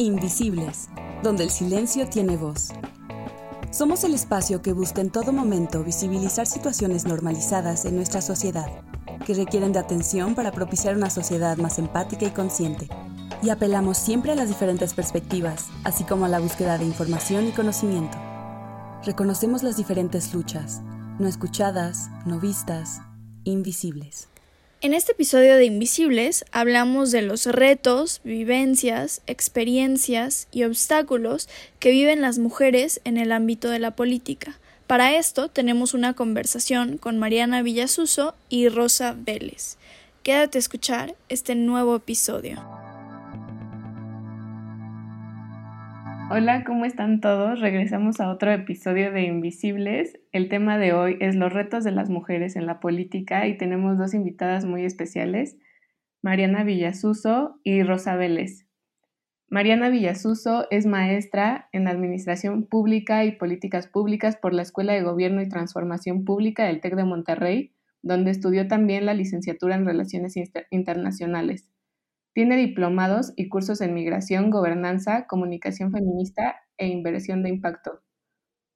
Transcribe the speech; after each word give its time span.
Invisibles, 0.00 0.88
donde 1.22 1.44
el 1.44 1.50
silencio 1.50 2.08
tiene 2.08 2.38
voz. 2.38 2.70
Somos 3.70 4.02
el 4.02 4.14
espacio 4.14 4.62
que 4.62 4.72
busca 4.72 5.02
en 5.02 5.10
todo 5.10 5.30
momento 5.30 5.84
visibilizar 5.84 6.46
situaciones 6.46 7.04
normalizadas 7.04 7.84
en 7.84 7.96
nuestra 7.96 8.22
sociedad, 8.22 8.80
que 9.26 9.34
requieren 9.34 9.74
de 9.74 9.78
atención 9.78 10.34
para 10.34 10.52
propiciar 10.52 10.96
una 10.96 11.10
sociedad 11.10 11.58
más 11.58 11.78
empática 11.78 12.24
y 12.24 12.30
consciente. 12.30 12.88
Y 13.42 13.50
apelamos 13.50 13.98
siempre 13.98 14.32
a 14.32 14.36
las 14.36 14.48
diferentes 14.48 14.94
perspectivas, 14.94 15.66
así 15.84 16.04
como 16.04 16.24
a 16.24 16.30
la 16.30 16.40
búsqueda 16.40 16.78
de 16.78 16.86
información 16.86 17.48
y 17.48 17.52
conocimiento. 17.52 18.16
Reconocemos 19.04 19.62
las 19.62 19.76
diferentes 19.76 20.32
luchas, 20.32 20.80
no 21.18 21.28
escuchadas, 21.28 22.08
no 22.24 22.40
vistas, 22.40 23.02
invisibles. 23.44 24.29
En 24.82 24.94
este 24.94 25.12
episodio 25.12 25.56
de 25.56 25.66
Invisibles 25.66 26.46
hablamos 26.52 27.10
de 27.10 27.20
los 27.20 27.44
retos, 27.44 28.22
vivencias, 28.24 29.20
experiencias 29.26 30.48
y 30.52 30.64
obstáculos 30.64 31.50
que 31.80 31.90
viven 31.90 32.22
las 32.22 32.38
mujeres 32.38 33.02
en 33.04 33.18
el 33.18 33.30
ámbito 33.30 33.68
de 33.68 33.78
la 33.78 33.90
política. 33.90 34.58
Para 34.86 35.14
esto 35.16 35.50
tenemos 35.50 35.92
una 35.92 36.14
conversación 36.14 36.96
con 36.96 37.18
Mariana 37.18 37.60
Villasuso 37.60 38.34
y 38.48 38.70
Rosa 38.70 39.14
Vélez. 39.18 39.76
Quédate 40.22 40.56
a 40.56 40.60
escuchar 40.60 41.14
este 41.28 41.54
nuevo 41.54 41.94
episodio. 41.96 42.79
Hola, 46.32 46.62
¿cómo 46.62 46.84
están 46.84 47.20
todos? 47.20 47.58
Regresamos 47.58 48.20
a 48.20 48.30
otro 48.30 48.52
episodio 48.52 49.10
de 49.10 49.22
Invisibles. 49.22 50.16
El 50.30 50.48
tema 50.48 50.78
de 50.78 50.92
hoy 50.92 51.16
es 51.18 51.34
los 51.34 51.52
retos 51.52 51.82
de 51.82 51.90
las 51.90 52.08
mujeres 52.08 52.54
en 52.54 52.66
la 52.66 52.78
política 52.78 53.48
y 53.48 53.58
tenemos 53.58 53.98
dos 53.98 54.14
invitadas 54.14 54.64
muy 54.64 54.84
especiales, 54.84 55.56
Mariana 56.22 56.62
Villasuso 56.62 57.58
y 57.64 57.82
Rosa 57.82 58.14
Vélez. 58.14 58.68
Mariana 59.48 59.88
Villasuso 59.88 60.68
es 60.70 60.86
maestra 60.86 61.68
en 61.72 61.88
Administración 61.88 62.64
Pública 62.64 63.24
y 63.24 63.32
Políticas 63.32 63.88
Públicas 63.88 64.36
por 64.36 64.54
la 64.54 64.62
Escuela 64.62 64.92
de 64.92 65.02
Gobierno 65.02 65.42
y 65.42 65.48
Transformación 65.48 66.24
Pública 66.24 66.64
del 66.64 66.80
TEC 66.80 66.94
de 66.94 67.04
Monterrey, 67.04 67.72
donde 68.02 68.30
estudió 68.30 68.68
también 68.68 69.04
la 69.04 69.14
licenciatura 69.14 69.74
en 69.74 69.84
Relaciones 69.84 70.36
Internacionales. 70.70 71.68
Tiene 72.32 72.56
diplomados 72.56 73.32
y 73.36 73.48
cursos 73.48 73.80
en 73.80 73.92
migración, 73.92 74.50
gobernanza, 74.50 75.26
comunicación 75.26 75.90
feminista 75.90 76.56
e 76.78 76.86
inversión 76.86 77.42
de 77.42 77.48
impacto. 77.48 78.02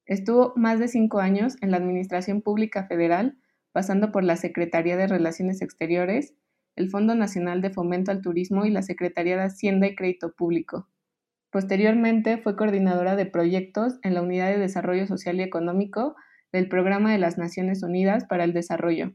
Estuvo 0.07 0.53
más 0.57 0.81
de 0.81 0.89
cinco 0.89 1.21
años 1.21 1.57
en 1.63 1.71
la 1.71 1.77
Administración 1.77 2.43
Pública 2.43 2.87
Federal, 2.87 3.39
pasando 3.73 4.13
por 4.13 4.25
la 4.25 4.37
Secretaría 4.37 4.97
de 4.97 5.07
Relaciones 5.07 5.63
Exteriores, 5.63 6.35
el 6.77 6.91
Fondo 6.91 7.15
Nacional 7.15 7.63
de 7.63 7.71
Fomento 7.71 8.11
al 8.11 8.23
Turismo 8.23 8.67
y 8.67 8.71
la 8.71 8.83
Secretaría 8.83 9.37
de 9.37 9.45
Hacienda 9.45 9.87
y 9.87 9.95
Crédito 9.95 10.35
Público. 10.35 10.89
Posteriormente 11.51 12.39
fue 12.39 12.57
coordinadora 12.57 13.15
de 13.15 13.27
proyectos 13.27 14.01
en 14.03 14.15
la 14.15 14.23
Unidad 14.23 14.49
de 14.49 14.59
Desarrollo 14.59 15.07
Social 15.07 15.39
y 15.39 15.43
Económico 15.43 16.17
del 16.53 16.69
Programa 16.69 17.13
de 17.13 17.19
las 17.19 17.39
Naciones 17.39 17.85
Unidas 17.85 18.25
para 18.25 18.43
el 18.43 18.53
Desarrollo, 18.53 19.15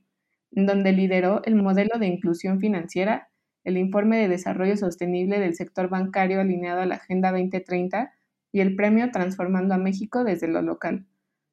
donde 0.52 0.94
lideró 0.94 1.42
el 1.44 1.56
modelo 1.56 2.00
de 2.00 2.08
inclusión 2.08 2.62
financiera 2.62 3.30
el 3.70 3.78
Informe 3.78 4.18
de 4.18 4.28
Desarrollo 4.28 4.76
Sostenible 4.76 5.40
del 5.40 5.56
Sector 5.56 5.90
Bancario 5.90 6.42
alineado 6.42 6.82
a 6.82 6.86
la 6.86 6.96
Agenda 6.96 7.32
2030 7.32 8.12
y 8.52 8.62
el 8.62 8.76
Premio 8.76 9.12
Transformando 9.12 9.76
a 9.76 9.78
México 9.78 10.24
desde 10.24 10.48
lo 10.48 10.62
local. 10.62 11.06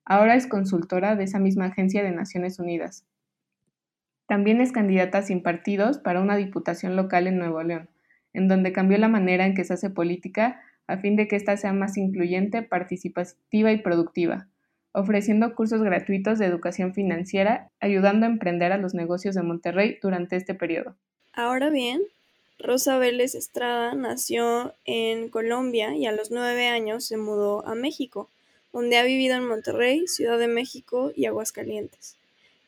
Ahora 0.05 0.35
es 0.35 0.47
consultora 0.47 1.15
de 1.15 1.25
esa 1.25 1.39
misma 1.39 1.67
agencia 1.67 2.03
de 2.03 2.13
Naciones 2.13 2.59
Unidas. 2.59 3.07
También 4.27 4.61
es 4.61 4.73
candidata 4.73 5.23
sin 5.23 5.43
partidos 5.43 5.99
para 5.99 6.23
una 6.23 6.37
diputación 6.37 6.97
local 6.97 7.27
en 7.27 7.39
Nuevo 7.39 7.63
León, 7.63 7.91
en 8.33 8.49
donde 8.49 8.73
cambió 8.73 8.97
la 8.97 9.09
manera 9.09 9.45
en 9.45 9.55
que 9.55 9.65
se 9.65 9.75
hace 9.75 9.91
política 9.91 10.63
a 10.87 10.97
fin 10.97 11.17
de 11.17 11.29
que 11.29 11.37
ésta 11.37 11.57
sea 11.57 11.75
más 11.75 11.99
incluyente, 11.99 12.63
participativa 12.63 13.73
y 13.73 13.83
productiva, 13.83 14.49
ofreciendo 14.93 15.55
cursos 15.55 15.83
gratuitos 15.83 16.39
de 16.39 16.47
educación 16.47 16.95
financiera, 16.95 17.71
ayudando 17.79 18.25
a 18.25 18.31
emprender 18.31 18.73
a 18.73 18.79
los 18.79 18.95
negocios 18.95 19.35
de 19.35 19.43
Monterrey 19.43 19.99
durante 20.01 20.37
este 20.37 20.55
periodo. 20.55 20.97
Ahora 21.39 21.69
bien, 21.69 22.03
Rosa 22.59 22.97
Vélez 22.97 23.35
Estrada 23.35 23.93
nació 23.93 24.73
en 24.87 25.29
Colombia 25.29 25.95
y 25.95 26.07
a 26.07 26.13
los 26.13 26.31
nueve 26.31 26.67
años 26.69 27.05
se 27.05 27.19
mudó 27.19 27.63
a 27.67 27.75
México, 27.75 28.31
donde 28.73 28.97
ha 28.97 29.03
vivido 29.03 29.37
en 29.37 29.47
Monterrey, 29.47 30.09
Ciudad 30.09 30.39
de 30.39 30.49
México 30.49 31.13
y 31.15 31.27
Aguascalientes. 31.27 32.17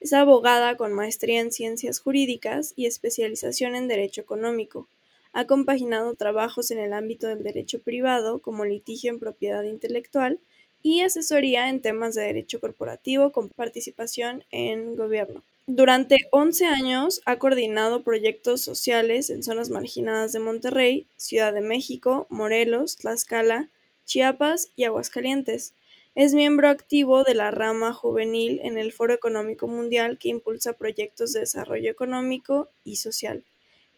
Es 0.01 0.13
abogada 0.13 0.77
con 0.77 0.93
maestría 0.93 1.41
en 1.41 1.51
ciencias 1.51 1.99
jurídicas 1.99 2.75
y 2.77 2.85
especialización 2.85 3.75
en 3.75 3.89
derecho 3.89 4.21
económico. 4.21 4.87
Ha 5.33 5.47
compaginado 5.47 6.13
trabajos 6.13 6.71
en 6.71 6.79
el 6.79 6.93
ámbito 6.93 7.27
del 7.27 7.43
derecho 7.43 7.81
privado 7.81 8.39
como 8.41 8.67
litigio 8.67 9.11
en 9.11 9.19
propiedad 9.19 9.63
intelectual 9.63 10.41
y 10.83 11.01
asesoría 11.01 11.71
en 11.71 11.81
temas 11.81 12.15
de 12.15 12.25
derecho 12.25 12.61
corporativo 12.61 13.33
con 13.33 13.49
participación 13.49 14.45
en 14.51 14.95
gobierno. 14.95 15.43
Durante 15.71 16.17
11 16.31 16.65
años 16.65 17.21
ha 17.27 17.39
coordinado 17.39 18.03
proyectos 18.03 18.63
sociales 18.63 19.29
en 19.29 19.43
zonas 19.43 19.69
marginadas 19.69 20.33
de 20.33 20.39
Monterrey, 20.39 21.07
Ciudad 21.19 21.53
de 21.53 21.61
México, 21.61 22.27
Morelos, 22.31 22.97
Tlaxcala, 22.97 23.69
Chiapas 24.07 24.71
y 24.77 24.85
Aguascalientes. 24.85 25.75
Es 26.15 26.33
miembro 26.33 26.71
activo 26.71 27.23
de 27.23 27.35
la 27.35 27.51
rama 27.51 27.93
juvenil 27.93 28.61
en 28.63 28.79
el 28.79 28.93
Foro 28.93 29.13
Económico 29.13 29.69
Mundial 29.69 30.17
que 30.17 30.31
impulsa 30.31 30.73
proyectos 30.73 31.35
de 31.35 31.41
desarrollo 31.41 31.91
económico 31.91 32.71
y 32.83 32.97
social. 32.97 33.45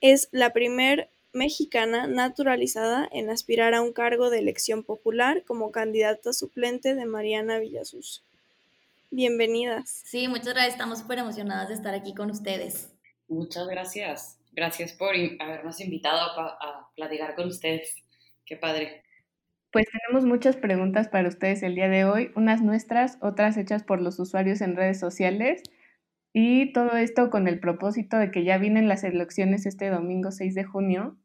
Es 0.00 0.28
la 0.32 0.52
primer 0.52 1.08
mexicana 1.32 2.08
naturalizada 2.08 3.08
en 3.12 3.30
aspirar 3.30 3.74
a 3.74 3.82
un 3.82 3.92
cargo 3.92 4.28
de 4.30 4.40
elección 4.40 4.82
popular 4.82 5.44
como 5.44 5.70
candidata 5.70 6.32
suplente 6.32 6.96
de 6.96 7.06
Mariana 7.06 7.60
Villasus. 7.60 8.24
Bienvenidas. 9.12 10.02
Sí, 10.04 10.28
muchas 10.28 10.54
gracias. 10.54 10.74
Estamos 10.74 11.00
súper 11.00 11.18
emocionadas 11.18 11.68
de 11.68 11.74
estar 11.74 11.94
aquí 11.94 12.14
con 12.14 12.30
ustedes. 12.30 12.96
Muchas 13.26 13.66
gracias. 13.66 14.40
Gracias 14.52 14.92
por 14.92 15.14
habernos 15.40 15.80
invitado 15.80 16.20
a, 16.20 16.88
platicar 16.94 17.34
con 17.34 17.48
ustedes. 17.48 17.96
Qué 18.46 18.56
padre. 18.56 19.02
Pues 19.72 19.86
tenemos 19.90 20.26
muchas 20.26 20.56
preguntas 20.56 21.08
para 21.08 21.28
ustedes 21.28 21.64
el 21.64 21.74
día 21.74 21.88
de 21.88 22.04
hoy, 22.04 22.30
unas 22.36 22.62
nuestras, 22.62 23.18
otras 23.20 23.56
hechas 23.56 23.82
por 23.82 24.00
los 24.00 24.20
usuarios 24.20 24.60
en 24.60 24.76
redes 24.76 25.00
sociales. 25.00 25.62
Y 26.32 26.72
todo 26.72 26.96
esto 26.96 27.30
con 27.30 27.48
el 27.48 27.58
propósito 27.58 28.16
de 28.16 28.30
que 28.30 28.44
ya 28.44 28.58
vienen 28.58 28.88
las 28.88 29.02
elecciones 29.02 29.66
este 29.66 29.90
domingo 29.90 30.30
6 30.30 30.54
de 30.54 30.64
junio 30.64 31.19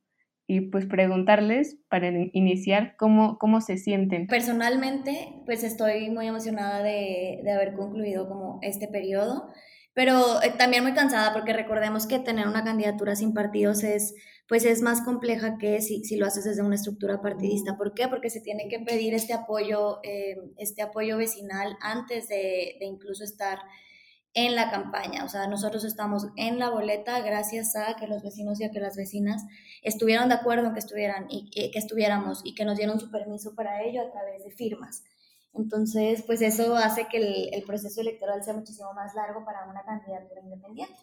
y 0.48 0.62
pues 0.62 0.86
preguntarles 0.86 1.78
para 1.90 2.10
iniciar 2.34 2.96
cómo, 2.98 3.38
cómo 3.40 3.62
se 3.62 3.78
sienten. 3.78 4.28
Personalmente, 4.28 5.42
pues 5.46 5.64
estoy 5.64 6.10
muy 6.12 6.28
emocionada 6.28 6.84
de, 6.84 7.40
de 7.44 7.52
haber 7.52 7.74
concluido 7.74 8.28
como 8.28 8.60
este 8.62 8.88
periodo, 8.88 9.50
pero 9.94 10.42
eh, 10.44 10.54
también 10.58 10.84
muy 10.84 10.94
cansada 10.94 11.34
porque 11.34 11.54
recordemos 11.54 12.06
que 12.06 12.20
tener 12.20 12.48
una 12.48 12.64
candidatura 12.64 13.16
sin 13.16 13.34
partidos 13.34 13.84
es 13.84 14.14
pues 14.48 14.64
es 14.64 14.82
más 14.82 15.02
compleja 15.02 15.58
que 15.58 15.82
si, 15.82 16.04
si 16.04 16.18
lo 16.18 16.28
haces 16.28 16.44
desde 16.44 16.62
una 16.62 16.76
estructura 16.76 17.22
partidista. 17.22 17.78
¿Por 17.78 17.94
qué? 17.96 18.08
Porque 18.08 18.30
se 18.30 18.42
tiene 18.42 18.68
que 18.70 18.80
pedir 18.80 19.14
este 19.16 19.34
apoyo, 19.34 20.00
eh, 20.04 20.38
este 20.58 20.84
apoyo 20.84 21.18
vecinal 21.18 21.76
antes 21.82 22.28
de, 22.28 22.76
de 22.80 22.86
incluso 22.86 23.24
estar 23.24 23.58
en 24.35 24.53
la 24.53 24.69
campaña. 24.69 25.23
O 25.23 25.29
sea, 25.29 25.47
nosotros 25.47 25.84
estamos 25.85 26.28
en 26.35 26.59
la 26.59 26.69
boleta 26.69 27.22
gracias 27.22 27.75
a 27.75 27.96
que 27.96 28.06
los 28.06 28.22
vecinos 28.22 28.59
y 28.59 28.66
a 28.66 28.72
que 28.72 28.79
las 28.79 28.96
vecinas 28.96 29.44
estuvieron 29.81 30.29
de 30.29 30.35
acuerdo 30.35 30.68
en 30.68 30.73
que 30.73 30.79
estuvieran 30.79 31.25
y 31.29 31.50
que 31.50 31.72
estuviéramos 31.79 32.41
y 32.44 32.53
que 32.53 32.66
nos 32.66 32.78
dieron 32.78 33.00
su 33.00 33.09
permiso 33.09 33.56
para 33.56 33.81
ello 33.81 34.01
a 34.01 34.12
través 34.12 34.44
de 34.44 34.51
firmas. 34.51 35.03
Entonces, 35.53 36.22
pues 36.23 36.41
eso 36.41 36.75
hace 36.75 37.07
que 37.07 37.18
el, 37.18 37.53
el 37.53 37.63
proceso 37.63 38.01
electoral 38.01 38.44
sea 38.44 38.53
muchísimo 38.53 38.94
más 38.94 39.16
largo 39.16 39.46
para 39.46 39.66
una 39.69 39.84
candidatura 39.84 40.41
independiente. 40.41 41.00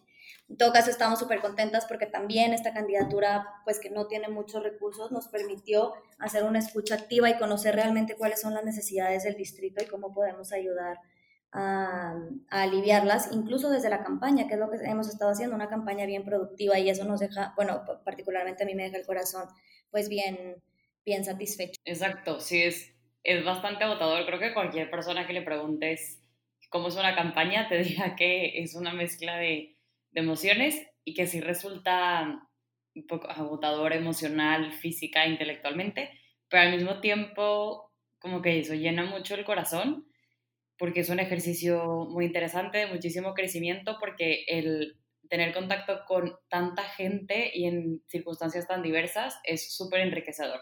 En 0.51 0.59
todo 0.59 0.71
caso, 0.71 0.91
estamos 0.91 1.19
súper 1.19 1.41
contentas 1.41 1.87
porque 1.87 2.05
también 2.05 2.53
esta 2.53 2.75
candidatura, 2.75 3.47
pues 3.65 3.81
que 3.81 3.89
no 3.89 4.09
tiene 4.09 4.29
muchos 4.29 4.63
recursos, 4.63 5.11
nos 5.11 5.29
permitió 5.29 5.95
hacer 6.19 6.45
una 6.45 6.59
escucha 6.59 6.97
activa 6.97 7.31
y 7.31 7.39
conocer 7.39 7.75
realmente 7.75 8.17
cuáles 8.17 8.43
son 8.43 8.53
las 8.53 8.63
necesidades 8.63 9.23
del 9.23 9.37
distrito 9.37 9.83
y 9.83 9.87
cómo 9.87 10.13
podemos 10.13 10.53
ayudar 10.53 10.99
a, 11.53 12.15
aliviarlas, 12.49 13.31
incluso 13.33 13.71
desde 13.71 13.91
la 13.91 14.03
campaña, 14.03 14.47
que 14.47 14.55
es 14.55 14.61
lo 14.61 14.71
que 14.71 14.79
hemos 14.85 15.09
estado 15.09 15.33
haciendo, 15.33 15.55
una 15.55 15.69
campaña 15.69 16.07
bien 16.07 16.25
productiva 16.25 16.79
y 16.79 16.89
eso 16.89 17.05
nos 17.05 17.21
deja, 17.21 17.53
bueno, 17.57 17.83
particularmente 18.05 18.63
a 18.63 18.67
mí 18.67 18.75
me 18.75 18.85
deja 18.85 18.97
el 18.97 19.07
corazón 19.07 19.49
pues 19.91 20.09
bien, 20.09 20.57
bien 21.05 21.25
satisfecho. 21.25 21.79
Exacto, 21.85 22.41
sí, 22.41 22.63
es, 22.63 22.95
es 23.23 23.45
bastante 23.45 23.85
agotador. 23.85 24.25
Creo 24.25 24.39
que 24.39 24.55
cualquier 24.55 24.91
persona 24.91 25.27
que 25.27 25.35
le 25.35 25.43
preguntes 25.43 26.23
cómo 26.71 26.89
es 26.89 26.97
una 26.97 27.15
campaña 27.15 27.69
te 27.69 27.79
diga 27.83 28.17
que 28.17 28.63
es 28.63 28.75
una 28.75 28.95
mezcla 28.95 29.37
de, 29.37 29.77
de 30.11 30.21
emociones 30.21 30.83
y 31.05 31.15
que 31.15 31.27
sí 31.27 31.41
resulta 31.41 32.49
un 32.95 33.07
poco 33.07 33.29
agotador 33.29 33.93
emocional, 33.93 34.73
física, 34.73 35.27
intelectualmente, 35.27 36.11
pero 36.49 36.63
al 36.63 36.73
mismo 36.73 37.01
tiempo 37.01 37.91
como 38.19 38.41
que 38.41 38.61
eso 38.61 38.75
llena 38.75 39.05
mucho 39.05 39.35
el 39.35 39.45
corazón 39.45 40.07
porque 40.83 40.99
es 40.99 41.11
un 41.11 41.21
ejercicio 41.21 42.09
muy 42.11 42.25
interesante, 42.25 42.89
muchísimo 42.89 43.35
crecimiento, 43.35 43.99
porque 44.01 44.43
el 44.49 44.99
tener 45.29 45.55
contacto 45.55 46.01
con 46.09 46.35
tanta 46.49 46.83
gente 46.83 47.53
y 47.55 47.67
en 47.67 48.03
circunstancias 48.09 48.67
tan 48.67 48.83
diversas 48.83 49.39
es 49.45 49.77
súper 49.77 50.01
enriquecedor. 50.01 50.61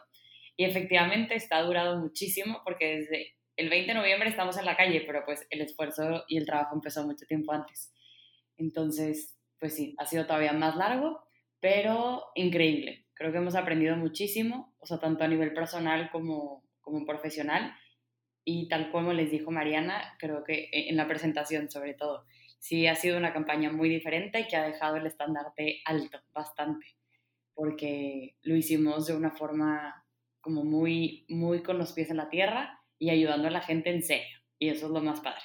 Y 0.58 0.66
efectivamente 0.66 1.36
está 1.36 1.62
durado 1.62 1.98
muchísimo 1.98 2.60
porque 2.66 2.98
desde 2.98 3.38
el 3.56 3.70
20 3.70 3.94
de 3.94 3.98
noviembre 3.98 4.28
estamos 4.28 4.58
en 4.58 4.66
la 4.66 4.76
calle, 4.76 5.04
pero 5.06 5.24
pues 5.24 5.46
el 5.48 5.62
esfuerzo 5.62 6.24
y 6.28 6.36
el 6.36 6.44
trabajo 6.44 6.74
empezó 6.74 7.06
mucho 7.06 7.24
tiempo 7.24 7.54
antes. 7.54 7.90
Entonces, 8.58 9.38
pues 9.58 9.74
sí, 9.74 9.94
ha 9.96 10.04
sido 10.04 10.26
todavía 10.26 10.52
más 10.52 10.76
largo, 10.76 11.24
pero 11.60 12.26
increíble. 12.34 13.06
Creo 13.14 13.32
que 13.32 13.38
hemos 13.38 13.54
aprendido 13.54 13.96
muchísimo, 13.96 14.76
o 14.80 14.84
sea, 14.84 14.98
tanto 14.98 15.24
a 15.24 15.28
nivel 15.28 15.54
personal 15.54 16.10
como, 16.12 16.68
como 16.82 17.06
profesional. 17.06 17.72
Y 18.44 18.68
tal 18.68 18.90
como 18.90 19.12
les 19.12 19.30
dijo 19.30 19.50
Mariana, 19.50 20.16
creo 20.18 20.44
que 20.44 20.68
en 20.72 20.96
la 20.96 21.06
presentación 21.06 21.70
sobre 21.70 21.94
todo, 21.94 22.24
sí 22.58 22.86
ha 22.86 22.94
sido 22.94 23.18
una 23.18 23.32
campaña 23.32 23.70
muy 23.70 23.88
diferente 23.88 24.46
que 24.48 24.56
ha 24.56 24.66
dejado 24.66 24.96
el 24.96 25.06
estandarte 25.06 25.80
alto, 25.84 26.18
bastante, 26.32 26.86
porque 27.54 28.36
lo 28.42 28.56
hicimos 28.56 29.06
de 29.06 29.16
una 29.16 29.30
forma 29.30 30.06
como 30.40 30.64
muy, 30.64 31.26
muy 31.28 31.62
con 31.62 31.78
los 31.78 31.92
pies 31.92 32.10
en 32.10 32.16
la 32.16 32.30
tierra 32.30 32.80
y 32.98 33.10
ayudando 33.10 33.48
a 33.48 33.50
la 33.50 33.60
gente 33.60 33.90
en 33.90 34.02
serio. 34.02 34.38
Y 34.58 34.68
eso 34.68 34.86
es 34.86 34.92
lo 34.92 35.00
más 35.00 35.20
padre. 35.20 35.42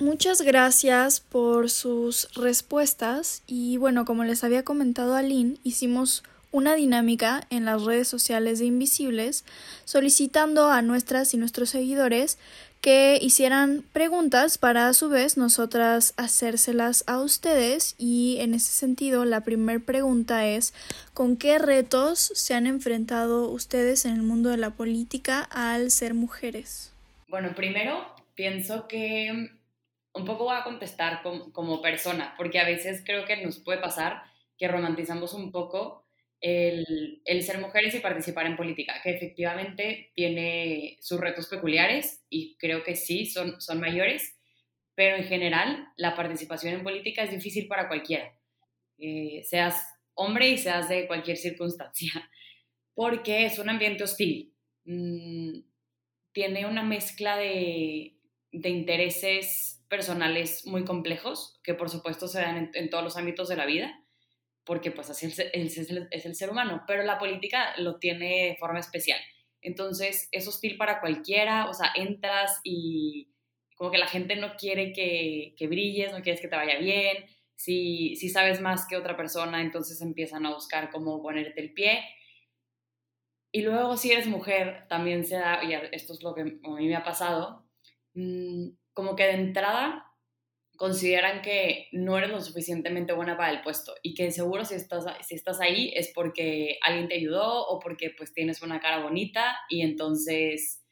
Muchas 0.00 0.42
gracias 0.42 1.20
por 1.20 1.70
sus 1.70 2.32
respuestas 2.34 3.42
y 3.46 3.78
bueno, 3.78 4.04
como 4.04 4.22
les 4.22 4.44
había 4.44 4.62
comentado 4.62 5.14
Aline, 5.14 5.56
hicimos 5.64 6.22
una 6.50 6.74
dinámica 6.74 7.46
en 7.50 7.64
las 7.64 7.84
redes 7.84 8.08
sociales 8.08 8.58
de 8.58 8.66
Invisibles 8.66 9.44
solicitando 9.84 10.70
a 10.70 10.82
nuestras 10.82 11.34
y 11.34 11.36
nuestros 11.36 11.70
seguidores 11.70 12.38
que 12.80 13.18
hicieran 13.20 13.84
preguntas 13.92 14.56
para 14.56 14.88
a 14.88 14.92
su 14.92 15.08
vez 15.08 15.36
nosotras 15.36 16.14
hacérselas 16.16 17.02
a 17.06 17.18
ustedes 17.18 17.96
y 17.98 18.36
en 18.40 18.54
ese 18.54 18.72
sentido 18.72 19.24
la 19.24 19.40
primera 19.40 19.80
pregunta 19.80 20.46
es 20.46 20.72
¿con 21.12 21.36
qué 21.36 21.58
retos 21.58 22.18
se 22.34 22.54
han 22.54 22.66
enfrentado 22.66 23.50
ustedes 23.50 24.04
en 24.04 24.14
el 24.14 24.22
mundo 24.22 24.50
de 24.50 24.58
la 24.58 24.70
política 24.70 25.42
al 25.50 25.90
ser 25.90 26.14
mujeres? 26.14 26.92
Bueno, 27.26 27.54
primero 27.54 28.14
pienso 28.34 28.86
que 28.86 29.50
un 30.14 30.24
poco 30.24 30.44
voy 30.44 30.56
a 30.56 30.64
contestar 30.64 31.22
como, 31.22 31.52
como 31.52 31.82
persona 31.82 32.34
porque 32.36 32.60
a 32.60 32.64
veces 32.64 33.02
creo 33.04 33.24
que 33.24 33.44
nos 33.44 33.58
puede 33.58 33.80
pasar 33.80 34.22
que 34.56 34.68
romantizamos 34.68 35.34
un 35.34 35.50
poco 35.50 36.07
el, 36.40 37.42
ser 37.42 37.58
mujeres 37.58 37.94
y 37.94 38.00
participar 38.00 38.46
en 38.46 38.56
política, 38.56 39.00
que 39.02 39.10
efectivamente 39.10 40.12
tiene 40.14 40.98
sus 41.00 41.20
retos 41.20 41.48
peculiares 41.48 42.24
y 42.28 42.56
creo 42.58 42.84
que 42.84 42.96
sí, 42.96 43.26
son, 43.26 43.60
son 43.60 43.80
mayores, 43.80 44.36
pero 44.94 45.16
en 45.16 45.24
general 45.24 45.88
la 45.96 46.14
participación 46.14 46.74
en 46.74 46.82
política 46.82 47.22
es 47.22 47.30
difícil 47.30 47.66
para 47.66 47.88
cualquiera, 47.88 48.36
eh, 48.98 49.42
seas 49.44 49.84
hombre 50.14 50.48
y 50.48 50.58
seas 50.58 50.88
de 50.88 51.06
cualquier 51.06 51.36
circunstancia, 51.36 52.10
porque 52.94 53.44
es 53.46 53.58
un 53.58 53.68
ambiente 53.68 54.04
hostil, 54.04 54.54
mm, 54.84 55.60
tiene 56.32 56.66
una 56.66 56.84
mezcla 56.84 57.36
de, 57.36 58.16
de, 58.52 58.68
intereses 58.68 59.84
personales 59.88 60.66
muy 60.66 60.84
complejos, 60.84 61.58
que 61.64 61.74
por 61.74 61.90
supuesto 61.90 62.28
se 62.28 62.40
dan 62.40 62.70
en 62.74 62.90
todos 62.90 63.02
los 63.02 63.16
ámbitos 63.16 63.48
de 63.48 63.56
la 63.56 63.66
vida, 63.66 64.04
porque 64.68 64.90
pues 64.90 65.08
así 65.08 65.24
es 65.24 65.38
el, 65.38 66.08
es 66.10 66.26
el 66.26 66.34
ser 66.34 66.50
humano, 66.50 66.84
pero 66.86 67.02
la 67.02 67.18
política 67.18 67.72
lo 67.78 67.98
tiene 67.98 68.48
de 68.48 68.56
forma 68.56 68.78
especial. 68.78 69.18
Entonces 69.62 70.28
es 70.30 70.46
hostil 70.46 70.76
para 70.76 71.00
cualquiera, 71.00 71.70
o 71.70 71.72
sea, 71.72 71.90
entras 71.94 72.60
y 72.62 73.32
como 73.76 73.90
que 73.90 73.96
la 73.96 74.06
gente 74.06 74.36
no 74.36 74.56
quiere 74.56 74.92
que, 74.92 75.54
que 75.56 75.68
brilles, 75.68 76.12
no 76.12 76.20
quieres 76.20 76.42
que 76.42 76.48
te 76.48 76.56
vaya 76.56 76.78
bien, 76.78 77.24
si, 77.56 78.14
si 78.16 78.28
sabes 78.28 78.60
más 78.60 78.86
que 78.86 78.98
otra 78.98 79.16
persona, 79.16 79.62
entonces 79.62 80.02
empiezan 80.02 80.44
a 80.44 80.52
buscar 80.52 80.90
cómo 80.90 81.22
ponerte 81.22 81.62
el 81.62 81.72
pie. 81.72 82.04
Y 83.50 83.62
luego 83.62 83.96
si 83.96 84.12
eres 84.12 84.26
mujer, 84.26 84.84
también 84.90 85.24
se 85.24 85.36
da, 85.36 85.64
y 85.64 85.72
esto 85.92 86.12
es 86.12 86.22
lo 86.22 86.34
que 86.34 86.42
a 86.42 86.44
mí 86.44 86.88
me 86.88 86.94
ha 86.94 87.04
pasado, 87.04 87.64
mm, 88.12 88.68
como 88.92 89.16
que 89.16 89.24
de 89.24 89.32
entrada 89.32 90.07
consideran 90.78 91.42
que 91.42 91.88
no 91.90 92.16
eres 92.16 92.30
lo 92.30 92.40
suficientemente 92.40 93.12
buena 93.12 93.36
para 93.36 93.50
el 93.50 93.62
puesto 93.62 93.94
y 94.00 94.14
que 94.14 94.30
seguro 94.30 94.64
si 94.64 94.76
estás, 94.76 95.04
si 95.26 95.34
estás 95.34 95.60
ahí 95.60 95.90
es 95.92 96.12
porque 96.14 96.78
alguien 96.82 97.08
te 97.08 97.16
ayudó 97.16 97.66
o 97.66 97.80
porque 97.80 98.14
pues 98.16 98.32
tienes 98.32 98.62
una 98.62 98.78
cara 98.78 99.02
bonita 99.02 99.58
y 99.68 99.82
entonces 99.82 100.84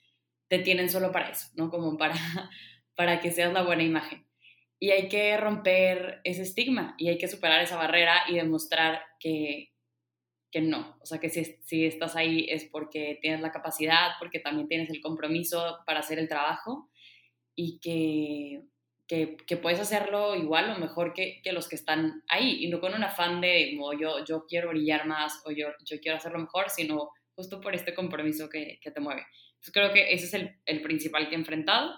te 0.48 0.58
tienen 0.58 0.90
solo 0.90 1.12
para 1.12 1.30
eso, 1.30 1.46
¿no? 1.54 1.70
Como 1.70 1.96
para, 1.96 2.14
para 2.96 3.20
que 3.20 3.30
seas 3.30 3.52
la 3.52 3.62
buena 3.62 3.84
imagen. 3.84 4.26
Y 4.80 4.90
hay 4.90 5.08
que 5.08 5.36
romper 5.36 6.20
ese 6.24 6.42
estigma 6.42 6.96
y 6.98 7.08
hay 7.08 7.16
que 7.16 7.28
superar 7.28 7.62
esa 7.62 7.76
barrera 7.76 8.24
y 8.28 8.34
demostrar 8.34 9.00
que, 9.20 9.72
que 10.50 10.62
no. 10.62 10.98
O 11.00 11.06
sea, 11.06 11.18
que 11.18 11.30
si, 11.30 11.44
si 11.44 11.86
estás 11.86 12.16
ahí 12.16 12.48
es 12.50 12.64
porque 12.64 13.20
tienes 13.22 13.40
la 13.40 13.52
capacidad, 13.52 14.10
porque 14.18 14.40
también 14.40 14.66
tienes 14.66 14.90
el 14.90 15.00
compromiso 15.00 15.78
para 15.86 16.00
hacer 16.00 16.18
el 16.18 16.28
trabajo 16.28 16.90
y 17.54 17.78
que 17.78 18.64
que, 19.06 19.56
puedes 19.62 19.80
hacerlo 19.80 20.34
igual 20.34 20.70
o 20.70 20.78
mejor 20.78 21.12
que, 21.12 21.40
que, 21.42 21.52
los 21.52 21.68
que 21.68 21.76
están 21.76 22.22
ahí 22.28 22.64
y 22.64 22.68
no 22.68 22.80
con 22.80 22.94
un 22.94 23.04
afán 23.04 23.40
de 23.40 23.72
como 23.76 23.92
yo, 23.92 24.24
yo 24.24 24.46
quiero 24.46 24.70
brillar 24.70 25.06
más 25.06 25.40
o 25.44 25.52
yo, 25.52 25.68
yo 25.84 26.00
quiero 26.00 26.16
hacerlo 26.16 26.38
mejor, 26.38 26.70
sino 26.70 27.10
justo 27.34 27.60
por 27.60 27.74
este 27.74 27.94
compromiso 27.94 28.48
que, 28.48 28.78
que 28.80 28.90
te 28.90 29.00
mueve. 29.00 29.22
Entonces 29.54 29.72
creo 29.72 29.92
que 29.92 30.12
ese 30.12 30.26
es 30.26 30.34
el, 30.34 30.60
el, 30.64 30.82
principal 30.82 31.28
que 31.28 31.34
he 31.34 31.38
enfrentado 31.38 31.94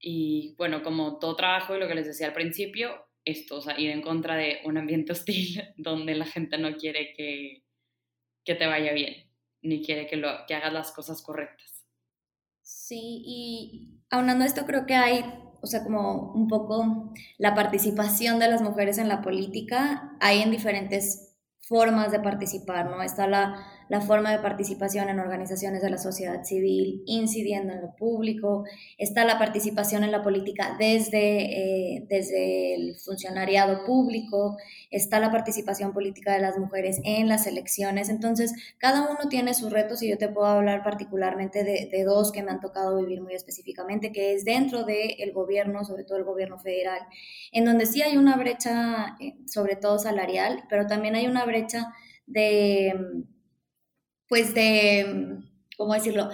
y 0.00 0.54
bueno, 0.56 0.82
como 0.82 1.18
todo 1.18 1.36
trabajo 1.36 1.76
y 1.76 1.80
lo 1.80 1.88
que 1.88 1.94
les 1.94 2.06
decía 2.06 2.28
al 2.28 2.32
principio, 2.32 3.06
esto, 3.24 3.56
o 3.56 3.60
sea, 3.60 3.78
ir 3.78 3.90
en 3.90 4.02
contra 4.02 4.36
de 4.36 4.60
un 4.64 4.78
ambiente 4.78 5.12
hostil 5.12 5.62
donde 5.76 6.14
la 6.14 6.26
gente 6.26 6.56
no 6.56 6.76
quiere 6.76 7.12
que, 7.14 7.62
que 8.44 8.54
te 8.54 8.66
vaya 8.66 8.92
bien, 8.92 9.30
ni 9.60 9.84
quiere 9.84 10.06
que, 10.06 10.16
lo, 10.16 10.46
que 10.46 10.54
hagas 10.54 10.72
las 10.72 10.92
cosas 10.92 11.22
correctas. 11.22 11.84
Sí, 12.62 13.22
y 13.24 14.00
aunando 14.10 14.44
esto 14.44 14.64
creo 14.64 14.86
que 14.86 14.94
hay 14.94 15.24
o 15.66 15.68
sea, 15.68 15.82
como 15.82 16.32
un 16.32 16.46
poco 16.46 17.12
la 17.38 17.56
participación 17.56 18.38
de 18.38 18.48
las 18.48 18.62
mujeres 18.62 18.98
en 18.98 19.08
la 19.08 19.20
política, 19.20 20.16
hay 20.20 20.42
en 20.42 20.52
diferentes 20.52 21.34
formas 21.60 22.12
de 22.12 22.20
participar, 22.20 22.88
¿no? 22.88 23.02
Está 23.02 23.26
la 23.26 23.56
la 23.88 24.00
forma 24.00 24.32
de 24.32 24.38
participación 24.38 25.08
en 25.08 25.20
organizaciones 25.20 25.82
de 25.82 25.90
la 25.90 25.98
sociedad 25.98 26.44
civil, 26.44 27.02
incidiendo 27.06 27.72
en 27.72 27.82
lo 27.82 27.94
público, 27.96 28.64
está 28.98 29.24
la 29.24 29.38
participación 29.38 30.04
en 30.04 30.12
la 30.12 30.22
política 30.22 30.76
desde, 30.78 31.96
eh, 31.96 32.06
desde 32.08 32.74
el 32.74 32.96
funcionariado 32.96 33.84
público, 33.84 34.56
está 34.90 35.20
la 35.20 35.30
participación 35.30 35.92
política 35.92 36.32
de 36.32 36.40
las 36.40 36.58
mujeres 36.58 37.00
en 37.04 37.28
las 37.28 37.46
elecciones. 37.46 38.08
Entonces, 38.08 38.52
cada 38.78 39.02
uno 39.02 39.28
tiene 39.28 39.54
sus 39.54 39.72
retos 39.72 40.02
y 40.02 40.08
yo 40.08 40.18
te 40.18 40.28
puedo 40.28 40.46
hablar 40.46 40.82
particularmente 40.82 41.64
de, 41.64 41.88
de 41.90 42.04
dos 42.04 42.32
que 42.32 42.42
me 42.42 42.50
han 42.50 42.60
tocado 42.60 42.98
vivir 42.98 43.20
muy 43.22 43.34
específicamente, 43.34 44.12
que 44.12 44.34
es 44.34 44.44
dentro 44.44 44.84
del 44.84 45.32
gobierno, 45.32 45.84
sobre 45.84 46.04
todo 46.04 46.18
el 46.18 46.24
gobierno 46.24 46.58
federal, 46.58 47.00
en 47.52 47.64
donde 47.64 47.86
sí 47.86 48.02
hay 48.02 48.16
una 48.16 48.36
brecha, 48.36 49.16
eh, 49.20 49.34
sobre 49.46 49.76
todo 49.76 49.98
salarial, 49.98 50.64
pero 50.68 50.86
también 50.86 51.14
hay 51.14 51.26
una 51.26 51.44
brecha 51.44 51.92
de 52.26 52.92
pues 54.28 54.54
de, 54.54 55.38
¿cómo 55.76 55.94
decirlo?, 55.94 56.30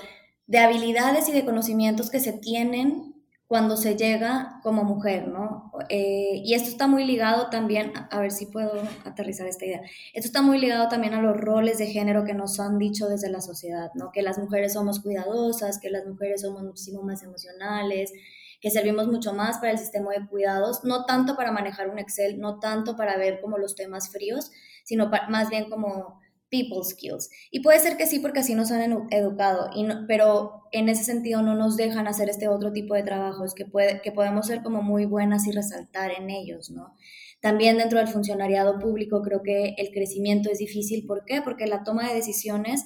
de 0.47 0.59
habilidades 0.59 1.29
y 1.29 1.33
de 1.33 1.45
conocimientos 1.45 2.11
que 2.11 2.21
se 2.21 2.33
tienen 2.33 3.13
cuando 3.53 3.77
se 3.77 3.97
llega 3.97 4.61
como 4.63 4.83
mujer, 4.83 5.29
¿no? 5.29 5.71
Eh, 5.91 6.41
y 6.43 6.55
esto 6.55 6.71
está 6.71 6.87
muy 6.87 7.05
ligado 7.05 7.51
también, 7.51 7.93
a 8.11 8.19
ver 8.19 8.31
si 8.31 8.47
puedo 8.47 8.73
aterrizar 9.05 9.47
esta 9.47 9.67
idea, 9.67 9.83
esto 10.15 10.27
está 10.27 10.41
muy 10.41 10.59
ligado 10.59 10.89
también 10.89 11.13
a 11.13 11.21
los 11.21 11.37
roles 11.37 11.77
de 11.77 11.87
género 11.87 12.25
que 12.25 12.33
nos 12.33 12.59
han 12.61 12.79
dicho 12.79 13.09
desde 13.09 13.29
la 13.29 13.43
sociedad, 13.43 13.91
¿no? 13.95 14.11
Que 14.11 14.23
las 14.23 14.39
mujeres 14.39 14.73
somos 14.73 15.01
cuidadosas, 15.01 15.79
que 15.79 15.91
las 15.91 16.07
mujeres 16.07 16.41
somos 16.41 16.63
muchísimo 16.63 17.03
más 17.03 17.23
emocionales, 17.23 18.15
que 18.63 18.71
servimos 18.71 19.09
mucho 19.09 19.35
más 19.35 19.59
para 19.59 19.73
el 19.73 19.79
sistema 19.79 20.13
de 20.13 20.27
cuidados, 20.27 20.83
no 20.85 21.05
tanto 21.05 21.37
para 21.37 21.53
manejar 21.53 21.91
un 21.91 21.99
Excel, 21.99 22.41
no 22.41 22.59
tanto 22.59 22.97
para 22.97 23.19
ver 23.19 23.43
como 23.43 23.59
los 23.59 23.75
temas 23.75 24.09
fríos, 24.09 24.51
sino 24.83 25.11
más 25.29 25.51
bien 25.51 25.69
como 25.69 26.22
people 26.53 26.85
skills. 26.85 27.31
Y 27.51 27.61
puede 27.61 27.81
ser 27.81 27.97
que 27.97 28.07
sí, 28.07 28.21
porque 28.21 28.41
así 28.41 28.55
nos 28.55 28.71
han 28.71 29.09
educado, 29.11 29.71
y 29.75 29.87
pero 30.07 30.69
en 30.71 30.91
ese 30.91 31.03
sentido 31.03 31.41
no 31.41 31.55
nos 31.55 31.77
dejan 31.79 32.07
hacer 32.07 32.29
este 32.29 32.47
otro 32.47 32.73
tipo 32.73 32.95
de 32.95 33.03
trabajos 33.03 33.55
que, 33.55 33.65
puede, 33.65 34.03
que 34.03 34.13
podemos 34.13 34.47
ser 34.47 34.63
como 34.63 34.83
muy 34.83 35.07
buenas 35.07 35.47
y 35.47 35.53
resaltar 35.53 36.13
en 36.13 36.29
ellos, 36.29 36.71
¿no? 36.71 36.95
También 37.41 37.79
dentro 37.79 37.99
del 37.99 38.07
funcionariado 38.07 38.79
público 38.79 39.23
creo 39.23 39.43
que 39.43 39.75
el 39.79 39.91
crecimiento 39.93 40.51
es 40.51 40.59
difícil. 40.59 41.07
¿Por 41.07 41.25
qué? 41.25 41.41
Porque 41.43 41.67
la 41.67 41.83
toma 41.83 42.07
de 42.07 42.15
decisiones 42.15 42.85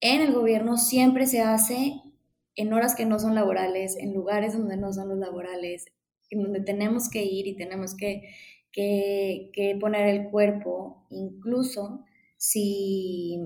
en 0.00 0.22
el 0.22 0.32
gobierno 0.32 0.76
siempre 0.78 1.26
se 1.26 1.42
hace 1.42 2.00
en 2.56 2.72
horas 2.72 2.94
que 2.94 3.04
no 3.04 3.18
son 3.18 3.34
laborales, 3.34 3.96
en 3.96 4.14
lugares 4.14 4.54
donde 4.54 4.76
no 4.76 4.92
son 4.92 5.10
los 5.10 5.18
laborales, 5.18 5.84
en 6.30 6.42
donde 6.42 6.60
tenemos 6.62 7.10
que 7.10 7.24
ir 7.24 7.46
y 7.46 7.56
tenemos 7.56 7.94
que, 7.94 8.22
que, 8.72 9.50
que 9.52 9.76
poner 9.78 10.08
el 10.08 10.30
cuerpo, 10.30 11.06
incluso 11.10 12.04
si, 12.44 13.40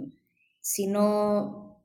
si, 0.60 0.88
no, 0.88 1.84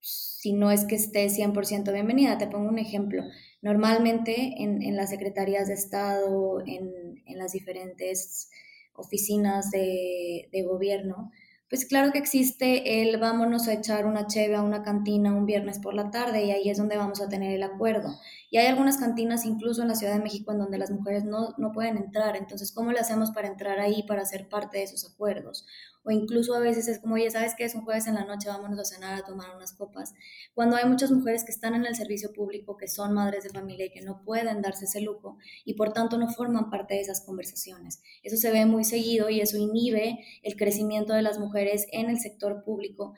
si 0.00 0.54
no 0.54 0.70
es 0.70 0.86
que 0.86 0.94
esté 0.94 1.28
100% 1.28 1.92
bienvenida. 1.92 2.38
Te 2.38 2.46
pongo 2.46 2.70
un 2.70 2.78
ejemplo. 2.78 3.22
Normalmente 3.60 4.62
en, 4.62 4.80
en 4.82 4.96
las 4.96 5.10
secretarías 5.10 5.68
de 5.68 5.74
Estado, 5.74 6.62
en, 6.66 7.22
en 7.26 7.38
las 7.38 7.52
diferentes 7.52 8.48
oficinas 8.94 9.70
de, 9.70 10.48
de, 10.52 10.62
gobierno, 10.62 11.32
pues 11.68 11.84
claro 11.84 12.12
que 12.12 12.18
existe 12.18 13.02
el 13.02 13.18
vámonos 13.18 13.68
a 13.68 13.74
echar 13.74 14.06
una 14.06 14.26
cheve 14.26 14.54
a 14.54 14.62
una 14.62 14.82
cantina 14.82 15.34
un 15.34 15.44
viernes 15.44 15.80
por 15.80 15.92
la 15.92 16.10
tarde 16.10 16.44
y 16.44 16.50
ahí 16.50 16.70
es 16.70 16.78
donde 16.78 16.96
vamos 16.96 17.20
a 17.20 17.28
tener 17.28 17.52
el 17.52 17.62
acuerdo. 17.62 18.18
Y 18.54 18.58
hay 18.58 18.66
algunas 18.66 18.98
cantinas 18.98 19.44
incluso 19.46 19.82
en 19.82 19.88
la 19.88 19.96
Ciudad 19.96 20.12
de 20.12 20.22
México 20.22 20.52
en 20.52 20.58
donde 20.58 20.78
las 20.78 20.92
mujeres 20.92 21.24
no, 21.24 21.56
no 21.58 21.72
pueden 21.72 21.96
entrar. 21.96 22.36
Entonces, 22.36 22.70
¿cómo 22.70 22.92
le 22.92 23.00
hacemos 23.00 23.32
para 23.32 23.48
entrar 23.48 23.80
ahí, 23.80 24.04
para 24.04 24.24
ser 24.24 24.48
parte 24.48 24.78
de 24.78 24.84
esos 24.84 25.04
acuerdos? 25.12 25.66
o 26.04 26.10
incluso 26.10 26.54
a 26.54 26.60
veces 26.60 26.86
es 26.86 26.98
como, 26.98 27.14
oye, 27.14 27.30
¿sabes 27.30 27.54
qué? 27.56 27.64
Es 27.64 27.74
un 27.74 27.82
jueves 27.84 28.06
en 28.06 28.14
la 28.14 28.24
noche, 28.24 28.48
vámonos 28.48 28.78
a 28.78 28.84
cenar, 28.84 29.18
a 29.18 29.24
tomar 29.24 29.56
unas 29.56 29.72
copas. 29.72 30.14
Cuando 30.54 30.76
hay 30.76 30.84
muchas 30.84 31.10
mujeres 31.10 31.44
que 31.44 31.50
están 31.50 31.74
en 31.74 31.86
el 31.86 31.96
servicio 31.96 32.32
público, 32.32 32.76
que 32.76 32.88
son 32.88 33.14
madres 33.14 33.44
de 33.44 33.50
familia 33.50 33.86
y 33.86 33.90
que 33.90 34.02
no 34.02 34.22
pueden 34.22 34.60
darse 34.60 34.84
ese 34.84 35.00
lujo 35.00 35.38
y 35.64 35.74
por 35.74 35.92
tanto 35.92 36.18
no 36.18 36.28
forman 36.28 36.70
parte 36.70 36.94
de 36.94 37.00
esas 37.00 37.22
conversaciones. 37.22 38.02
Eso 38.22 38.36
se 38.36 38.50
ve 38.50 38.66
muy 38.66 38.84
seguido 38.84 39.30
y 39.30 39.40
eso 39.40 39.56
inhibe 39.56 40.18
el 40.42 40.56
crecimiento 40.56 41.14
de 41.14 41.22
las 41.22 41.38
mujeres 41.38 41.86
en 41.90 42.10
el 42.10 42.20
sector 42.20 42.62
público, 42.64 43.14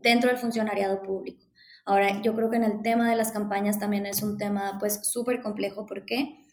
dentro 0.00 0.28
del 0.28 0.38
funcionariado 0.38 1.02
público. 1.02 1.45
Ahora, 1.86 2.20
yo 2.20 2.34
creo 2.34 2.50
que 2.50 2.56
en 2.56 2.64
el 2.64 2.82
tema 2.82 3.08
de 3.08 3.16
las 3.16 3.32
campañas 3.32 3.78
también 3.78 4.04
es 4.04 4.22
un 4.22 4.36
tema 4.36 4.76
pues 4.78 5.00
súper 5.08 5.40
complejo. 5.40 5.86
¿Por 5.86 6.04
qué? 6.04 6.46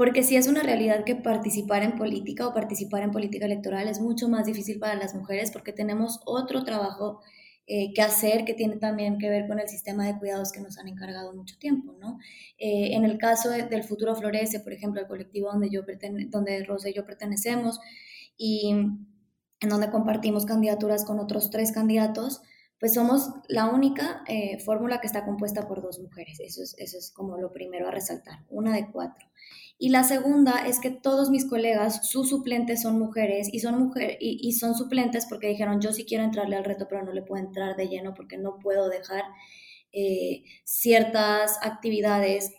porque 0.00 0.22
sí 0.22 0.34
es 0.34 0.48
una 0.48 0.62
realidad 0.62 1.04
que 1.04 1.14
participar 1.14 1.82
en 1.82 1.98
política 1.98 2.48
o 2.48 2.54
participar 2.54 3.02
en 3.02 3.10
política 3.10 3.44
electoral 3.44 3.86
es 3.86 4.00
mucho 4.00 4.30
más 4.30 4.46
difícil 4.46 4.78
para 4.78 4.94
las 4.94 5.14
mujeres 5.14 5.50
porque 5.50 5.74
tenemos 5.74 6.22
otro 6.24 6.64
trabajo 6.64 7.20
eh, 7.66 7.92
que 7.92 8.00
hacer 8.00 8.46
que 8.46 8.54
tiene 8.54 8.76
también 8.76 9.18
que 9.18 9.28
ver 9.28 9.46
con 9.46 9.60
el 9.60 9.68
sistema 9.68 10.06
de 10.06 10.18
cuidados 10.18 10.52
que 10.52 10.60
nos 10.60 10.78
han 10.78 10.88
encargado 10.88 11.34
mucho 11.34 11.58
tiempo, 11.58 11.92
¿no? 12.00 12.18
Eh, 12.56 12.94
en 12.94 13.04
el 13.04 13.18
caso 13.18 13.50
del 13.50 13.84
Futuro 13.84 14.14
Florece, 14.14 14.60
por 14.60 14.72
ejemplo, 14.72 15.02
el 15.02 15.06
colectivo 15.06 15.52
donde, 15.52 15.68
yo 15.68 15.82
donde 16.30 16.64
Rosa 16.64 16.88
y 16.88 16.94
yo 16.94 17.04
pertenecemos 17.04 17.78
y 18.38 18.70
en 18.70 19.68
donde 19.68 19.90
compartimos 19.90 20.46
candidaturas 20.46 21.04
con 21.04 21.20
otros 21.20 21.50
tres 21.50 21.72
candidatos, 21.72 22.40
pues 22.80 22.94
somos 22.94 23.28
la 23.48 23.66
única 23.66 24.24
eh, 24.26 24.58
fórmula 24.64 25.00
que 25.00 25.06
está 25.06 25.26
compuesta 25.26 25.68
por 25.68 25.82
dos 25.82 26.00
mujeres. 26.00 26.40
Eso 26.40 26.62
es, 26.62 26.74
eso 26.78 26.96
es 26.96 27.12
como 27.12 27.36
lo 27.36 27.52
primero 27.52 27.86
a 27.86 27.90
resaltar, 27.90 28.46
una 28.48 28.74
de 28.74 28.90
cuatro. 28.90 29.28
Y 29.78 29.90
la 29.90 30.02
segunda 30.02 30.66
es 30.66 30.80
que 30.80 30.90
todos 30.90 31.30
mis 31.30 31.46
colegas, 31.46 32.08
sus 32.08 32.30
suplentes 32.30 32.82
son 32.82 32.98
mujeres 32.98 33.48
y 33.52 33.60
son, 33.60 33.78
mujer, 33.78 34.16
y, 34.20 34.52
son 34.52 34.74
suplentes 34.74 35.26
porque 35.26 35.48
dijeron, 35.48 35.80
yo 35.80 35.92
sí 35.92 36.04
quiero 36.04 36.24
entrarle 36.24 36.56
al 36.56 36.64
reto, 36.64 36.86
pero 36.88 37.02
no 37.02 37.12
le 37.12 37.22
puedo 37.22 37.42
entrar 37.42 37.76
de 37.76 37.88
lleno 37.88 38.14
porque 38.14 38.38
no 38.38 38.58
puedo 38.58 38.88
dejar 38.88 39.24
eh, 39.92 40.44
ciertas 40.64 41.58
actividades 41.62 42.52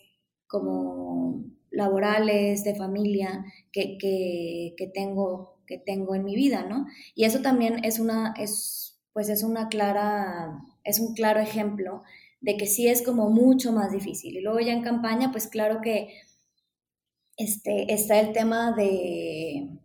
como 0.48 1.46
laborales, 1.72 2.64
de 2.64 2.76
familia, 2.76 3.46
que, 3.72 3.98
que, 3.98 4.74
que, 4.78 4.88
tengo, 4.88 5.60
que 5.66 5.78
tengo 5.78 6.16
en 6.16 6.26
mi 6.26 6.36
vida, 6.36 6.66
¿no? 6.68 6.86
Y 7.16 7.26
eso 7.26 7.42
también 7.42 7.86
es 7.86 8.00
una... 8.00 8.34
Es, 8.38 8.91
pues 9.14 9.30
es 9.30 9.44
una 9.44 9.70
clara, 9.70 10.62
es 10.84 11.00
un 11.00 11.14
claro 11.14 11.40
ejemplo 11.40 12.04
de 12.40 12.58
que 12.58 12.66
sí 12.66 12.88
es 12.88 13.02
como 13.04 13.30
mucho 13.30 13.72
más 13.72 13.92
difícil. 13.92 14.38
Y 14.38 14.42
luego 14.42 14.60
ya 14.60 14.74
en 14.74 14.84
campaña, 14.84 15.32
pues 15.32 15.48
claro 15.48 15.82
que 15.82 16.14
este, 17.38 17.94
está 17.94 18.20
el 18.20 18.34
tema 18.34 18.72
de, 18.74 19.80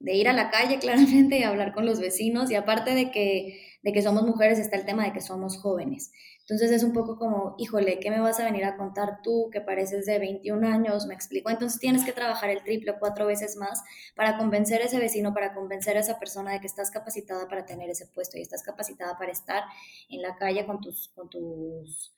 de 0.00 0.14
ir 0.14 0.28
a 0.28 0.32
la 0.32 0.50
calle 0.50 0.78
claramente 0.80 1.38
y 1.38 1.42
hablar 1.42 1.72
con 1.72 1.86
los 1.86 2.00
vecinos 2.00 2.50
y 2.50 2.54
aparte 2.54 2.94
de 2.94 3.10
que, 3.10 3.78
de 3.82 3.92
que 3.92 4.02
somos 4.02 4.24
mujeres 4.24 4.58
está 4.58 4.76
el 4.76 4.86
tema 4.86 5.04
de 5.04 5.12
que 5.12 5.20
somos 5.20 5.58
jóvenes. 5.58 6.12
Entonces 6.48 6.70
es 6.70 6.82
un 6.82 6.94
poco 6.94 7.18
como, 7.18 7.54
híjole, 7.58 8.00
¿qué 8.00 8.10
me 8.10 8.20
vas 8.20 8.40
a 8.40 8.44
venir 8.44 8.64
a 8.64 8.78
contar 8.78 9.20
tú 9.22 9.50
que 9.52 9.60
pareces 9.60 10.06
de 10.06 10.18
21 10.18 10.66
años? 10.66 11.04
Me 11.06 11.12
explico. 11.12 11.50
Entonces 11.50 11.78
tienes 11.78 12.06
que 12.06 12.12
trabajar 12.14 12.48
el 12.48 12.62
triple 12.62 12.92
o 12.92 12.98
cuatro 12.98 13.26
veces 13.26 13.56
más 13.56 13.84
para 14.16 14.38
convencer 14.38 14.80
a 14.80 14.86
ese 14.86 14.98
vecino, 14.98 15.34
para 15.34 15.52
convencer 15.52 15.98
a 15.98 16.00
esa 16.00 16.18
persona 16.18 16.52
de 16.52 16.60
que 16.60 16.66
estás 16.66 16.90
capacitada 16.90 17.46
para 17.48 17.66
tener 17.66 17.90
ese 17.90 18.06
puesto 18.06 18.38
y 18.38 18.40
estás 18.40 18.62
capacitada 18.62 19.18
para 19.18 19.30
estar 19.30 19.62
en 20.08 20.22
la 20.22 20.36
calle 20.36 20.64
con 20.64 20.80
tus, 20.80 21.08
con 21.08 21.28
tus, 21.28 22.14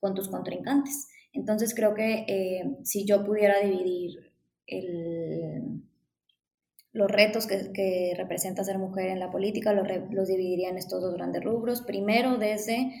con 0.00 0.14
tus 0.14 0.28
contrincantes. 0.28 1.08
Entonces 1.32 1.74
creo 1.74 1.94
que 1.94 2.26
eh, 2.28 2.76
si 2.84 3.06
yo 3.06 3.24
pudiera 3.24 3.58
dividir 3.60 4.34
el, 4.66 5.82
los 6.92 7.10
retos 7.10 7.46
que, 7.46 7.72
que, 7.72 8.12
representa 8.18 8.64
ser 8.64 8.76
mujer 8.76 9.08
en 9.08 9.18
la 9.18 9.30
política, 9.30 9.72
los, 9.72 9.88
los 10.10 10.28
dividiría 10.28 10.68
en 10.68 10.76
estos 10.76 11.00
dos 11.00 11.14
grandes 11.14 11.42
rubros. 11.42 11.80
Primero, 11.80 12.36
desde 12.36 12.92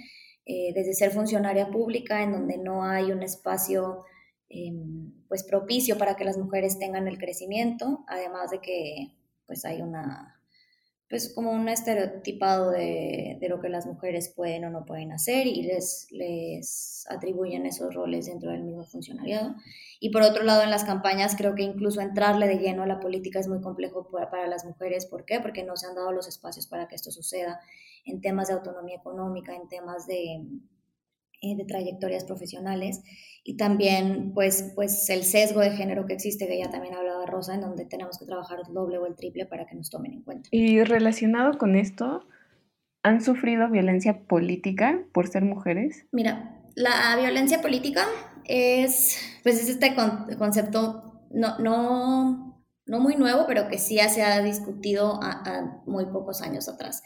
eh, 0.44 0.72
desde 0.74 0.94
ser 0.94 1.10
funcionaria 1.12 1.70
pública, 1.70 2.22
en 2.22 2.32
donde 2.32 2.58
no 2.58 2.84
hay 2.84 3.12
un 3.12 3.22
espacio 3.22 4.04
em, 4.48 5.12
pues 5.28 5.44
propicio 5.44 5.96
para 5.98 6.16
que 6.16 6.24
las 6.24 6.36
mujeres 6.36 6.78
tengan 6.78 7.08
el 7.08 7.18
crecimiento, 7.18 8.04
además 8.08 8.50
de 8.50 8.60
que 8.60 9.16
pues 9.46 9.64
hay 9.64 9.82
una 9.82 10.41
pues 11.12 11.30
como 11.34 11.52
un 11.52 11.68
estereotipado 11.68 12.70
de, 12.70 13.36
de, 13.38 13.48
lo 13.50 13.60
que 13.60 13.68
las 13.68 13.84
mujeres 13.84 14.32
pueden 14.34 14.64
o 14.64 14.70
no 14.70 14.86
pueden 14.86 15.12
hacer 15.12 15.46
y 15.46 15.62
les, 15.62 16.06
les 16.10 17.04
atribuyen 17.06 17.66
esos 17.66 17.94
roles 17.94 18.24
dentro 18.24 18.50
del 18.50 18.62
mismo 18.62 18.86
funcionariado. 18.86 19.54
Y 20.00 20.08
por 20.08 20.22
otro 20.22 20.42
lado, 20.42 20.62
en 20.62 20.70
las 20.70 20.84
campañas 20.84 21.36
creo 21.36 21.54
que 21.54 21.64
incluso 21.64 22.00
entrarle 22.00 22.48
de 22.48 22.56
lleno 22.56 22.82
a 22.82 22.86
la 22.86 22.98
política 22.98 23.40
es 23.40 23.46
muy 23.46 23.60
complejo 23.60 24.08
para, 24.10 24.30
para 24.30 24.46
las 24.46 24.64
mujeres. 24.64 25.04
¿Por 25.04 25.26
qué? 25.26 25.38
Porque 25.38 25.64
no 25.64 25.76
se 25.76 25.86
han 25.86 25.94
dado 25.94 26.12
los 26.12 26.28
espacios 26.28 26.66
para 26.66 26.88
que 26.88 26.94
esto 26.94 27.10
suceda 27.10 27.60
en 28.06 28.22
temas 28.22 28.48
de 28.48 28.54
autonomía 28.54 28.96
económica, 28.96 29.54
en 29.54 29.68
temas 29.68 30.06
de, 30.06 30.46
eh, 31.42 31.56
de 31.56 31.64
trayectorias 31.66 32.24
profesionales 32.24 33.02
y 33.44 33.56
también 33.56 34.32
pues, 34.32 34.70
pues 34.76 35.10
el 35.10 35.24
sesgo 35.24 35.58
de 35.60 35.72
género 35.72 36.06
que 36.06 36.14
existe, 36.14 36.46
que 36.46 36.56
ya 36.56 36.70
también 36.70 36.94
hablaba 36.94 37.11
Rosa, 37.32 37.54
en 37.54 37.62
donde 37.62 37.84
tenemos 37.84 38.18
que 38.18 38.26
trabajar 38.26 38.58
doble 38.70 38.98
o 38.98 39.06
el 39.06 39.16
triple 39.16 39.46
para 39.46 39.66
que 39.66 39.74
nos 39.74 39.90
tomen 39.90 40.12
en 40.12 40.22
cuenta. 40.22 40.48
Y 40.52 40.84
relacionado 40.84 41.58
con 41.58 41.74
esto, 41.74 42.24
¿han 43.02 43.22
sufrido 43.22 43.68
violencia 43.68 44.20
política 44.26 45.00
por 45.12 45.26
ser 45.28 45.42
mujeres? 45.42 46.06
Mira, 46.12 46.60
la 46.76 47.16
violencia 47.18 47.60
política 47.60 48.06
es, 48.44 49.18
pues 49.42 49.60
es 49.60 49.68
este 49.68 49.94
concepto 50.38 51.26
no, 51.30 51.58
no, 51.58 52.62
no 52.86 53.00
muy 53.00 53.16
nuevo, 53.16 53.46
pero 53.46 53.68
que 53.68 53.78
sí 53.78 53.98
se 54.08 54.22
ha 54.22 54.42
discutido 54.42 55.18
a 55.22 55.82
muy 55.86 56.06
pocos 56.06 56.42
años 56.42 56.68
atrás. 56.68 57.02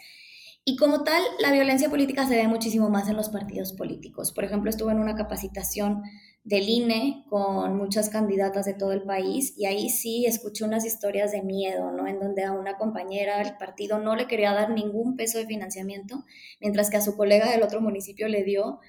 Y 0.68 0.74
como 0.74 1.04
tal, 1.04 1.22
la 1.38 1.52
violencia 1.52 1.88
política 1.88 2.26
se 2.26 2.34
ve 2.34 2.48
muchísimo 2.48 2.90
más 2.90 3.08
en 3.08 3.14
los 3.14 3.28
partidos 3.28 3.72
políticos. 3.72 4.32
Por 4.32 4.42
ejemplo, 4.42 4.68
estuve 4.68 4.90
en 4.90 4.98
una 4.98 5.14
capacitación 5.14 6.02
del 6.42 6.68
INE 6.68 7.24
con 7.30 7.76
muchas 7.76 8.08
candidatas 8.08 8.66
de 8.66 8.74
todo 8.74 8.90
el 8.90 9.04
país 9.04 9.54
y 9.56 9.66
ahí 9.66 9.90
sí 9.90 10.26
escuché 10.26 10.64
unas 10.64 10.84
historias 10.84 11.30
de 11.30 11.42
miedo, 11.42 11.92
¿no? 11.92 12.08
En 12.08 12.18
donde 12.18 12.42
a 12.42 12.50
una 12.50 12.76
compañera 12.78 13.38
del 13.38 13.56
partido 13.56 14.00
no 14.00 14.16
le 14.16 14.26
quería 14.26 14.54
dar 14.54 14.70
ningún 14.70 15.14
peso 15.14 15.38
de 15.38 15.46
financiamiento, 15.46 16.24
mientras 16.60 16.90
que 16.90 16.96
a 16.96 17.00
su 17.00 17.16
colega 17.16 17.48
del 17.48 17.62
otro 17.62 17.80
municipio 17.80 18.26
le 18.26 18.42
dio 18.42 18.80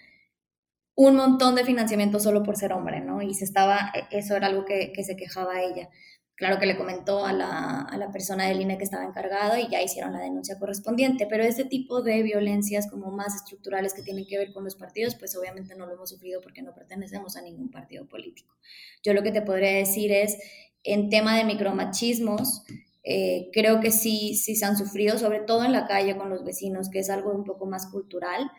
un 0.95 1.15
montón 1.15 1.53
de 1.53 1.63
financiamiento 1.63 2.19
solo 2.19 2.41
por 2.41 2.57
ser 2.57 2.73
hombre, 2.73 3.01
¿no? 3.01 3.21
Y 3.21 3.35
se 3.35 3.45
estaba, 3.45 3.91
eso 4.09 4.35
era 4.35 4.47
algo 4.47 4.65
que, 4.65 4.91
que 4.93 5.03
se 5.03 5.15
quejaba 5.15 5.61
ella. 5.61 5.89
Claro 6.37 6.59
que 6.59 6.67
le 6.67 6.77
comentó 6.77 7.25
a 7.25 7.33
la, 7.33 7.81
a 7.81 7.97
la 7.97 8.11
persona 8.11 8.45
del 8.47 8.61
INE 8.61 8.77
que 8.77 8.83
estaba 8.83 9.03
encargado 9.03 9.57
y 9.57 9.67
ya 9.71 9.81
hicieron 9.81 10.13
la 10.13 10.19
denuncia 10.19 10.59
correspondiente, 10.59 11.25
pero 11.25 11.43
este 11.43 11.65
tipo 11.65 12.03
de 12.03 12.21
violencias 12.21 12.87
como 12.91 13.09
más 13.09 13.35
estructurales 13.35 13.95
que 13.95 14.03
tienen 14.03 14.27
que 14.27 14.37
ver 14.37 14.53
con 14.53 14.63
los 14.63 14.75
partidos, 14.75 15.15
pues 15.15 15.35
obviamente 15.35 15.73
no 15.73 15.87
lo 15.87 15.93
hemos 15.93 16.11
sufrido 16.11 16.39
porque 16.39 16.61
no 16.61 16.75
pertenecemos 16.75 17.37
a 17.37 17.41
ningún 17.41 17.71
partido 17.71 18.07
político. 18.07 18.55
Yo 19.01 19.15
lo 19.15 19.23
que 19.23 19.31
te 19.31 19.41
podría 19.41 19.71
decir 19.71 20.11
es, 20.11 20.37
en 20.83 21.09
tema 21.09 21.35
de 21.35 21.43
micromachismos, 21.43 22.65
eh, 23.03 23.49
creo 23.51 23.79
que 23.79 23.89
sí, 23.89 24.35
sí 24.35 24.55
se 24.55 24.65
han 24.65 24.77
sufrido, 24.77 25.17
sobre 25.17 25.39
todo 25.39 25.65
en 25.65 25.71
la 25.71 25.87
calle 25.87 26.15
con 26.17 26.29
los 26.29 26.45
vecinos, 26.45 26.89
que 26.91 26.99
es 26.99 27.09
algo 27.09 27.31
un 27.31 27.45
poco 27.45 27.65
más 27.65 27.87
cultural 27.87 28.51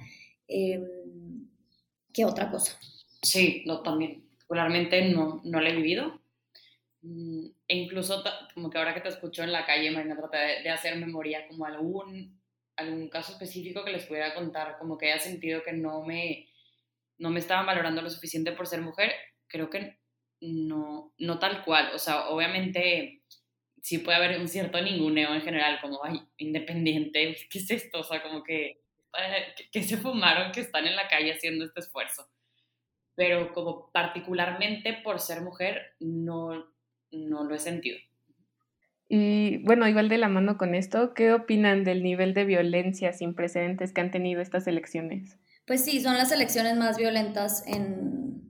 eh, 0.48 0.82
que 2.12 2.24
otra 2.24 2.50
cosa. 2.50 2.76
Sí, 3.22 3.62
no, 3.66 3.82
también. 3.82 4.24
Particularmente 4.30 5.12
no, 5.12 5.42
no 5.44 5.60
lo 5.60 5.68
he 5.68 5.76
vivido 5.76 6.20
Mm, 7.02 7.46
e 7.68 7.76
incluso 7.76 8.24
como 8.54 8.70
que 8.70 8.78
ahora 8.78 8.94
que 8.94 9.02
te 9.02 9.10
escucho 9.10 9.42
en 9.42 9.52
la 9.52 9.66
calle, 9.66 9.90
me 9.90 10.14
traté 10.16 10.38
de, 10.38 10.62
de, 10.62 10.70
hacer 10.70 10.96
memoria 10.96 11.46
como 11.46 11.66
algún, 11.66 12.40
algún 12.76 13.08
caso 13.08 13.32
específico 13.32 13.84
que 13.84 13.92
les 13.92 14.06
pudiera 14.06 14.34
contar, 14.34 14.78
como 14.78 14.96
que 14.96 15.12
haya 15.12 15.20
sentido 15.20 15.62
que 15.62 15.72
no 15.72 16.02
me, 16.02 16.48
no 17.18 17.30
me 17.30 17.40
estaban 17.40 17.66
valorando 17.66 18.00
lo 18.00 18.08
suficiente 18.08 18.52
por 18.52 18.66
ser 18.66 18.80
mujer, 18.80 19.12
creo 19.46 19.68
que 19.68 19.98
no, 20.40 21.12
no 21.18 21.38
tal 21.38 21.64
cual. 21.64 21.90
O 21.94 21.98
sea, 21.98 22.28
obviamente 22.28 23.22
sí 23.82 23.98
puede 23.98 24.16
haber 24.16 24.38
un 24.38 24.48
cierto 24.48 24.80
ninguneo 24.80 25.34
en 25.34 25.42
general, 25.42 25.78
como, 25.80 26.04
ay, 26.04 26.20
independiente, 26.38 27.36
¿qué 27.50 27.58
es 27.58 27.70
esto? 27.70 28.00
O 28.00 28.04
sea, 28.04 28.22
como 28.22 28.42
que, 28.42 28.80
que 29.72 29.82
se 29.82 29.96
fumaron 29.96 30.52
que 30.52 30.60
están 30.60 30.86
en 30.86 30.96
la 30.96 31.08
calle 31.08 31.32
haciendo 31.32 31.64
este 31.64 31.80
esfuerzo. 31.80 32.28
Pero 33.14 33.52
como 33.52 33.90
particularmente 33.90 35.00
por 35.02 35.18
ser 35.18 35.40
mujer, 35.42 35.96
no, 35.98 36.72
no 37.10 37.44
lo 37.44 37.54
he 37.54 37.58
sentido. 37.58 37.98
Y 39.08 39.58
bueno, 39.64 39.88
igual 39.88 40.08
de 40.08 40.18
la 40.18 40.28
mano 40.28 40.58
con 40.58 40.74
esto, 40.74 41.14
¿qué 41.14 41.32
opinan 41.32 41.82
del 41.82 42.02
nivel 42.02 42.34
de 42.34 42.44
violencia 42.44 43.12
sin 43.12 43.34
precedentes 43.34 43.92
que 43.92 44.02
han 44.02 44.10
tenido 44.10 44.42
estas 44.42 44.66
elecciones? 44.66 45.38
Pues 45.66 45.84
sí, 45.84 46.00
son 46.00 46.16
las 46.16 46.30
elecciones 46.30 46.76
más 46.76 46.98
violentas 46.98 47.66
en, 47.66 48.42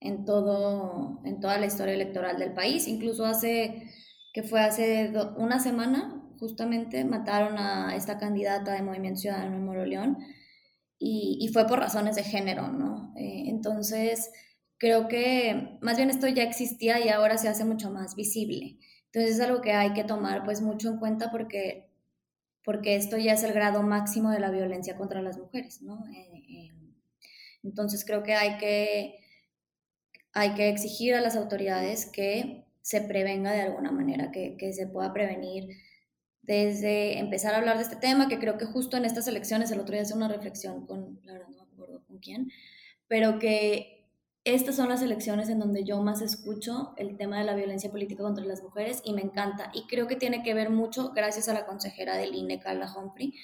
en, 0.00 0.24
todo, 0.26 1.22
en 1.24 1.40
toda 1.40 1.58
la 1.58 1.66
historia 1.66 1.94
electoral 1.94 2.38
del 2.38 2.52
país. 2.52 2.86
Incluso 2.86 3.24
hace, 3.24 3.88
que 4.34 4.42
fue 4.42 4.60
hace 4.60 5.12
una 5.36 5.58
semana, 5.58 6.22
justamente 6.38 7.04
mataron 7.04 7.56
a 7.58 7.96
esta 7.96 8.18
candidata 8.18 8.72
de 8.72 8.82
Movimiento 8.82 9.20
Ciudadano 9.20 9.56
en 9.56 9.64
Moroleón 9.64 10.18
y, 10.98 11.38
y 11.40 11.48
fue 11.48 11.66
por 11.66 11.78
razones 11.78 12.16
de 12.16 12.24
género, 12.24 12.68
¿no? 12.68 13.14
Eh, 13.16 13.44
entonces, 13.46 14.30
creo 14.84 15.08
que 15.08 15.78
más 15.80 15.96
bien 15.96 16.10
esto 16.10 16.28
ya 16.28 16.42
existía 16.42 17.02
y 17.02 17.08
ahora 17.08 17.38
se 17.38 17.48
hace 17.48 17.64
mucho 17.64 17.90
más 17.90 18.16
visible. 18.16 18.76
Entonces 19.06 19.36
es 19.36 19.40
algo 19.40 19.62
que 19.62 19.72
hay 19.72 19.94
que 19.94 20.04
tomar 20.04 20.44
pues 20.44 20.60
mucho 20.60 20.90
en 20.90 20.98
cuenta 20.98 21.30
porque, 21.30 21.88
porque 22.62 22.94
esto 22.94 23.16
ya 23.16 23.32
es 23.32 23.42
el 23.44 23.54
grado 23.54 23.82
máximo 23.82 24.30
de 24.30 24.40
la 24.40 24.50
violencia 24.50 24.98
contra 24.98 25.22
las 25.22 25.38
mujeres, 25.38 25.80
¿no? 25.80 26.04
Eh, 26.14 26.44
eh, 26.50 26.72
entonces 27.62 28.04
creo 28.04 28.22
que 28.22 28.34
hay 28.34 28.58
que, 28.58 29.20
hay 30.34 30.52
que 30.52 30.68
exigir 30.68 31.14
a 31.14 31.22
las 31.22 31.34
autoridades 31.34 32.04
que 32.04 32.66
se 32.82 33.00
prevenga 33.00 33.52
de 33.52 33.62
alguna 33.62 33.90
manera, 33.90 34.32
que, 34.32 34.58
que 34.58 34.74
se 34.74 34.86
pueda 34.86 35.14
prevenir 35.14 35.78
desde 36.42 37.20
empezar 37.20 37.54
a 37.54 37.56
hablar 37.56 37.78
de 37.78 37.84
este 37.84 37.96
tema, 37.96 38.28
que 38.28 38.38
creo 38.38 38.58
que 38.58 38.66
justo 38.66 38.98
en 38.98 39.06
estas 39.06 39.28
elecciones, 39.28 39.70
el 39.70 39.80
otro 39.80 39.94
día 39.94 40.02
hice 40.02 40.12
una 40.12 40.28
reflexión 40.28 40.86
con, 40.86 41.20
la 41.24 41.32
verdad 41.32 41.48
no 41.48 41.64
me 41.64 41.72
acuerdo 41.72 42.04
con 42.04 42.18
quién, 42.18 42.50
pero 43.08 43.38
que 43.38 43.93
estas 44.44 44.76
son 44.76 44.88
las 44.88 45.02
elecciones 45.02 45.48
en 45.48 45.58
donde 45.58 45.84
yo 45.84 46.00
más 46.02 46.20
escucho 46.20 46.92
el 46.96 47.16
tema 47.16 47.38
de 47.38 47.44
la 47.44 47.54
violencia 47.54 47.90
política 47.90 48.22
contra 48.22 48.44
las 48.44 48.62
mujeres 48.62 49.00
y 49.04 49.12
me 49.12 49.22
encanta. 49.22 49.70
Y 49.74 49.86
creo 49.86 50.06
que 50.06 50.16
tiene 50.16 50.42
que 50.42 50.54
ver 50.54 50.70
mucho, 50.70 51.12
gracias 51.14 51.48
a 51.48 51.54
la 51.54 51.66
consejera 51.66 52.16
del 52.16 52.34
INE, 52.34 52.60
Carla 52.60 52.92
Humphrey, 52.94 53.34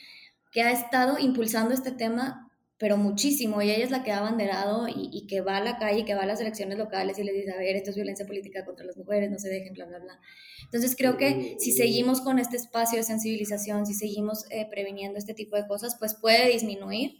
que 0.52 0.62
ha 0.62 0.72
estado 0.72 1.18
impulsando 1.18 1.72
este 1.74 1.92
tema 1.92 2.50
pero 2.80 2.96
muchísimo, 2.96 3.60
y 3.60 3.70
ella 3.70 3.84
es 3.84 3.90
la 3.90 4.02
que 4.02 4.10
ha 4.10 4.20
abanderado 4.20 4.88
y, 4.88 5.10
y, 5.12 5.26
que 5.26 5.42
va 5.42 5.58
a 5.58 5.60
la 5.62 5.76
calle, 5.76 5.98
y 6.00 6.04
que 6.06 6.14
va 6.14 6.22
a 6.22 6.26
las 6.26 6.40
elecciones 6.40 6.78
locales 6.78 7.18
y 7.18 7.24
le 7.24 7.32
dice, 7.34 7.52
a 7.52 7.58
ver, 7.58 7.76
esto 7.76 7.90
es 7.90 7.96
violencia 7.96 8.26
política 8.26 8.64
contra 8.64 8.86
las 8.86 8.96
mujeres, 8.96 9.30
no 9.30 9.38
se 9.38 9.50
dejen, 9.50 9.74
bla, 9.74 9.84
bla, 9.84 9.98
bla. 9.98 10.18
Entonces 10.64 10.96
creo 10.96 11.18
que 11.18 11.56
si 11.58 11.72
seguimos 11.72 12.22
con 12.22 12.38
este 12.38 12.56
espacio 12.56 12.96
de 12.96 13.02
sensibilización, 13.02 13.84
si 13.84 13.92
seguimos 13.92 14.46
eh, 14.48 14.66
previniendo 14.70 15.18
este 15.18 15.34
tipo 15.34 15.56
de 15.56 15.66
cosas, 15.66 15.96
pues 15.98 16.14
puede 16.14 16.48
disminuir 16.50 17.18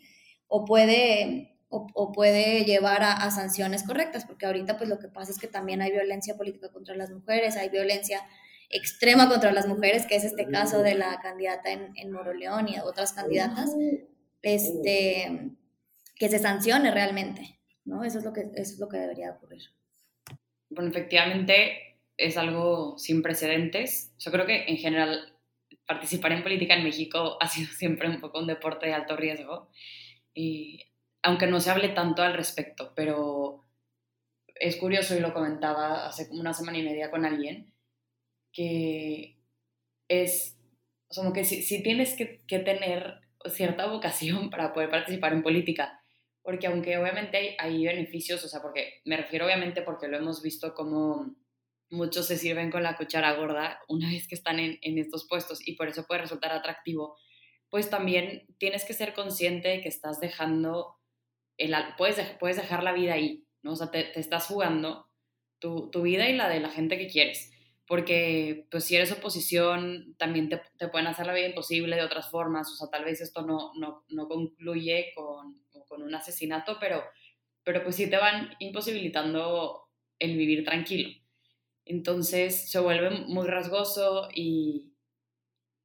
o 0.49 0.65
puede, 0.65 1.60
o, 1.71 1.87
o 1.95 2.13
puede 2.13 2.65
llevar 2.65 3.03
a, 3.03 3.13
a, 3.13 3.31
sanciones 3.31 3.85
correctas, 3.85 4.27
porque 4.27 4.45
ahorita 4.45 4.77
pues 4.77 4.91
lo 4.91 4.99
que 4.99 5.09
pasa 5.09 5.31
es 5.31 5.39
que 5.39 5.47
también 5.47 5.81
hay 5.81 5.93
violencia 5.93 6.37
política 6.37 6.71
contra 6.71 6.95
las 6.95 7.11
mujeres, 7.11 7.57
hay 7.57 7.71
violencia 7.71 8.21
extrema 8.69 9.29
contra 9.29 9.53
las 9.53 9.67
mujeres, 9.67 10.05
que 10.07 10.17
es 10.17 10.25
este 10.25 10.47
caso 10.47 10.83
de 10.83 10.95
la 10.95 11.21
candidata 11.21 11.71
en, 11.71 11.93
en 11.97 12.13
Moroleón 12.13 12.69
y 12.69 12.79
otras 12.79 13.13
candidatas, 13.13 13.75
este, 14.43 15.51
que 16.17 16.29
se 16.29 16.39
sancione 16.39 16.91
realmente, 16.91 17.59
¿no? 17.85 18.05
Eso 18.05 18.19
es 18.19 18.25
lo 18.25 18.33
que, 18.33 18.43
eso 18.55 18.75
es 18.75 18.79
lo 18.79 18.89
que 18.89 18.99
debería 18.99 19.33
ocurrir. 19.33 19.63
Bueno, 20.69 20.91
efectivamente 20.91 21.99
es 22.17 22.37
algo 22.37 22.99
sin 22.99 23.23
precedentes. 23.23 24.13
Yo 24.19 24.31
creo 24.31 24.47
que 24.47 24.65
en 24.67 24.77
general 24.77 25.35
participar 25.87 26.33
en 26.33 26.43
política 26.43 26.75
en 26.75 26.85
México 26.85 27.39
ha 27.41 27.49
sido 27.49 27.73
siempre 27.73 28.09
un 28.09 28.21
poco 28.21 28.39
un 28.39 28.47
deporte 28.47 28.87
de 28.87 28.95
alto 28.95 29.17
riesgo, 29.17 29.71
y, 30.33 30.81
aunque 31.23 31.47
no 31.47 31.61
se 31.61 31.71
hable 31.71 31.91
tanto 31.91 32.23
al 32.23 32.35
respecto, 32.35 32.93
pero 32.95 33.65
es 34.55 34.77
curioso 34.77 35.17
y 35.17 35.21
lo 35.21 35.33
comentaba 35.33 36.07
hace 36.07 36.29
como 36.29 36.41
una 36.41 36.55
semana 36.55 36.79
y 36.79 36.83
media 36.83 37.11
con 37.11 37.25
alguien, 37.25 37.75
que 38.53 39.39
es 40.09 40.59
como 41.15 41.33
que 41.33 41.45
si, 41.45 41.83
tienes 41.83 42.15
que, 42.17 42.59
tener 42.59 43.21
cierta 43.47 43.87
vocación 43.87 44.51
para 44.51 44.73
poder 44.73 44.91
participar 44.91 45.33
en 45.33 45.43
política, 45.43 46.01
porque 46.43 46.67
aunque 46.67 46.97
obviamente 46.99 47.57
hay, 47.59 47.85
beneficios, 47.85 48.45
o 48.45 48.49
sea, 48.49 48.61
porque 48.63 49.01
me 49.05 49.17
refiero 49.17 49.47
obviamente 49.47 49.83
porque 49.83 50.09
lo 50.09 50.17
hemos 50.17 50.43
visto 50.43 50.75
como 50.75 51.35
muchos 51.91 52.27
se 52.27 52.37
sirven 52.37 52.71
con 52.71 52.85
la 52.85 52.97
cuchara 52.97 53.35
gorda 53.35 53.81
una 53.89 54.11
vez 54.11 54.29
que 54.29 54.37
están 54.37 54.61
en, 54.61 54.79
en 54.83 54.99
estos 54.99 55.27
puestos 55.27 55.67
y 55.67 55.75
por 55.75 55.89
eso 55.89 56.07
puede 56.07 56.23
resultar 56.23 56.53
atractivo, 56.53 57.17
pues 57.69 57.91
también 57.91 58.47
tienes 58.59 58.85
que 58.85 58.95
ser 58.95 59.13
consciente 59.13 59.69
de 59.69 59.81
que 59.81 59.89
estás 59.89 60.21
dejando, 60.21 61.00
el, 61.61 61.75
puedes, 61.97 62.19
puedes 62.39 62.57
dejar 62.57 62.83
la 62.83 62.93
vida 62.93 63.15
ahí, 63.15 63.45
¿no? 63.63 63.73
O 63.73 63.77
sea, 63.77 63.91
te, 63.91 64.19
estás 64.19 64.47
jugando 64.47 65.07
tu, 65.59 65.91
tu, 65.91 66.03
vida 66.03 66.29
y 66.29 66.37
la 66.37 66.49
de 66.49 66.61
la 66.61 66.71
gente 66.71 66.99
que 66.99 67.09
quieres 67.09 67.51
porque 67.91 68.69
pues 68.71 68.85
si 68.85 68.95
eres 68.95 69.11
oposición 69.11 70.15
también 70.17 70.49
te, 70.49 70.63
te, 70.79 70.87
pueden 70.87 71.09
hacer 71.09 71.27
la 71.27 71.35
vida 71.35 71.49
imposible 71.49 71.97
de 71.97 72.05
otras 72.05 72.31
formas, 72.31 72.71
o 72.71 72.77
sea, 72.77 72.89
tal 72.89 73.05
vez 73.05 73.21
esto 73.21 73.43
no, 73.43 73.73
no, 73.75 74.05
no 74.11 74.29
concluye 74.29 75.13
con, 75.13 75.61
con, 75.89 76.01
un 76.01 76.15
asesinato, 76.15 76.77
pero, 76.79 77.03
pero 77.65 77.83
pues 77.83 77.97
sí 77.97 78.09
te 78.09 78.17
van 78.17 78.55
imposibilitando 78.61 79.89
el 80.21 80.37
vivir 80.37 80.65
tranquilo. 80.65 81.11
Entonces 81.85 82.71
se 82.71 82.79
vuelve 82.79 83.11
muy 83.27 83.49
rasgoso 83.49 84.29
y, 84.33 84.93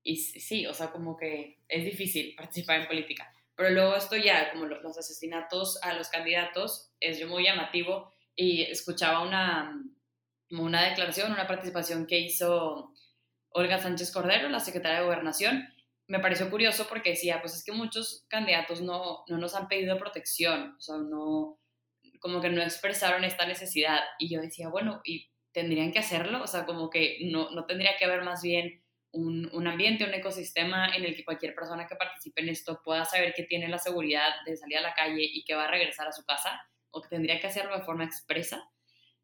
y 0.04 0.18
sí, 0.18 0.68
o 0.68 0.76
sea, 0.76 0.92
como 0.92 1.18
que 1.18 1.58
es 1.68 1.86
difícil 1.86 2.36
participar 2.36 2.82
en 2.82 2.88
política. 2.88 3.34
Pero 3.56 3.70
luego 3.70 3.96
esto 3.96 4.16
ya, 4.16 4.52
como 4.52 4.66
los 4.66 4.98
asesinatos 4.98 5.82
a 5.82 5.94
los 5.94 6.10
candidatos, 6.10 6.92
es 7.00 7.26
muy 7.28 7.44
llamativo 7.44 8.14
y 8.36 8.64
escuchaba 8.64 9.22
una 9.22 9.82
una 10.52 10.90
declaración, 10.90 11.32
una 11.32 11.48
participación 11.48 12.06
que 12.06 12.20
hizo 12.20 12.94
Olga 13.50 13.80
Sánchez 13.80 14.12
Cordero, 14.12 14.50
la 14.50 14.60
secretaria 14.60 15.00
de 15.00 15.06
Gobernación. 15.06 15.68
Me 16.08 16.20
pareció 16.20 16.50
curioso 16.50 16.86
porque 16.88 17.12
decía, 17.12 17.42
pues 17.42 17.56
es 17.56 17.64
que 17.64 17.72
muchos 17.72 18.26
candidatos 18.28 18.82
no, 18.82 19.24
no 19.28 19.38
nos 19.38 19.56
han 19.56 19.68
pedido 19.68 19.98
protección, 19.98 20.76
o 20.78 20.82
sea, 20.82 20.98
no, 20.98 21.60
como 22.20 22.42
que 22.42 22.50
no 22.50 22.62
expresaron 22.62 23.24
esta 23.24 23.48
necesidad. 23.48 24.00
Y 24.20 24.30
yo 24.30 24.42
decía, 24.42 24.70
bueno, 24.70 25.02
¿y 25.04 25.32
tendrían 25.52 25.92
que 25.92 26.00
hacerlo? 26.00 26.44
O 26.44 26.48
sea, 26.48 26.66
como 26.66 26.90
que 26.90 27.18
no, 27.32 27.50
no 27.52 27.66
tendría 27.66 27.98
que 27.98 28.06
haber 28.06 28.24
más 28.24 28.44
bien 28.44 28.84
un, 29.16 29.50
un, 29.54 29.68
ambiente, 29.68 30.04
un 30.04 30.14
ecosistema 30.14 30.96
en 30.96 31.06
el 31.06 31.16
que 31.16 31.24
cualquier 31.24 31.56
persona 31.56 31.88
que 31.88 31.96
participe 31.96 32.42
en 32.42 32.50
esto 32.50 32.82
pueda 32.84 33.06
saber 33.06 33.34
que 33.34 33.44
tiene 33.44 33.70
la 33.70 33.78
seguridad 33.78 34.30
de 34.46 34.58
salir 34.58 34.78
a 34.78 34.82
la 34.82 34.94
calle 34.94 35.24
y 35.24 35.44
que 35.46 35.56
va 35.56 35.66
a 35.66 35.72
regresar 35.72 36.08
a 36.08 36.12
su 36.12 36.26
casa, 36.26 36.62
o 36.92 37.02
que 37.02 37.10
tendría 37.10 37.40
que 37.40 37.48
hacerlo 37.48 37.78
de 37.78 37.84
forma 37.84 38.04
expresa. 38.04 38.70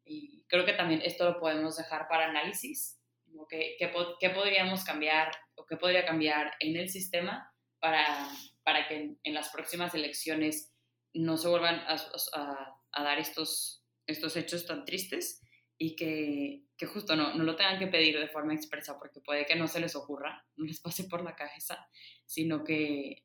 Y 0.04 0.44
creo 0.48 0.64
que 0.64 0.72
también 0.72 1.02
esto 1.04 1.24
lo 1.24 1.38
podemos 1.38 1.76
dejar 1.76 2.08
para 2.08 2.28
análisis, 2.28 2.98
¿Qué, 3.48 3.76
qué, 3.78 4.30
podríamos 4.30 4.84
cambiar 4.84 5.30
o 5.54 5.64
qué 5.64 5.76
podría 5.76 6.04
cambiar 6.04 6.54
en 6.60 6.76
el 6.76 6.90
sistema 6.90 7.50
para, 7.80 8.28
para 8.62 8.86
que 8.86 8.96
en, 8.96 9.20
en, 9.22 9.34
las 9.34 9.48
próximas 9.48 9.94
elecciones 9.94 10.74
no 11.14 11.36
se 11.36 11.48
vuelvan 11.48 11.76
a, 11.76 11.96
a, 12.34 12.80
a, 12.92 13.02
dar 13.02 13.18
estos, 13.18 13.82
estos 14.06 14.36
hechos 14.36 14.66
tan 14.66 14.84
tristes 14.84 15.41
y 15.82 15.96
que, 15.96 16.62
que 16.76 16.86
justo 16.86 17.16
no, 17.16 17.34
no, 17.34 17.42
lo 17.42 17.56
tengan 17.56 17.80
que 17.80 17.88
pedir 17.88 18.16
de 18.16 18.28
forma 18.28 18.54
expresa 18.54 19.00
porque 19.00 19.20
puede 19.20 19.46
que 19.46 19.56
no 19.56 19.66
se 19.66 19.80
les 19.80 19.96
ocurra, 19.96 20.46
no 20.56 20.64
les 20.64 20.78
pase 20.78 21.02
por 21.04 21.24
la 21.24 21.34
cabeza, 21.34 21.88
sino 22.24 22.62
que 22.62 23.24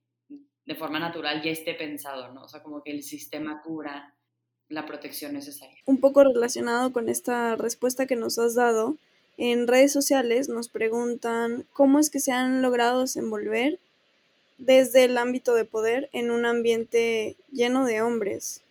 de 0.65 0.76
forma 0.76 0.98
natural 0.98 1.43
ya 1.43 1.52
esté 1.52 1.76
pensado, 1.76 2.34
¿no? 2.34 2.46
O 2.46 2.48
sea, 2.48 2.63
como 2.63 2.82
que 2.82 2.89
el 2.89 3.04
sistema 3.04 3.62
cura 3.62 4.15
la 4.70 4.88
protección 4.88 5.34
necesaria. 5.34 5.78
Un 5.86 6.00
poco 6.00 6.24
relacionado 6.24 6.91
con 6.91 7.10
esta 7.10 7.56
respuesta 7.56 8.08
que 8.08 8.15
nos 8.15 8.39
has 8.39 8.56
dado, 8.56 8.98
en 9.38 9.67
redes 9.67 9.93
sociales 9.93 10.50
nos 10.50 10.67
preguntan 10.67 11.63
cómo 11.74 12.00
es 12.00 12.10
que 12.10 12.20
se 12.20 12.32
han 12.32 12.63
logrado 12.63 13.02
desenvolver 13.02 13.78
desde 14.58 15.04
el 15.04 15.20
ámbito 15.20 15.54
de 15.54 15.65
poder 15.65 16.10
en 16.12 16.32
un 16.32 16.48
ambiente 16.48 17.36
lleno 17.52 17.86
de 17.86 18.02
hombres. 18.02 18.63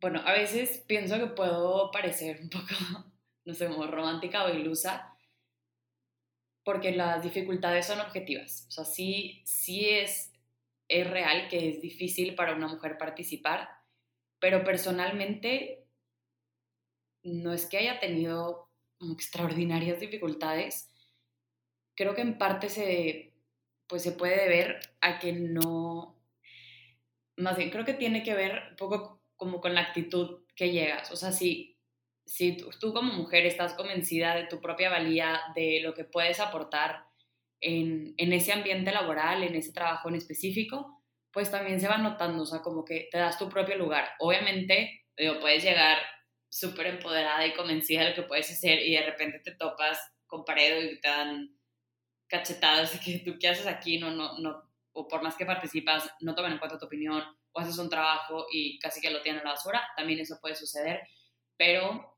Bueno, 0.00 0.22
a 0.24 0.34
veces 0.34 0.84
pienso 0.86 1.18
que 1.18 1.26
puedo 1.26 1.90
parecer 1.90 2.38
un 2.40 2.48
poco, 2.48 2.74
no 3.44 3.54
sé, 3.54 3.68
como 3.68 3.86
romántica 3.86 4.44
o 4.44 4.50
ilusa, 4.50 5.16
porque 6.64 6.92
las 6.92 7.22
dificultades 7.22 7.86
son 7.86 8.00
objetivas. 8.00 8.66
O 8.68 8.70
sea, 8.70 8.84
sí, 8.84 9.42
sí 9.44 9.88
es, 9.90 10.32
es 10.88 11.08
real 11.08 11.48
que 11.48 11.68
es 11.68 11.80
difícil 11.80 12.34
para 12.34 12.54
una 12.54 12.68
mujer 12.68 12.96
participar, 12.98 13.68
pero 14.38 14.64
personalmente 14.64 15.86
no 17.22 17.52
es 17.52 17.66
que 17.66 17.78
haya 17.78 18.00
tenido 18.00 18.70
extraordinarias 19.12 20.00
dificultades, 20.00 20.90
creo 21.94 22.14
que 22.14 22.22
en 22.22 22.38
parte 22.38 22.68
se, 22.68 23.34
pues 23.86 24.02
se 24.02 24.12
puede 24.12 24.48
ver 24.48 24.80
a 25.00 25.18
que 25.18 25.32
no, 25.32 26.18
más 27.36 27.56
bien 27.56 27.70
creo 27.70 27.84
que 27.84 27.94
tiene 27.94 28.22
que 28.22 28.34
ver 28.34 28.62
un 28.70 28.76
poco 28.76 29.22
como 29.36 29.60
con 29.60 29.74
la 29.74 29.82
actitud 29.82 30.44
que 30.54 30.70
llegas, 30.70 31.10
o 31.10 31.16
sea, 31.16 31.32
si, 31.32 31.73
si 32.26 32.56
tú 32.80 32.92
como 32.92 33.12
mujer 33.12 33.46
estás 33.46 33.74
convencida 33.74 34.34
de 34.34 34.46
tu 34.46 34.60
propia 34.60 34.90
valía, 34.90 35.40
de 35.54 35.80
lo 35.82 35.94
que 35.94 36.04
puedes 36.04 36.40
aportar 36.40 37.04
en, 37.60 38.14
en 38.16 38.32
ese 38.32 38.52
ambiente 38.52 38.92
laboral, 38.92 39.42
en 39.42 39.54
ese 39.54 39.72
trabajo 39.72 40.08
en 40.08 40.16
específico, 40.16 41.02
pues 41.32 41.50
también 41.50 41.80
se 41.80 41.88
va 41.88 41.98
notando, 41.98 42.42
o 42.42 42.46
sea, 42.46 42.60
como 42.60 42.84
que 42.84 43.08
te 43.10 43.18
das 43.18 43.38
tu 43.38 43.48
propio 43.48 43.76
lugar. 43.76 44.10
Obviamente, 44.20 45.04
digo, 45.16 45.40
puedes 45.40 45.64
llegar 45.64 45.98
súper 46.48 46.86
empoderada 46.86 47.44
y 47.46 47.54
convencida 47.54 48.02
de 48.02 48.10
lo 48.10 48.14
que 48.14 48.22
puedes 48.22 48.50
hacer 48.50 48.78
y 48.80 48.92
de 48.92 49.04
repente 49.04 49.40
te 49.40 49.56
topas 49.56 49.98
con 50.26 50.44
pared 50.44 50.92
y 50.92 51.00
te 51.00 51.08
dan 51.08 51.58
cachetadas 52.28 52.98
que 53.00 53.18
tú 53.18 53.36
qué 53.40 53.48
haces 53.48 53.66
aquí, 53.66 53.98
no, 53.98 54.10
no, 54.10 54.38
no, 54.38 54.70
o 54.92 55.08
por 55.08 55.22
más 55.22 55.36
que 55.36 55.44
participas, 55.44 56.08
no 56.20 56.34
toman 56.34 56.52
en 56.52 56.58
cuenta 56.58 56.78
tu 56.78 56.86
opinión, 56.86 57.22
o 57.52 57.60
haces 57.60 57.78
un 57.78 57.90
trabajo 57.90 58.46
y 58.52 58.78
casi 58.78 59.00
que 59.00 59.10
lo 59.10 59.22
tienen 59.22 59.40
a 59.42 59.44
la 59.44 59.50
basura, 59.50 59.82
también 59.96 60.20
eso 60.20 60.38
puede 60.40 60.54
suceder, 60.54 61.02
pero, 61.56 62.13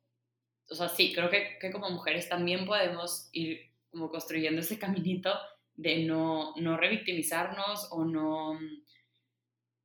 o 0.69 0.75
sea, 0.75 0.89
sí, 0.89 1.13
creo 1.13 1.31
que, 1.31 1.59
que 1.61 1.71
como 1.71 1.91
mujeres 1.91 2.29
también 2.29 2.67
podemos 2.67 3.29
ir 3.33 3.73
como 3.91 4.11
construyendo 4.11 4.61
ese 4.61 4.79
caminito 4.79 5.33
de 5.75 6.05
no, 6.05 6.55
no 6.57 6.77
revictimizarnos 6.77 7.89
o 7.93 8.05
no, 8.05 8.59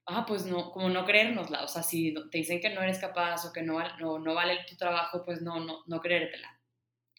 ah, 0.06 0.26
pues 0.26 0.46
no, 0.46 0.72
como 0.72 0.90
no 0.90 1.06
creérnosla, 1.06 1.64
o 1.64 1.68
sea, 1.68 1.84
si 1.84 2.14
te 2.32 2.38
dicen 2.38 2.60
que 2.60 2.70
no 2.70 2.82
eres 2.82 3.00
capaz 3.00 3.46
o 3.46 3.54
que 3.54 3.62
no, 3.62 3.80
no, 4.00 4.20
no 4.20 4.34
vale 4.34 4.66
tu 4.68 4.76
trabajo, 4.76 5.24
pues 5.26 5.42
no, 5.42 5.60
no, 5.60 5.84
no 5.86 6.00
creértela. 6.00 6.60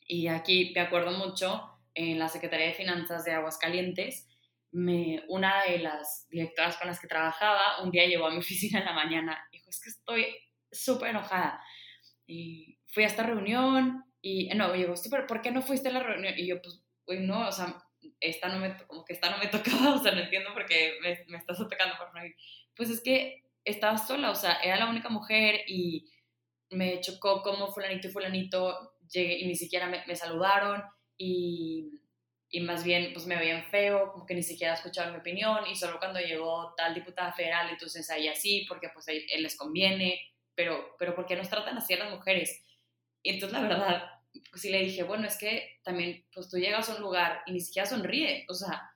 Y 0.07 0.29
aquí 0.29 0.73
me 0.75 0.81
acuerdo 0.81 1.13
mucho 1.13 1.71
en 1.95 2.19
la 2.19 2.29
Secretaría 2.29 2.67
de 2.67 2.75
Finanzas 2.75 3.25
de 3.25 3.33
Aguascalientes, 3.33 4.27
me, 4.73 5.23
una 5.29 5.65
de 5.65 5.79
las 5.79 6.27
directoras 6.31 6.79
con 6.79 6.89
las 6.89 6.99
que 6.99 7.07
trabajaba 7.07 7.83
un 7.83 7.91
día 7.91 8.07
llegó 8.07 8.27
a 8.27 8.31
mi 8.31 8.39
oficina 8.39 8.81
en 8.81 8.87
la 8.87 8.95
mañana 8.95 9.47
y 9.51 9.59
dijo, 9.59 9.71
es 9.71 9.81
que 9.81 9.91
estoy 9.91 10.27
súper 10.71 11.11
enojada. 11.11 11.63
Y 12.27 12.79
fui 12.93 13.03
a 13.05 13.09
esta 13.09 13.25
reunión 13.25 14.05
y, 14.21 14.49
no, 14.55 14.73
digo, 14.73 14.97
sí, 14.97 15.09
pero 15.11 15.27
¿por 15.27 15.43
qué 15.43 15.51
no 15.51 15.63
fuiste 15.63 15.89
a 15.89 15.93
la 15.93 16.03
reunión? 16.03 16.35
Y 16.37 16.47
yo, 16.47 16.63
pues, 16.63 16.81
pues 17.05 17.21
no, 17.21 17.49
o 17.49 17.53
sea, 17.53 17.83
esta 18.21 18.49
no 18.49 18.59
me, 18.59 18.77
como 18.87 19.05
que 19.05 19.15
esta 19.15 19.31
no 19.31 19.39
me 19.39 19.47
tocaba, 19.49 19.97
o 19.97 19.99
sea, 19.99 20.13
no 20.13 20.21
entiendo 20.21 20.53
por 20.55 20.67
qué 20.67 20.99
me, 21.03 21.25
me 21.27 21.39
estás 21.39 21.61
atacando 21.61 21.97
por 21.99 22.15
no 22.15 22.25
ir. 22.25 22.37
Pues 22.77 22.91
es 22.91 23.01
que 23.01 23.43
estaba 23.65 23.99
sola, 23.99 24.31
o 24.31 24.35
sea, 24.35 24.55
era 24.63 24.77
la 24.77 24.89
única 24.89 25.09
mujer 25.09 25.63
y 25.67 26.09
me 26.71 27.01
chocó 27.01 27.43
como 27.43 27.73
fulanito 27.73 28.09
y 28.09 28.11
fulanito 28.11 28.95
llegué 29.11 29.39
y 29.39 29.47
ni 29.47 29.55
siquiera 29.55 29.87
me, 29.87 30.03
me 30.07 30.17
saludaron 30.17 30.83
y, 31.17 32.01
y, 32.49 32.61
más 32.61 32.83
bien 32.83 33.13
pues 33.13 33.27
me 33.27 33.37
veían 33.37 33.65
feo, 33.65 34.13
como 34.13 34.27
que 34.27 34.35
ni 34.35 34.43
siquiera 34.43 34.75
escucharon 34.75 35.13
mi 35.13 35.21
opinión 35.21 35.67
y 35.71 35.77
solo 35.77 35.99
cuando 35.99 36.21
llegó 36.21 36.75
tal 36.77 36.95
diputada 36.95 37.33
federal, 37.33 37.69
entonces 37.71 38.09
ahí 38.11 38.29
así, 38.29 38.65
porque 38.69 38.89
pues 38.89 39.07
él, 39.09 39.25
les 39.39 39.57
conviene, 39.57 40.21
pero, 40.55 40.97
pero 40.99 41.15
¿por 41.15 41.27
qué 41.27 41.37
nos 41.37 41.49
tratan 41.49 41.77
así 41.77 41.95
a 41.95 41.99
las 41.99 42.11
mujeres? 42.11 42.63
Y 43.23 43.31
entonces 43.31 43.59
la 43.59 43.69
verdad, 43.69 44.03
pues 44.51 44.63
sí 44.63 44.71
le 44.71 44.83
dije, 44.83 45.03
bueno, 45.03 45.27
es 45.27 45.39
que 45.39 45.81
también 45.83 46.25
pues 46.35 46.49
tú 46.49 46.59
llegas 46.59 46.89
a 46.89 46.97
un 46.97 47.03
lugar 47.03 47.43
y 47.47 47.53
ni 47.53 47.61
siquiera 47.61 47.89
sonríe, 47.89 48.45
o 48.49 48.55
sea, 48.55 48.91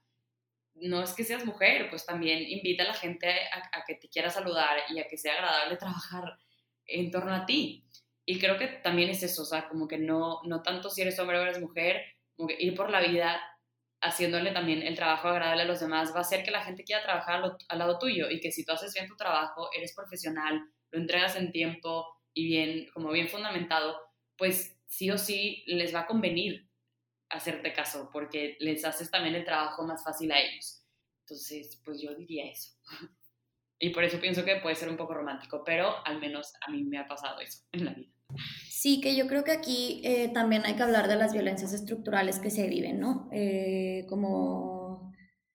no 0.74 1.02
es 1.02 1.12
que 1.12 1.24
seas 1.24 1.44
mujer, 1.44 1.88
pues 1.88 2.04
también 2.04 2.42
invita 2.42 2.82
a 2.82 2.88
la 2.88 2.94
gente 2.94 3.28
a, 3.28 3.78
a 3.78 3.84
que 3.86 3.94
te 3.94 4.08
quiera 4.08 4.30
saludar 4.30 4.78
y 4.90 4.98
a 4.98 5.08
que 5.08 5.16
sea 5.16 5.34
agradable 5.34 5.76
trabajar 5.76 6.38
en 6.86 7.10
torno 7.10 7.34
a 7.34 7.46
ti. 7.46 7.84
Y 8.26 8.38
creo 8.38 8.58
que 8.58 8.66
también 8.66 9.08
es 9.10 9.22
eso, 9.22 9.42
o 9.42 9.46
sea, 9.46 9.68
como 9.68 9.86
que 9.86 9.98
no, 9.98 10.40
no 10.44 10.62
tanto 10.62 10.90
si 10.90 11.02
eres 11.02 11.18
hombre 11.18 11.38
o 11.38 11.42
eres 11.42 11.60
mujer, 11.60 12.02
como 12.36 12.48
que 12.48 12.56
ir 12.58 12.74
por 12.74 12.90
la 12.90 13.00
vida 13.00 13.40
haciéndole 14.00 14.52
también 14.52 14.82
el 14.82 14.94
trabajo 14.94 15.28
agradable 15.28 15.62
a 15.62 15.66
los 15.66 15.80
demás 15.80 16.12
va 16.12 16.18
a 16.18 16.20
hacer 16.20 16.44
que 16.44 16.50
la 16.50 16.62
gente 16.62 16.84
quiera 16.84 17.02
trabajar 17.02 17.42
al, 17.68 17.78
lado 17.78 17.98
tuyo 17.98 18.30
y 18.30 18.40
que 18.40 18.52
si 18.52 18.64
tú 18.64 18.72
haces 18.72 18.92
bien 18.94 19.08
tu 19.08 19.16
trabajo, 19.16 19.70
eres 19.76 19.94
profesional, 19.94 20.60
lo 20.90 20.98
entregas 21.00 21.36
en 21.36 21.52
tiempo 21.52 22.06
y 22.32 22.46
bien, 22.46 22.88
como 22.92 23.10
bien 23.10 23.28
fundamentado, 23.28 23.98
pues 24.36 24.78
sí 24.86 25.10
o 25.10 25.18
sí 25.18 25.64
les 25.66 25.94
va 25.94 26.00
a 26.00 26.06
convenir 26.06 26.68
hacerte 27.28 27.72
caso 27.72 28.10
porque 28.12 28.56
les 28.60 28.84
haces 28.84 29.10
también 29.10 29.34
el 29.34 29.44
trabajo 29.44 29.84
más 29.84 30.04
fácil 30.04 30.32
a 30.32 30.40
ellos. 30.40 30.84
Entonces, 31.22 31.80
pues 31.84 32.00
yo 32.00 32.14
diría 32.14 32.50
eso. 32.50 32.72
Y 33.78 33.90
por 33.90 34.04
eso 34.04 34.18
pienso 34.18 34.42
que 34.42 34.56
puede 34.56 34.74
ser 34.74 34.88
un 34.88 34.96
poco 34.96 35.12
romántico, 35.12 35.62
pero 35.62 35.94
al 36.06 36.18
menos 36.18 36.54
a 36.66 36.70
mí 36.70 36.82
me 36.84 36.96
ha 36.96 37.06
pasado 37.06 37.40
eso 37.40 37.62
en 37.72 37.84
la 37.84 37.92
vida. 37.92 38.10
Sí, 38.70 39.02
que 39.02 39.14
yo 39.14 39.26
creo 39.26 39.44
que 39.44 39.52
aquí 39.52 40.00
eh, 40.02 40.30
también 40.32 40.64
hay 40.64 40.76
que 40.76 40.82
hablar 40.82 41.08
de 41.08 41.16
las 41.16 41.34
violencias 41.34 41.74
estructurales 41.74 42.38
que 42.38 42.50
se 42.50 42.68
viven, 42.68 42.98
¿no? 42.98 43.28
Eh, 43.32 44.06
como 44.08 45.12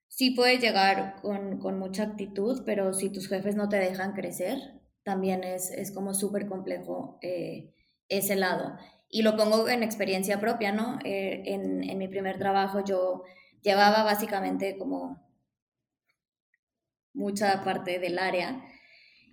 sí 0.07 0.31
puedes 0.31 0.61
llegar 0.61 1.15
con, 1.21 1.57
con, 1.59 1.79
mucha 1.79 2.03
actitud, 2.03 2.61
pero 2.63 2.93
si 2.93 3.09
tus 3.09 3.27
jefes 3.27 3.55
no 3.55 3.69
te 3.69 3.77
dejan 3.77 4.13
crecer, 4.13 4.59
también 5.03 5.43
es, 5.43 5.71
es 5.71 5.91
como 5.91 6.13
súper 6.13 6.47
complejo 6.47 7.17
eh, 7.21 7.73
ese 8.11 8.35
lado. 8.35 8.77
Y 9.09 9.23
lo 9.23 9.35
pongo 9.35 9.67
en 9.67 9.83
experiencia 9.83 10.39
propia, 10.39 10.71
¿no? 10.71 10.99
en, 11.03 11.83
en 11.89 11.97
mi 11.97 12.07
primer 12.07 12.37
trabajo 12.37 12.83
yo 12.83 13.23
llevaba 13.61 14.03
básicamente 14.03 14.77
como 14.77 15.21
mucha 17.13 17.63
parte 17.63 17.99
del 17.99 18.19
área. 18.19 18.63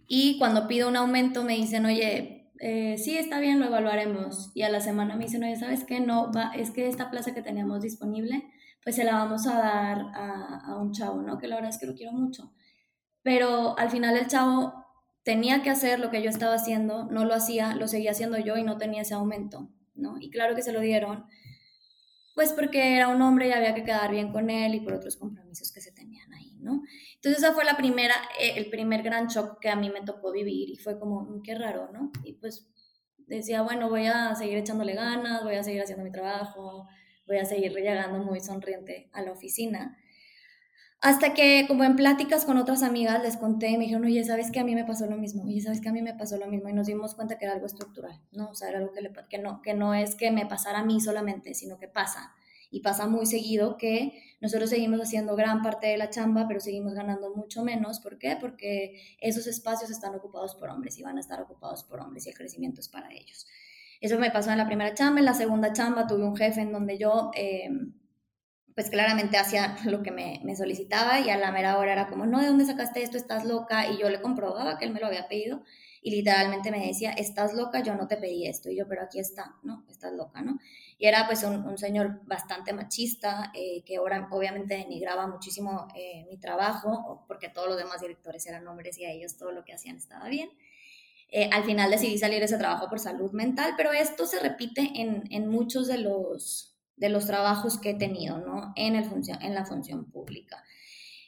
Y 0.07 0.38
cuando 0.38 0.67
pido 0.67 0.88
un 0.88 0.97
aumento 0.97 1.45
me 1.45 1.55
dicen, 1.55 1.87
oye, 1.87 2.51
eh, 2.61 2.97
sí, 2.99 3.17
está 3.17 3.41
bien, 3.41 3.61
lo 3.61 3.67
evaluaremos. 3.67 4.51
Y 4.55 4.62
a 4.62 4.71
la 4.71 4.81
semana 4.81 5.17
me 5.17 5.25
dicen, 5.25 5.45
oye, 5.45 5.57
¿sabes 5.57 5.85
qué? 5.85 6.01
No, 6.01 6.33
va, 6.33 6.53
es 6.55 6.71
que 6.71 6.88
esta 6.88 7.11
plaza 7.11 7.35
que 7.35 7.43
teníamos 7.43 7.83
disponible, 7.83 8.45
pues 8.83 8.97
se 8.97 9.05
la 9.05 9.12
vamos 9.12 9.47
a 9.47 9.59
dar 9.59 9.99
a, 10.14 10.61
a 10.67 10.79
un 10.79 10.93
chavo, 10.93 11.23
¿no? 11.23 11.38
Que 11.38 11.49
la 11.49 11.57
verdad 11.57 11.71
es 11.71 11.79
que 11.79 11.87
lo 11.87 11.95
quiero 11.95 12.12
mucho. 12.12 12.53
Pero 13.23 13.79
al 13.79 13.91
final 13.91 14.17
el 14.17 14.29
chavo 14.29 14.88
tenía 15.29 15.62
que 15.62 15.69
hacer 15.69 16.01
lo 16.01 16.09
que 16.09 16.23
yo 16.23 16.31
estaba 16.31 16.55
haciendo, 16.55 17.05
no 17.05 17.27
lo 17.27 17.35
hacía, 17.35 17.75
lo 17.75 17.87
seguía 17.87 18.12
haciendo 18.12 18.38
yo 18.38 18.57
y 18.57 18.62
no 18.62 18.79
tenía 18.79 19.03
ese 19.03 19.12
aumento, 19.12 19.69
¿no? 19.95 20.17
Y 20.19 20.31
claro 20.31 20.57
que 20.57 20.62
se 20.62 20.73
lo 20.73 20.81
dieron, 20.81 21.27
pues 22.35 22.55
porque 22.55 22.97
era 22.97 23.09
un 23.09 23.21
hombre 23.21 23.49
y 23.49 23.53
había 23.53 23.75
que 23.75 23.85
quedar 23.85 24.11
bien 24.11 24.33
con 24.33 24.49
él 24.49 24.75
y 24.75 24.81
por 24.81 24.95
otros 24.95 25.19
compromisos 25.19 25.71
que 25.71 25.83
se 25.83 25.93
tenían 25.93 26.33
ahí, 26.33 26.57
¿no? 26.61 26.83
Entonces 27.17 27.43
esa 27.43 27.53
fue 27.53 27.67
la 27.67 27.77
primera, 27.77 28.14
eh, 28.41 28.55
el 28.57 28.71
primer 28.71 29.03
gran 29.03 29.27
shock 29.27 29.61
que 29.61 29.69
a 29.69 29.77
mí 29.77 29.91
me 29.91 30.01
tocó 30.01 30.33
vivir 30.33 30.71
y 30.71 30.79
fue 30.79 30.99
como, 30.99 31.21
mm, 31.21 31.43
qué 31.43 31.55
raro, 31.57 31.91
¿no? 31.93 32.11
Y 32.25 32.33
pues 32.33 32.67
decía, 33.27 33.61
bueno, 33.61 33.91
voy 33.91 34.07
a 34.07 34.35
seguir 34.35 34.57
echándole 34.57 34.95
ganas, 34.95 35.45
voy 35.45 35.57
a 35.57 35.62
seguir 35.62 35.83
haciendo 35.83 36.05
mi 36.05 36.11
trabajo, 36.11 36.88
voy 37.27 37.37
a 37.37 37.45
seguir 37.45 37.75
llegando 37.75 38.19
muy 38.25 38.41
sonriente 38.41 39.11
a 39.12 39.21
la 39.21 39.33
oficina. 39.33 39.95
Hasta 41.00 41.32
que, 41.32 41.64
como 41.68 41.84
en 41.84 41.94
pláticas 41.94 42.44
con 42.44 42.56
otras 42.56 42.82
amigas, 42.82 43.22
les 43.22 43.37
conté 43.37 43.68
y 43.68 43.78
me 43.78 43.84
dijeron, 43.84 44.04
oye, 44.04 44.24
¿sabes 44.24 44.50
que 44.50 44.58
a 44.58 44.64
mí 44.64 44.74
me 44.74 44.84
pasó 44.84 45.06
lo 45.06 45.16
mismo? 45.16 45.44
Oye, 45.44 45.61
¿sabes 45.61 45.80
que 45.80 45.88
a 45.88 45.92
mí 45.92 46.02
me 46.02 46.14
pasó 46.14 46.38
lo 46.38 46.46
mismo? 46.48 46.68
Y 46.68 46.72
nos 46.72 46.88
dimos 46.88 47.14
cuenta 47.14 47.38
que 47.38 47.44
era 47.44 47.54
algo 47.54 47.66
estructural, 47.66 48.20
¿no? 48.32 48.50
O 48.50 48.54
sea, 48.54 48.68
era 48.68 48.78
algo 48.78 48.92
que, 48.92 49.02
le, 49.02 49.12
que, 49.28 49.38
no, 49.38 49.62
que 49.62 49.74
no 49.74 49.94
es 49.94 50.16
que 50.16 50.32
me 50.32 50.46
pasara 50.46 50.80
a 50.80 50.84
mí 50.84 51.00
solamente, 51.00 51.54
sino 51.54 51.78
que 51.78 51.87
pasa 51.87 52.34
y 52.70 52.80
pasa 52.80 53.06
muy 53.06 53.26
seguido 53.26 53.78
que 53.78 54.22
nosotros 54.40 54.70
seguimos 54.70 55.00
haciendo 55.00 55.37
gran 55.37 55.62
parte 55.62 55.87
de 55.87 55.96
la 55.96 56.11
chamba, 56.11 56.46
pero 56.46 56.61
seguimos 56.61 56.94
ganando 56.94 57.34
mucho 57.34 57.64
menos. 57.64 58.00
¿Por 58.00 58.18
qué? 58.18 58.37
Porque 58.40 59.00
esos 59.20 59.46
espacios 59.46 59.90
están 59.90 60.14
ocupados 60.14 60.54
por 60.54 60.68
hombres 60.68 60.98
y 60.98 61.02
van 61.02 61.16
a 61.16 61.20
estar 61.20 61.40
ocupados 61.40 61.84
por 61.84 62.00
hombres 62.00 62.26
y 62.26 62.30
el 62.30 62.37
crecimiento 62.37 62.80
es 62.80 62.88
para 62.88 63.12
ellos. 63.12 63.46
Eso 64.00 64.18
me 64.18 64.30
pasó 64.30 64.50
en 64.50 64.58
la 64.58 64.66
primera 64.66 64.94
chamba. 64.94 65.18
En 65.18 65.24
la 65.24 65.34
segunda 65.34 65.72
chamba 65.72 66.06
tuve 66.06 66.24
un 66.24 66.37
jefe 66.37 66.61
en 66.61 66.72
donde 66.72 66.98
yo, 66.98 67.30
em, 67.34 67.94
pues 68.79 68.91
claramente 68.91 69.38
hacía 69.38 69.77
lo 69.87 70.05
que 70.05 70.12
me, 70.12 70.41
me, 70.45 70.55
solicitaba 70.55 71.19
y 71.19 71.31
a 71.31 71.37
la 71.37 71.51
mera 71.51 71.79
hora 71.79 71.95
era 71.95 72.07
como, 72.07 72.27
no, 72.27 72.41
¿de 72.41 72.47
dónde 72.47 72.64
sacaste 72.64 73.03
esto? 73.03 73.17
Estás 73.17 73.45
loca. 73.45 73.91
Y 73.91 73.99
yo 73.99 74.09
le 74.09 74.21
comprobaba 74.21 74.79
que 74.79 74.85
él 74.85 74.93
me 74.93 75.01
lo 75.01 75.09
había 75.09 75.27
pedido 75.27 75.64
y 76.01 76.12
literalmente 76.12 76.71
me 76.71 76.87
decía, 76.87 77.11
estás 77.11 77.55
loca, 77.55 77.83
yo 77.83 77.97
no 77.97 78.07
te 78.07 78.19
pedí 78.19 78.47
esto. 78.47 78.71
Y 78.71 78.77
yo, 78.77 78.87
pero 78.87 79.03
aquí 79.03 79.19
está, 79.19 79.57
¿no? 79.64 79.85
Estás 79.91 80.12
loca, 80.12 80.43
¿no? 80.43 80.61
Y 80.97 81.07
era 81.07 81.27
pues 81.27 81.43
un, 81.43 81.77
señor 81.77 82.21
bastante 82.25 82.73
machista, 82.73 83.51
eh, 83.53 83.83
que 83.85 83.97
ahora 83.97 84.29
obviamente 84.31 84.77
denigraba 84.77 85.27
muchísimo 85.27 85.88
eh, 85.97 86.25
mi 86.31 86.38
trabajo, 86.38 87.25
porque 87.27 87.49
todos 87.49 87.67
los 87.67 87.79
demás 87.79 88.01
directores 88.01 88.47
eran 88.47 88.69
hombres 88.69 88.97
y 88.97 89.07
a 89.07 89.11
ellos 89.11 89.37
todo 89.37 89.51
lo 89.51 89.64
que 89.64 89.73
hacían 89.73 89.97
estaba 89.97 90.29
bien. 90.29 90.51
Eh, 91.33 91.51
al 91.53 91.64
final 91.64 91.91
decidí 91.91 92.17
salir 92.17 92.38
de 92.38 92.45
ese 92.45 92.59
trabajo 92.59 92.88
por 92.88 93.01
salud 93.01 93.33
mental, 93.33 93.75
pero 93.77 93.93
esto 93.93 94.25
se 94.25 94.38
repite 94.38 94.88
en, 94.95 95.25
en 95.33 95.49
muchos 95.49 95.88
de 95.88 95.99
los, 95.99 96.78
de 96.98 97.08
los 97.08 97.26
trabajos 97.26 97.78
que 97.78 97.90
he 97.90 97.94
tenido, 97.94 98.38
¿no? 98.38 98.72
En, 98.76 98.96
el 98.96 99.04
función, 99.04 99.40
en 99.42 99.54
la 99.54 99.64
función 99.64 100.11
pública. 100.11 100.62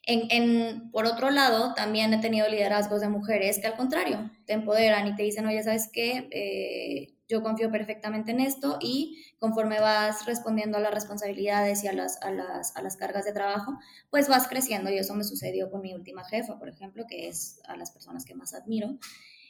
En, 0.04 0.22
en, 0.30 0.90
por 0.90 1.06
otro 1.06 1.30
lado, 1.30 1.74
también 1.74 2.12
he 2.14 2.20
tenido 2.20 2.48
liderazgos 2.48 3.00
de 3.00 3.08
mujeres 3.08 3.58
que 3.58 3.66
al 3.66 3.76
contrario, 3.76 4.30
te 4.46 4.54
empoderan 4.54 5.06
y 5.06 5.14
te 5.14 5.22
dicen, 5.22 5.46
oye, 5.46 5.62
¿sabes 5.62 5.90
qué? 5.92 7.16
yo 7.30 7.42
confío 7.42 7.70
perfectamente 7.70 8.32
en 8.32 8.40
esto 8.40 8.76
y 8.80 9.24
conforme 9.38 9.80
vas 9.80 10.26
respondiendo 10.26 10.78
a 10.78 10.80
las 10.80 10.92
responsabilidades 10.92 11.84
y 11.84 11.88
a 11.88 11.92
las, 11.92 12.20
a 12.22 12.32
las, 12.32 12.76
a 12.76 12.82
las 12.82 12.96
cargas 12.96 13.24
de 13.24 13.32
trabajo, 13.32 13.78
pues 14.10 14.28
vas 14.28 14.48
creciendo 14.48 14.90
y 14.90 14.98
eso 14.98 15.14
me 15.14 15.22
sucedió 15.22 15.70
con 15.70 15.80
mi 15.80 15.94
última 15.94 16.24
jefa, 16.24 16.58
por 16.58 16.68
ejemplo, 16.68 17.04
que 17.08 17.28
es 17.28 17.60
a 17.68 17.76
las 17.76 17.92
personas 17.92 18.24
que 18.24 18.34
más 18.34 18.52
admiro. 18.52 18.98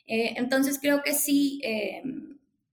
Eh, 0.07 0.35
entonces 0.37 0.79
creo 0.79 1.03
que 1.03 1.15
sí, 1.15 1.61
eh, 1.65 2.03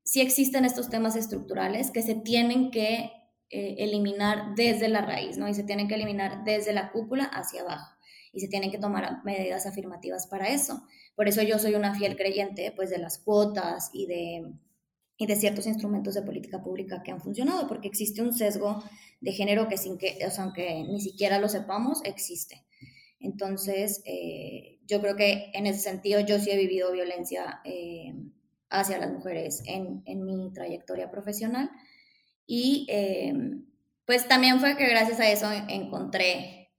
sí 0.03 0.19
existen 0.19 0.65
estos 0.65 0.89
temas 0.89 1.15
estructurales 1.15 1.89
que 1.89 2.01
se 2.01 2.15
tienen 2.15 2.69
que 2.69 3.11
eh, 3.49 3.75
eliminar 3.79 4.55
desde 4.55 4.87
la 4.87 5.01
raíz, 5.01 5.37
¿no? 5.37 5.47
Y 5.47 5.53
se 5.53 5.63
tienen 5.63 5.87
que 5.87 5.95
eliminar 5.95 6.43
desde 6.43 6.73
la 6.73 6.91
cúpula 6.91 7.25
hacia 7.25 7.61
abajo 7.61 7.95
y 8.33 8.39
se 8.39 8.47
tienen 8.47 8.71
que 8.71 8.77
tomar 8.77 9.23
medidas 9.23 9.65
afirmativas 9.65 10.27
para 10.27 10.49
eso. 10.49 10.83
Por 11.15 11.27
eso 11.27 11.41
yo 11.41 11.57
soy 11.59 11.75
una 11.75 11.95
fiel 11.95 12.15
creyente 12.15 12.71
pues 12.75 12.89
de 12.89 12.97
las 12.97 13.19
cuotas 13.19 13.89
y 13.93 14.05
de 14.05 14.53
y 15.17 15.25
de 15.25 15.35
ciertos 15.35 15.65
instrumentos 15.65 16.13
de 16.13 16.21
política 16.21 16.63
pública 16.63 17.01
que 17.03 17.11
han 17.11 17.19
funcionado, 17.19 17.67
porque 17.67 17.87
existe 17.87 18.21
un 18.21 18.33
sesgo 18.33 18.83
de 19.19 19.31
género 19.31 19.67
que 19.67 19.77
sin 19.77 19.97
que, 19.97 20.19
o 20.25 20.29
sea, 20.29 20.43
aunque 20.43 20.83
ni 20.83 21.01
siquiera 21.01 21.39
lo 21.39 21.49
sepamos, 21.49 22.01
existe. 22.03 22.65
Entonces, 23.19 24.03
eh, 24.05 24.77
yo 24.85 25.01
creo 25.01 25.15
que 25.15 25.49
en 25.53 25.65
ese 25.65 25.79
sentido 25.79 26.19
yo 26.19 26.37
sí 26.37 26.51
he 26.51 26.57
vivido 26.57 26.91
violencia 26.91 27.61
eh, 27.65 28.13
hacia 28.69 28.99
las 28.99 29.11
mujeres 29.11 29.63
en, 29.65 30.03
en, 30.05 30.23
mi 30.23 30.51
trayectoria 30.53 31.09
profesional 31.09 31.71
y 32.47 32.87
eh, 32.89 33.33
pues 34.05 34.27
también 34.27 34.59
fue 34.61 34.77
que 34.77 34.87
gracias 34.87 35.19
a 35.19 35.29
eso 35.29 35.51
encontré 35.67 36.71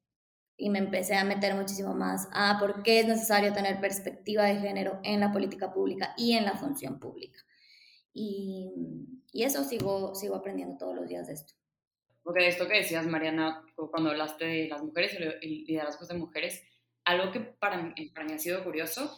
y 0.56 0.70
me 0.70 0.78
empecé 0.78 1.14
a 1.14 1.24
meter 1.24 1.54
muchísimo 1.54 1.94
más 1.94 2.28
a 2.32 2.58
por 2.58 2.82
qué 2.82 3.00
es 3.00 3.06
necesario 3.06 3.52
tener 3.52 3.78
perspectiva 3.78 4.44
de 4.44 4.56
género 4.56 4.98
en 5.04 5.20
la 5.20 5.30
política 5.30 5.72
pública 5.72 6.14
y 6.16 6.32
en 6.32 6.46
la 6.46 6.56
función 6.56 6.98
pública. 6.98 7.38
Y, 8.12 8.72
y, 9.30 9.44
eso 9.44 9.62
sigo, 9.62 10.14
sigo 10.16 10.34
aprendiendo 10.34 10.76
todos 10.78 10.96
los 10.96 11.06
días 11.06 11.28
de 11.28 11.34
esto. 11.34 11.54
porque 12.24 12.42
de 12.42 12.48
esto 12.48 12.66
que 12.66 12.78
decías, 12.78 13.06
Mariana, 13.06 13.64
cuando 13.76 14.10
hablaste 14.10 14.44
de 14.44 14.68
las 14.68 14.82
mujeres 14.82 15.16
y 15.40 15.66
liderazgos 15.66 16.08
de 16.08 16.14
mujeres, 16.14 16.64
algo 17.04 17.30
que 17.30 17.40
para 17.40 17.80
mí, 17.80 18.10
para 18.10 18.26
mí 18.26 18.32
ha 18.32 18.38
sido 18.38 18.64
curioso, 18.64 19.16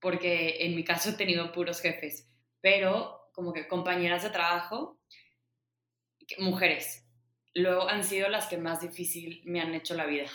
porque 0.00 0.66
en 0.66 0.76
mi 0.76 0.84
caso 0.84 1.10
he 1.10 1.14
tenido 1.14 1.52
puros 1.52 1.80
jefes, 1.80 2.28
pero 2.60 3.30
como 3.32 3.52
que 3.52 3.68
compañeras 3.68 4.24
de 4.24 4.30
trabajo, 4.30 5.00
mujeres, 6.38 7.06
luego 7.54 7.88
han 7.88 8.04
sido 8.04 8.28
las 8.28 8.46
que 8.46 8.58
más 8.58 8.80
difícil 8.80 9.42
me 9.44 9.60
han 9.60 9.74
hecho 9.74 9.94
la 9.94 10.06
vida. 10.06 10.26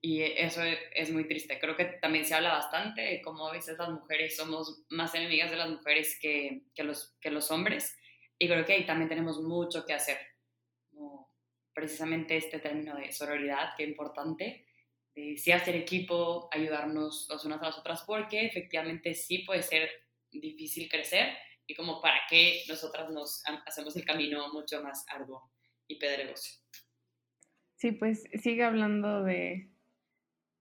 Y 0.00 0.22
eso 0.22 0.62
es 0.94 1.10
muy 1.10 1.26
triste. 1.26 1.58
Creo 1.58 1.76
que 1.76 1.84
también 1.84 2.24
se 2.24 2.34
habla 2.34 2.52
bastante 2.52 3.00
de 3.00 3.20
cómo 3.20 3.48
a 3.48 3.52
veces 3.52 3.76
las 3.78 3.90
mujeres 3.90 4.36
somos 4.36 4.84
más 4.90 5.14
enemigas 5.14 5.50
de 5.50 5.56
las 5.56 5.70
mujeres 5.70 6.18
que, 6.20 6.62
que 6.74 6.84
los, 6.84 7.16
que 7.20 7.30
los 7.30 7.50
hombres. 7.50 7.96
Y 8.38 8.46
creo 8.46 8.64
que 8.64 8.74
ahí 8.74 8.86
también 8.86 9.08
tenemos 9.08 9.40
mucho 9.40 9.84
que 9.84 9.94
hacer. 9.94 10.18
precisamente 11.72 12.36
este 12.36 12.58
término 12.58 12.96
de 12.96 13.12
sororidad, 13.12 13.74
que 13.76 13.84
es 13.84 13.88
importante. 13.88 14.66
De 15.14 15.36
sí 15.36 15.50
hacer 15.50 15.74
equipo, 15.74 16.48
ayudarnos 16.52 17.26
las 17.28 17.44
unas 17.44 17.60
a 17.60 17.66
las 17.66 17.78
otras, 17.78 18.02
porque 18.02 18.46
efectivamente 18.46 19.14
sí 19.14 19.38
puede 19.38 19.62
ser 19.62 19.90
difícil 20.30 20.88
crecer 20.88 21.36
y 21.68 21.74
como 21.74 22.00
para 22.00 22.18
qué 22.28 22.62
nosotras 22.66 23.10
nos 23.10 23.42
hacemos 23.66 23.94
el 23.94 24.04
camino 24.04 24.52
mucho 24.52 24.82
más 24.82 25.04
arduo 25.14 25.52
y 25.86 25.98
pedregoso. 25.98 26.60
Sí, 27.76 27.92
pues 27.92 28.24
sigue 28.42 28.64
hablando 28.64 29.22
de, 29.22 29.68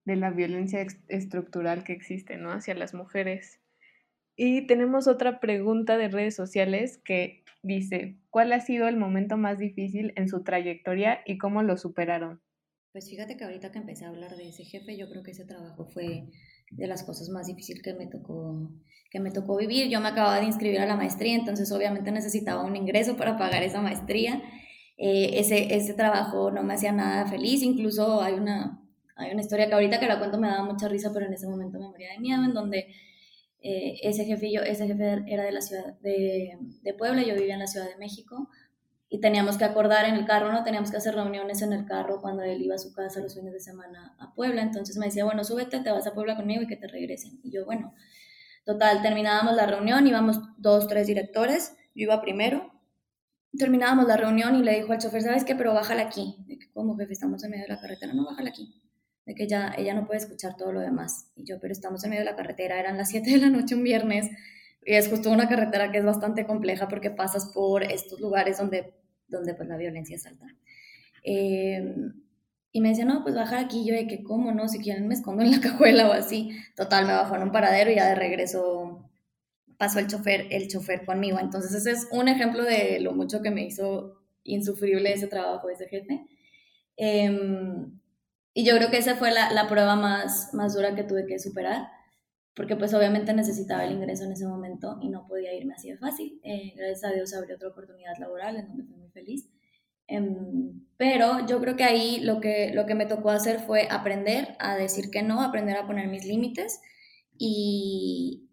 de 0.05 0.15
la 0.17 0.29
violencia 0.29 0.85
estructural 1.07 1.83
que 1.85 1.93
existe, 1.93 2.37
¿no? 2.37 2.51
Hacia 2.51 2.75
las 2.75 2.93
mujeres. 2.93 3.59
Y 4.35 4.67
tenemos 4.67 5.07
otra 5.07 5.39
pregunta 5.39 5.97
de 5.97 6.09
redes 6.09 6.35
sociales 6.35 6.99
que 6.99 7.43
dice, 7.63 8.17
¿cuál 8.29 8.51
ha 8.51 8.59
sido 8.59 8.87
el 8.87 8.97
momento 8.97 9.37
más 9.37 9.57
difícil 9.57 10.13
en 10.17 10.27
su 10.27 10.43
trayectoria 10.43 11.21
y 11.25 11.37
cómo 11.37 11.63
lo 11.63 11.77
superaron? 11.77 12.41
Pues 12.91 13.09
fíjate 13.09 13.37
que 13.37 13.45
ahorita 13.45 13.71
que 13.71 13.79
empecé 13.79 14.05
a 14.05 14.09
hablar 14.09 14.35
de 14.35 14.49
ese 14.49 14.65
jefe, 14.65 14.97
yo 14.97 15.09
creo 15.09 15.23
que 15.23 15.31
ese 15.31 15.45
trabajo 15.45 15.85
fue 15.85 16.25
de 16.71 16.87
las 16.87 17.03
cosas 17.03 17.29
más 17.29 17.47
difíciles 17.47 17.81
que 17.81 17.93
me 17.93 18.07
tocó 18.07 18.69
que 19.09 19.19
me 19.19 19.31
tocó 19.31 19.57
vivir. 19.57 19.89
Yo 19.89 20.01
me 20.01 20.09
acababa 20.09 20.39
de 20.39 20.45
inscribir 20.45 20.79
a 20.79 20.85
la 20.85 20.95
maestría, 20.95 21.35
entonces 21.35 21.71
obviamente 21.71 22.11
necesitaba 22.11 22.63
un 22.63 22.75
ingreso 22.75 23.15
para 23.15 23.37
pagar 23.37 23.63
esa 23.63 23.81
maestría. 23.81 24.41
Eh, 24.97 25.39
ese, 25.39 25.75
ese 25.75 25.93
trabajo 25.93 26.51
no 26.51 26.63
me 26.63 26.73
hacía 26.73 26.91
nada 26.91 27.27
feliz, 27.27 27.61
incluso 27.61 28.21
hay 28.21 28.33
una, 28.33 28.81
hay 29.15 29.31
una 29.31 29.41
historia 29.41 29.67
que 29.67 29.73
ahorita 29.73 29.99
que 29.99 30.07
la 30.07 30.17
cuento 30.17 30.39
me 30.39 30.47
daba 30.47 30.63
mucha 30.63 30.87
risa, 30.87 31.11
pero 31.13 31.27
en 31.27 31.33
ese 31.33 31.47
momento 31.47 31.79
me 31.79 31.87
moría 31.87 32.11
de 32.11 32.19
miedo, 32.19 32.43
en 32.43 32.53
donde 32.53 32.87
eh, 33.61 33.99
ese, 34.01 34.25
jefe 34.25 34.51
yo, 34.51 34.61
ese 34.61 34.87
jefe 34.87 35.23
era 35.27 35.43
de 35.43 35.51
la 35.51 35.61
ciudad 35.61 35.99
de, 36.01 36.57
de, 36.81 36.93
Puebla, 36.93 37.23
yo 37.23 37.35
vivía 37.35 37.53
en 37.53 37.59
la 37.59 37.67
Ciudad 37.67 37.87
de 37.87 37.97
México, 37.97 38.49
y 39.09 39.19
teníamos 39.21 39.57
que 39.57 39.63
acordar 39.63 40.05
en 40.05 40.15
el 40.15 40.25
carro, 40.25 40.51
¿no? 40.51 40.63
Teníamos 40.63 40.91
que 40.91 40.97
hacer 40.97 41.15
reuniones 41.15 41.61
en 41.61 41.73
el 41.73 41.85
carro 41.85 42.21
cuando 42.21 42.43
él 42.43 42.61
iba 42.61 42.75
a 42.75 42.77
su 42.77 42.93
casa 42.93 43.19
los 43.19 43.35
fines 43.35 43.53
de 43.53 43.59
semana 43.59 44.15
a 44.19 44.33
Puebla, 44.33 44.61
entonces 44.61 44.97
me 44.97 45.05
decía, 45.05 45.25
bueno, 45.25 45.43
súbete, 45.43 45.79
te 45.79 45.91
vas 45.91 46.05
a 46.07 46.13
Puebla 46.13 46.35
conmigo 46.35 46.61
y 46.63 46.67
que 46.67 46.75
te 46.75 46.87
regresen. 46.87 47.39
Y 47.43 47.51
yo, 47.51 47.65
bueno, 47.65 47.93
total, 48.65 49.01
terminábamos 49.01 49.55
la 49.55 49.65
reunión, 49.65 50.05
íbamos 50.07 50.39
dos, 50.57 50.87
tres 50.87 51.07
directores, 51.07 51.75
yo 51.95 52.03
iba 52.03 52.21
primero, 52.21 52.73
terminábamos 53.57 54.07
la 54.07 54.17
reunión 54.17 54.55
y 54.55 54.63
le 54.63 54.75
dijo 54.75 54.91
al 54.91 54.99
chofer, 54.99 55.21
¿sabes 55.21 55.45
qué? 55.45 55.55
Pero 55.55 55.73
bájala 55.73 56.03
aquí. 56.03 56.35
De 56.47 56.59
que, 56.59 56.69
¿cómo, 56.71 56.97
jefe? 56.97 57.13
Estamos 57.13 57.43
en 57.43 57.51
medio 57.51 57.63
de 57.63 57.73
la 57.73 57.79
carretera. 57.79 58.13
No, 58.13 58.25
bájala 58.25 58.49
aquí 58.49 58.81
de 59.27 59.35
que 59.35 59.45
ya, 59.45 59.75
ella 59.77 59.93
no 59.93 60.07
puede 60.07 60.19
escuchar 60.19 60.55
todo 60.55 60.71
lo 60.71 60.79
demás. 60.79 61.27
Y 61.35 61.43
yo, 61.43 61.59
pero 61.59 61.73
estamos 61.73 62.03
en 62.03 62.11
medio 62.11 62.23
de 62.23 62.31
la 62.31 62.37
carretera, 62.37 62.79
eran 62.79 62.97
las 62.97 63.09
7 63.09 63.29
de 63.29 63.37
la 63.37 63.49
noche 63.49 63.75
un 63.75 63.83
viernes, 63.83 64.29
y 64.85 64.93
es 64.93 65.09
justo 65.09 65.29
una 65.29 65.49
carretera 65.49 65.91
que 65.91 65.97
es 65.97 66.05
bastante 66.05 66.45
compleja 66.45 66.87
porque 66.87 67.11
pasas 67.11 67.51
por 67.53 67.83
estos 67.83 68.19
lugares 68.19 68.57
donde, 68.57 68.93
donde 69.27 69.53
pues 69.53 69.67
la 69.67 69.77
violencia 69.77 70.15
es 70.15 70.25
alta. 70.25 70.45
Em, 71.23 72.13
y 72.71 72.81
me 72.81 72.89
decía, 72.89 73.05
no, 73.05 73.23
pues 73.23 73.35
bajar 73.35 73.59
aquí, 73.59 73.85
yo 73.85 73.93
de 73.93 74.07
que 74.07 74.23
cómo, 74.23 74.51
no, 74.51 74.67
si 74.67 74.79
quieren 74.79 75.07
me 75.07 75.13
escondo 75.13 75.43
en 75.43 75.51
la 75.51 75.59
cajuela 75.61 76.09
o 76.09 76.13
así. 76.13 76.51
Total, 76.75 77.05
me 77.05 77.13
bajó 77.13 77.35
en 77.35 77.43
un 77.43 77.51
paradero 77.51 77.91
y 77.91 77.95
ya 77.95 78.07
de 78.07 78.15
regreso 78.15 79.09
pasó 79.77 79.99
el 79.99 80.07
chofer, 80.07 80.47
el 80.51 80.67
chofer 80.67 81.05
conmigo. 81.05 81.39
Entonces 81.39 81.73
ese 81.73 81.91
es 81.91 82.07
un 82.11 82.27
ejemplo 82.27 82.63
de 82.63 82.99
lo 82.99 83.13
mucho 83.13 83.41
que 83.41 83.51
me 83.51 83.65
hizo 83.65 84.21
insufrible 84.43 85.13
ese 85.13 85.27
trabajo, 85.27 85.69
ese 85.69 85.87
jefe. 85.87 86.25
Eh, 86.97 87.29
y 88.53 88.65
yo 88.65 88.75
creo 88.75 88.89
que 88.89 88.97
esa 88.97 89.15
fue 89.15 89.31
la, 89.31 89.51
la, 89.51 89.67
prueba 89.67 89.95
más, 89.95 90.51
más 90.53 90.73
dura 90.73 90.95
que 90.95 91.03
tuve 91.03 91.27
que 91.27 91.37
superar, 91.37 91.89
porque 92.57 92.75
pues 92.75 92.91
obviamente 92.95 93.33
necesitaba 93.35 93.85
el 93.85 93.93
ingreso 93.93 94.23
en 94.23 94.31
ese 94.31 94.47
momento 94.47 94.97
y 94.99 95.09
no 95.09 95.27
podía 95.27 95.53
irme 95.53 95.75
así 95.75 95.91
de 95.91 95.97
fácil. 95.97 96.41
Eh, 96.43 96.73
gracias 96.75 97.03
a 97.03 97.13
Dios 97.13 97.31
abrió 97.35 97.55
otra 97.55 97.69
oportunidad 97.69 98.17
laboral 98.19 98.55
en 98.55 98.67
donde 98.67 98.83
fui 98.83 98.95
muy 98.95 99.09
feliz. 99.11 99.47
Em, 100.07 100.87
pero 100.97 101.45
yo 101.45 101.61
creo 101.61 101.75
que 101.75 101.83
ahí 101.83 102.19
lo 102.21 102.41
que, 102.41 102.71
lo 102.73 102.87
que 102.87 102.95
me 102.95 103.05
tocó 103.05 103.29
hacer 103.29 103.59
fue 103.59 103.87
aprender 103.91 104.55
a 104.57 104.75
decir 104.75 105.11
que 105.11 105.21
no, 105.21 105.43
aprender 105.43 105.77
a 105.77 105.85
poner 105.85 106.07
mis 106.07 106.25
límites 106.25 106.81
y, 107.37 108.49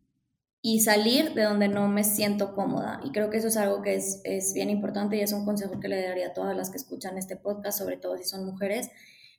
y 0.60 0.80
salir 0.80 1.32
de 1.32 1.44
donde 1.44 1.68
no 1.68 1.88
me 1.88 2.04
siento 2.04 2.54
cómoda. 2.54 3.00
Y 3.04 3.10
creo 3.10 3.30
que 3.30 3.38
eso 3.38 3.48
es 3.48 3.56
algo 3.56 3.80
que 3.80 3.94
es, 3.94 4.20
es 4.24 4.52
bien 4.52 4.68
importante 4.68 5.16
y 5.16 5.22
es 5.22 5.32
un 5.32 5.46
consejo 5.46 5.80
que 5.80 5.88
le 5.88 6.02
daría 6.02 6.26
a 6.26 6.32
todas 6.34 6.54
las 6.54 6.68
que 6.68 6.76
escuchan 6.76 7.16
este 7.16 7.36
podcast, 7.36 7.78
sobre 7.78 7.96
todo 7.96 8.18
si 8.18 8.24
son 8.24 8.44
mujeres, 8.44 8.90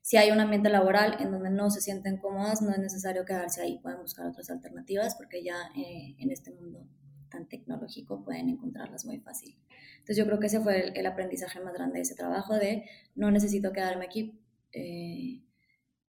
si 0.05 0.17
hay 0.17 0.29
un 0.29 0.39
ambiente 0.39 0.69
laboral 0.69 1.17
en 1.19 1.31
donde 1.31 1.49
no 1.49 1.71
se 1.71 1.81
sienten 1.81 2.17
cómodas, 2.17 2.61
no 2.61 2.69
es 2.69 2.77
necesario 2.77 3.25
quedarse 3.25 3.63
ahí, 3.63 3.79
pueden 3.79 4.01
buscar 4.01 4.27
otras 4.27 4.51
alternativas 4.51 5.15
porque 5.15 5.43
ya 5.43 5.55
eh, 5.75 6.13
en 6.19 6.29
este 6.29 6.51
mundo 6.51 6.87
tan 7.31 7.49
tecnológico 7.49 8.23
pueden 8.23 8.49
encontrarlas 8.49 9.03
muy 9.05 9.17
fácil. 9.17 9.57
Entonces 9.93 10.17
yo 10.17 10.27
creo 10.27 10.39
que 10.39 10.45
ese 10.45 10.59
fue 10.59 10.93
el, 10.93 11.05
aprendizaje 11.07 11.59
más 11.59 11.73
grande 11.73 11.95
de 11.95 12.01
ese 12.03 12.13
trabajo 12.13 12.53
de 12.53 12.87
no 13.15 13.31
necesito 13.31 13.73
quedarme 13.73 14.05
aquí 14.05 14.39
eh, 14.73 15.41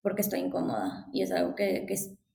porque 0.02 0.20
estoy 0.20 0.40
incómoda 0.40 1.06
y 1.10 1.22
es 1.22 1.32
algo 1.32 1.54
que, 1.54 1.86
que, 1.88 1.94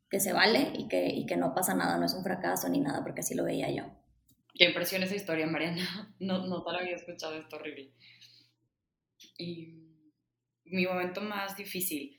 que 0.10 0.19
se 0.19 0.34
vale 0.34 0.74
y 0.76 0.88
que, 0.88 1.10
y 1.10 1.28
que 1.28 1.38
no 1.38 1.54
pasa 1.54 1.76
nada, 1.76 2.00
no 2.00 2.08
es 2.08 2.15
un 2.15 2.24
fracaso 2.24 2.69
ni 2.69 2.80
nada 2.80 3.04
porque 3.04 3.21
así 3.21 3.36
lo 3.36 3.43
veía 3.43 3.69
yo. 3.69 3.84
Qué 4.56 4.65
impresión 4.65 5.04
esa 5.04 5.13
historia, 5.13 5.45
Mariana. 5.45 6.15
No, 6.19 6.47
no 6.47 6.63
te 6.63 6.71
la 6.71 6.80
había 6.80 6.95
escuchado, 6.95 7.36
es 7.36 7.54
horrible. 7.54 7.93
Y 9.38 9.90
mi 10.71 10.86
momento 10.86 11.21
más 11.21 11.55
difícil. 11.55 12.17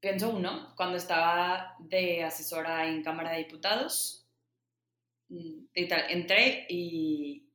Pienso 0.00 0.30
uno, 0.30 0.72
cuando 0.76 0.96
estaba 0.96 1.74
de 1.80 2.22
asesora 2.22 2.86
en 2.86 3.02
Cámara 3.02 3.32
de 3.32 3.38
Diputados, 3.38 4.28
mm, 5.28 5.66
entré 5.74 6.66
y 6.68 7.50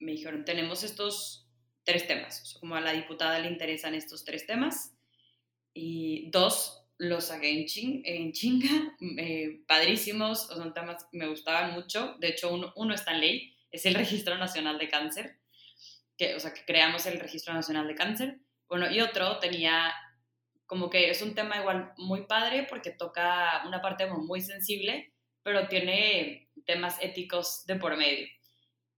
me 0.00 0.12
dijeron, 0.12 0.44
tenemos 0.44 0.82
estos 0.82 1.50
tres 1.84 2.06
temas, 2.06 2.56
como 2.60 2.74
a 2.74 2.80
la 2.80 2.92
diputada 2.92 3.38
le 3.38 3.50
interesan 3.50 3.94
estos 3.94 4.24
tres 4.24 4.46
temas, 4.46 4.96
y 5.74 6.30
dos 6.30 6.86
los 6.96 7.26
saqué 7.26 7.50
en, 7.50 7.66
en 8.04 8.32
chinga, 8.32 8.96
eh, 9.18 9.62
padrísimos, 9.66 10.46
son 10.46 10.72
temas 10.72 11.04
que 11.10 11.18
me 11.18 11.28
gustaban 11.28 11.74
mucho, 11.74 12.16
de 12.18 12.28
hecho 12.28 12.52
uno, 12.52 12.72
uno 12.76 12.94
está 12.94 13.12
en 13.14 13.20
ley, 13.20 13.56
es 13.70 13.84
el 13.84 13.94
Registro 13.94 14.38
Nacional 14.38 14.78
de 14.78 14.88
Cáncer, 14.88 15.38
que, 16.16 16.34
o 16.34 16.40
sea, 16.40 16.54
que 16.54 16.64
creamos 16.64 17.04
el 17.06 17.20
Registro 17.20 17.52
Nacional 17.52 17.88
de 17.88 17.94
Cáncer, 17.94 18.40
bueno, 18.68 18.90
y 18.90 19.00
otro 19.00 19.38
tenía 19.38 19.92
como 20.66 20.90
que 20.90 21.10
es 21.10 21.22
un 21.22 21.34
tema 21.34 21.58
igual 21.58 21.92
muy 21.98 22.26
padre 22.26 22.66
porque 22.68 22.90
toca 22.90 23.62
una 23.66 23.82
parte 23.82 24.06
muy 24.06 24.40
sensible, 24.40 25.12
pero 25.42 25.68
tiene 25.68 26.48
temas 26.66 26.98
éticos 27.02 27.64
de 27.66 27.76
por 27.76 27.96
medio. 27.96 28.26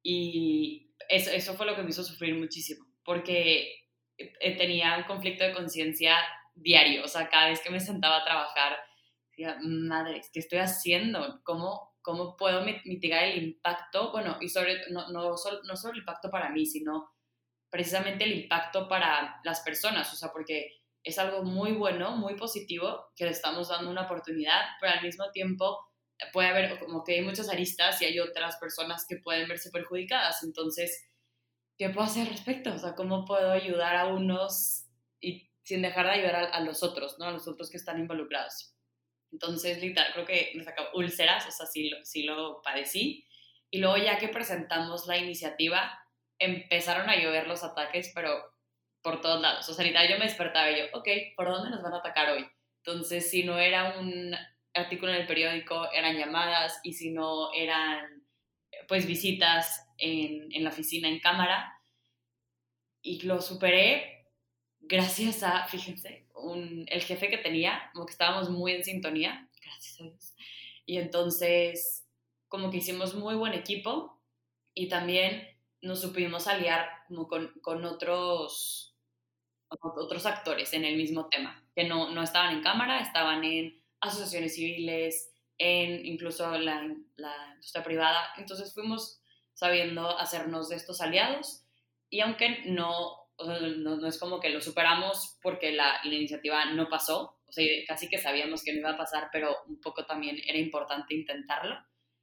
Y 0.02 0.90
eso, 1.08 1.30
eso 1.30 1.54
fue 1.54 1.66
lo 1.66 1.74
que 1.74 1.82
me 1.82 1.90
hizo 1.90 2.04
sufrir 2.04 2.36
muchísimo, 2.36 2.86
porque 3.04 3.86
eh, 4.16 4.56
tenía 4.56 4.96
un 4.96 5.04
conflicto 5.04 5.44
de 5.44 5.52
conciencia 5.52 6.16
diario, 6.54 7.04
o 7.04 7.08
sea, 7.08 7.28
cada 7.28 7.48
vez 7.48 7.60
que 7.60 7.70
me 7.70 7.80
sentaba 7.80 8.18
a 8.18 8.24
trabajar, 8.24 8.78
decía, 9.30 9.58
madre, 9.60 10.22
¿qué 10.32 10.40
estoy 10.40 10.58
haciendo? 10.60 11.40
¿Cómo, 11.44 11.96
cómo 12.00 12.36
puedo 12.36 12.64
mitigar 12.64 13.24
el 13.24 13.42
impacto? 13.42 14.12
Bueno, 14.12 14.38
y 14.40 14.48
sobre, 14.48 14.88
no, 14.90 15.10
no, 15.10 15.30
no 15.30 15.36
solo 15.76 15.92
el 15.92 15.98
impacto 15.98 16.30
para 16.30 16.50
mí, 16.50 16.64
sino 16.64 17.10
precisamente 17.70 18.24
el 18.24 18.42
impacto 18.42 18.88
para 18.88 19.40
las 19.44 19.60
personas, 19.60 20.12
o 20.12 20.16
sea, 20.16 20.30
porque 20.32 20.80
es 21.02 21.18
algo 21.18 21.44
muy 21.44 21.72
bueno, 21.72 22.16
muy 22.16 22.34
positivo, 22.34 23.06
que 23.14 23.24
le 23.24 23.30
estamos 23.30 23.68
dando 23.68 23.90
una 23.90 24.02
oportunidad, 24.02 24.60
pero 24.80 24.92
al 24.92 25.02
mismo 25.02 25.30
tiempo 25.30 25.78
puede 26.32 26.48
haber 26.48 26.78
como 26.78 27.04
que 27.04 27.14
hay 27.14 27.22
muchas 27.22 27.48
aristas 27.48 28.00
y 28.00 28.06
hay 28.06 28.18
otras 28.18 28.56
personas 28.56 29.06
que 29.08 29.18
pueden 29.18 29.48
verse 29.48 29.70
perjudicadas. 29.70 30.42
Entonces, 30.42 31.08
¿qué 31.76 31.90
puedo 31.90 32.06
hacer 32.06 32.22
al 32.22 32.32
respecto? 32.32 32.72
O 32.74 32.78
sea, 32.78 32.94
¿cómo 32.94 33.24
puedo 33.24 33.52
ayudar 33.52 33.96
a 33.96 34.06
unos 34.06 34.86
y 35.20 35.50
sin 35.62 35.82
dejar 35.82 36.06
de 36.06 36.12
ayudar 36.12 36.50
a, 36.52 36.60
los 36.60 36.82
otros, 36.82 37.16
¿no? 37.18 37.26
A 37.26 37.32
los 37.32 37.46
otros 37.46 37.70
que 37.70 37.76
están 37.76 37.98
involucrados. 38.00 38.74
Entonces, 39.30 39.80
literal, 39.80 40.12
creo 40.12 40.24
que 40.24 40.52
me 40.54 40.64
sacó 40.64 40.84
úlceras, 40.94 41.46
o 41.46 41.50
sea, 41.50 41.66
sí 41.66 41.90
sí 42.04 42.22
lo 42.22 42.62
padecí. 42.62 43.26
Y 43.70 43.78
luego 43.78 43.96
ya 43.96 44.18
que 44.18 44.28
presentamos 44.28 45.06
la 45.06 45.18
iniciativa, 45.18 45.98
empezaron 46.38 47.08
a 47.08 47.16
llover 47.16 47.46
los 47.46 47.62
ataques, 47.64 48.12
pero 48.14 48.30
por 49.02 49.20
todos 49.20 49.40
lados. 49.40 49.68
O 49.68 49.72
sea, 49.74 49.84
ahorita 49.84 50.08
yo 50.10 50.18
me 50.18 50.26
despertaba 50.26 50.70
y 50.70 50.78
yo, 50.78 50.84
ok, 50.92 51.08
¿por 51.36 51.46
dónde 51.48 51.70
nos 51.70 51.82
van 51.82 51.94
a 51.94 51.98
atacar 51.98 52.30
hoy? 52.30 52.46
Entonces, 52.84 53.30
si 53.30 53.44
no 53.44 53.58
era 53.58 53.98
un 53.98 54.34
artículo 54.74 55.12
en 55.12 55.20
el 55.22 55.26
periódico, 55.26 55.90
eran 55.92 56.16
llamadas, 56.16 56.80
y 56.82 56.92
si 56.92 57.10
no 57.10 57.52
eran, 57.54 58.26
pues, 58.88 59.06
visitas 59.06 59.88
en, 59.98 60.52
en 60.52 60.64
la 60.64 60.70
oficina 60.70 61.08
en 61.08 61.20
cámara. 61.20 61.72
y 63.02 63.22
lo 63.22 63.40
superé 63.40 64.26
gracias 64.80 65.42
a, 65.42 65.66
fíjense, 65.66 66.26
un, 66.34 66.86
el 66.88 67.02
jefe 67.02 67.28
que 67.30 67.38
tenía, 67.38 67.90
como 67.92 68.06
que 68.06 68.12
estábamos 68.12 68.50
muy 68.50 68.72
en 68.72 68.84
sintonía, 68.84 69.48
gracias 69.62 70.00
a 70.00 70.04
Dios. 70.04 70.34
Y 70.86 70.98
entonces, 70.98 72.06
como 72.48 72.70
que 72.70 72.78
hicimos 72.78 73.14
muy 73.14 73.34
buen 73.34 73.52
equipo 73.54 74.22
y 74.74 74.88
también 74.88 75.55
nos 75.86 76.00
supimos 76.00 76.46
aliar 76.46 76.88
como 77.08 77.28
con, 77.28 77.52
con 77.62 77.84
otros, 77.84 78.94
otros 79.68 80.26
actores 80.26 80.72
en 80.74 80.84
el 80.84 80.96
mismo 80.96 81.28
tema, 81.28 81.64
que 81.74 81.84
no, 81.84 82.10
no 82.10 82.22
estaban 82.22 82.54
en 82.54 82.62
cámara, 82.62 83.00
estaban 83.00 83.44
en 83.44 83.82
asociaciones 84.00 84.54
civiles, 84.54 85.32
en 85.58 86.04
incluso 86.04 86.50
la, 86.58 86.86
la 87.16 87.52
industria 87.54 87.84
privada. 87.84 88.28
Entonces 88.36 88.74
fuimos 88.74 89.20
sabiendo 89.54 90.18
hacernos 90.18 90.68
de 90.68 90.76
estos 90.76 91.00
aliados 91.00 91.64
y 92.10 92.20
aunque 92.20 92.64
no, 92.66 93.30
no, 93.38 93.96
no, 93.96 94.06
es 94.06 94.18
como 94.18 94.40
que 94.40 94.50
lo 94.50 94.60
superamos 94.60 95.38
porque 95.42 95.72
la, 95.72 96.00
la, 96.04 96.14
iniciativa 96.14 96.66
no 96.66 96.88
pasó, 96.88 97.38
o 97.46 97.52
sea, 97.52 97.64
casi 97.86 98.08
que 98.08 98.18
sabíamos 98.18 98.62
que 98.62 98.72
no 98.72 98.80
iba 98.80 98.90
a 98.90 98.98
pasar, 98.98 99.30
pero 99.32 99.56
un 99.66 99.80
poco 99.80 100.04
también 100.04 100.38
era 100.46 100.58
importante 100.58 101.14
intentarlo 101.14 101.76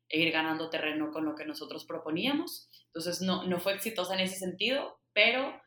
e 0.10 0.20
ir 0.20 0.32
ganando 0.32 0.70
terreno 0.70 1.12
con 1.12 1.26
lo 1.26 1.36
que 1.36 1.46
nosotros 1.46 1.86
proponíamos. 1.86 2.70
Entonces 2.88 3.22
no, 3.22 3.44
no 3.44 3.60
fue 3.60 3.74
exitosa 3.74 4.14
en 4.14 4.22
ese 4.22 4.38
sentido, 4.38 5.00
pero 5.14 5.62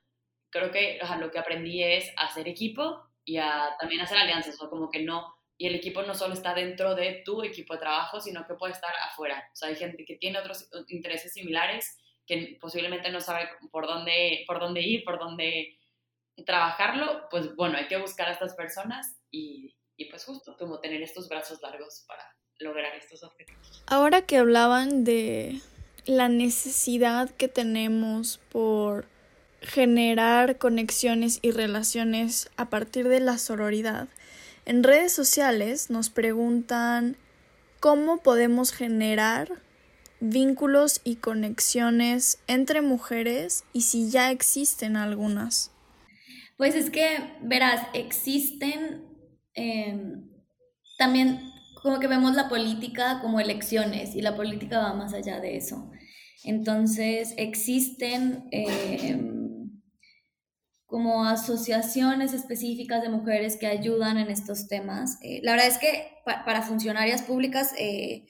creo 0.51 0.70
que 0.70 0.99
o 1.03 1.07
sea, 1.07 1.16
lo 1.16 1.31
que 1.31 1.38
aprendí 1.38 1.83
es 1.83 2.11
hacer 2.16 2.49
equipo 2.49 3.03
y 3.25 3.38
a, 3.38 3.77
también 3.79 4.01
hacer 4.01 4.18
alianzas, 4.18 4.61
o 4.62 4.70
como 4.70 4.90
que 4.90 5.03
no, 5.03 5.35
y 5.59 5.66
el 5.66 5.75
equipo 5.75 6.03
no 6.03 6.14
solo 6.14 6.35
está 6.35 6.55
dentro 6.55 6.94
de 6.94 7.22
tu 7.25 7.42
equipo 7.42 7.75
de 7.75 7.81
trabajo, 7.81 8.20
sino 8.20 8.46
que 8.46 8.55
puede 8.55 8.75
estar 8.75 8.94
afuera. 9.11 9.49
O 9.53 9.57
sea, 9.57 9.68
hay 9.68 9.77
gente 9.77 10.05
que 10.05 10.16
tiene 10.16 10.38
otros 10.38 10.68
intereses 10.88 11.33
similares 11.33 11.99
que 12.27 12.59
posiblemente 12.61 13.11
no 13.11 13.20
sabe 13.20 13.49
por 13.70 13.87
dónde, 13.87 14.44
por 14.46 14.61
dónde 14.61 14.83
ir, 14.83 15.05
por 15.05 15.18
dónde 15.18 15.79
trabajarlo, 16.44 17.29
pues 17.31 17.55
bueno, 17.57 17.79
hay 17.79 17.87
que 17.87 17.96
buscar 17.96 18.29
a 18.29 18.33
estas 18.33 18.55
personas 18.55 19.18
y, 19.31 19.75
y 19.96 20.11
pues 20.11 20.25
justo 20.25 20.57
como 20.59 20.81
tener 20.81 21.03
estos 21.03 21.29
brazos 21.29 21.62
largos 21.62 22.05
para 22.07 22.22
lograr 22.58 22.94
estos 22.96 23.22
objetivos. 23.22 23.84
Ahora 23.86 24.22
que 24.22 24.38
hablaban 24.38 25.04
de 25.04 25.60
la 26.06 26.28
necesidad 26.28 27.30
que 27.30 27.48
tenemos 27.48 28.38
por 28.50 29.06
generar 29.60 30.58
conexiones 30.58 31.38
y 31.42 31.50
relaciones 31.50 32.50
a 32.56 32.70
partir 32.70 33.08
de 33.08 33.20
la 33.20 33.38
sororidad, 33.38 34.08
en 34.64 34.82
redes 34.82 35.12
sociales 35.12 35.90
nos 35.90 36.10
preguntan 36.10 37.16
cómo 37.80 38.18
podemos 38.18 38.72
generar 38.72 39.48
vínculos 40.20 41.00
y 41.04 41.16
conexiones 41.16 42.38
entre 42.46 42.80
mujeres 42.80 43.64
y 43.72 43.82
si 43.82 44.10
ya 44.10 44.30
existen 44.30 44.96
algunas. 44.96 45.72
Pues 46.56 46.74
es 46.74 46.90
que, 46.90 47.34
verás, 47.42 47.86
existen 47.92 49.04
em, 49.54 50.30
también 50.96 51.52
como 51.87 52.01
que 52.01 52.09
vemos 52.09 52.35
la 52.35 52.49
política 52.49 53.20
como 53.22 53.38
elecciones 53.38 54.16
y 54.16 54.20
la 54.20 54.35
política 54.35 54.81
va 54.81 54.92
más 54.94 55.14
allá 55.14 55.38
de 55.38 55.57
eso. 55.57 55.88
Entonces, 56.42 57.33
existen 57.37 58.49
em, 58.51 59.70
como 60.87 61.27
asociaciones 61.27 62.33
específicas 62.33 63.03
de 63.03 63.09
mujeres 63.09 63.57
que 63.57 63.68
ayudan 63.68 64.18
en 64.18 64.31
estos 64.31 64.66
temas. 64.66 65.18
Eh, 65.22 65.38
la 65.44 65.53
verdad 65.53 65.68
es 65.68 65.79
que 65.79 66.09
para 66.25 66.62
funcionarias 66.62 67.22
públicas 67.22 67.72
eh, 67.79 68.27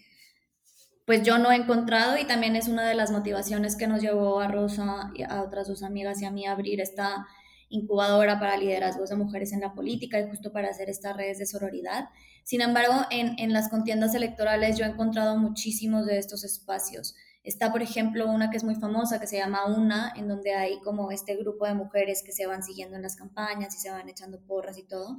pues 1.06 1.22
yo 1.22 1.38
no 1.38 1.50
he 1.50 1.56
encontrado 1.56 2.18
y 2.18 2.24
también 2.24 2.56
es 2.56 2.68
una 2.68 2.86
de 2.86 2.94
las 2.94 3.10
motivaciones 3.10 3.74
que 3.76 3.86
nos 3.86 4.02
llevó 4.02 4.38
a 4.38 4.48
Rosa 4.48 5.12
y 5.14 5.22
a 5.22 5.40
otras 5.40 5.66
dos 5.66 5.82
amigas 5.82 6.20
y 6.20 6.26
a 6.26 6.30
mí 6.30 6.44
a 6.44 6.52
abrir 6.52 6.82
esta 6.82 7.26
incubadora 7.68 8.38
para 8.38 8.56
liderazgos 8.56 9.10
de 9.10 9.16
mujeres 9.16 9.52
en 9.52 9.60
la 9.60 9.74
política 9.74 10.20
y 10.20 10.28
justo 10.28 10.52
para 10.52 10.68
hacer 10.68 10.88
estas 10.88 11.16
redes 11.16 11.38
de 11.38 11.46
sororidad. 11.46 12.08
Sin 12.44 12.60
embargo, 12.60 12.94
en, 13.10 13.38
en 13.38 13.52
las 13.52 13.68
contiendas 13.68 14.14
electorales 14.14 14.78
yo 14.78 14.84
he 14.84 14.88
encontrado 14.88 15.36
muchísimos 15.36 16.06
de 16.06 16.18
estos 16.18 16.44
espacios. 16.44 17.14
Está, 17.42 17.70
por 17.70 17.80
ejemplo, 17.80 18.28
una 18.28 18.50
que 18.50 18.56
es 18.56 18.64
muy 18.64 18.74
famosa 18.74 19.20
que 19.20 19.28
se 19.28 19.36
llama 19.36 19.66
UNA, 19.66 20.12
en 20.16 20.26
donde 20.26 20.52
hay 20.52 20.80
como 20.80 21.12
este 21.12 21.36
grupo 21.36 21.64
de 21.64 21.74
mujeres 21.74 22.24
que 22.24 22.32
se 22.32 22.46
van 22.46 22.64
siguiendo 22.64 22.96
en 22.96 23.02
las 23.02 23.14
campañas 23.14 23.74
y 23.74 23.78
se 23.78 23.90
van 23.90 24.08
echando 24.08 24.40
porras 24.40 24.78
y 24.78 24.82
todo. 24.82 25.16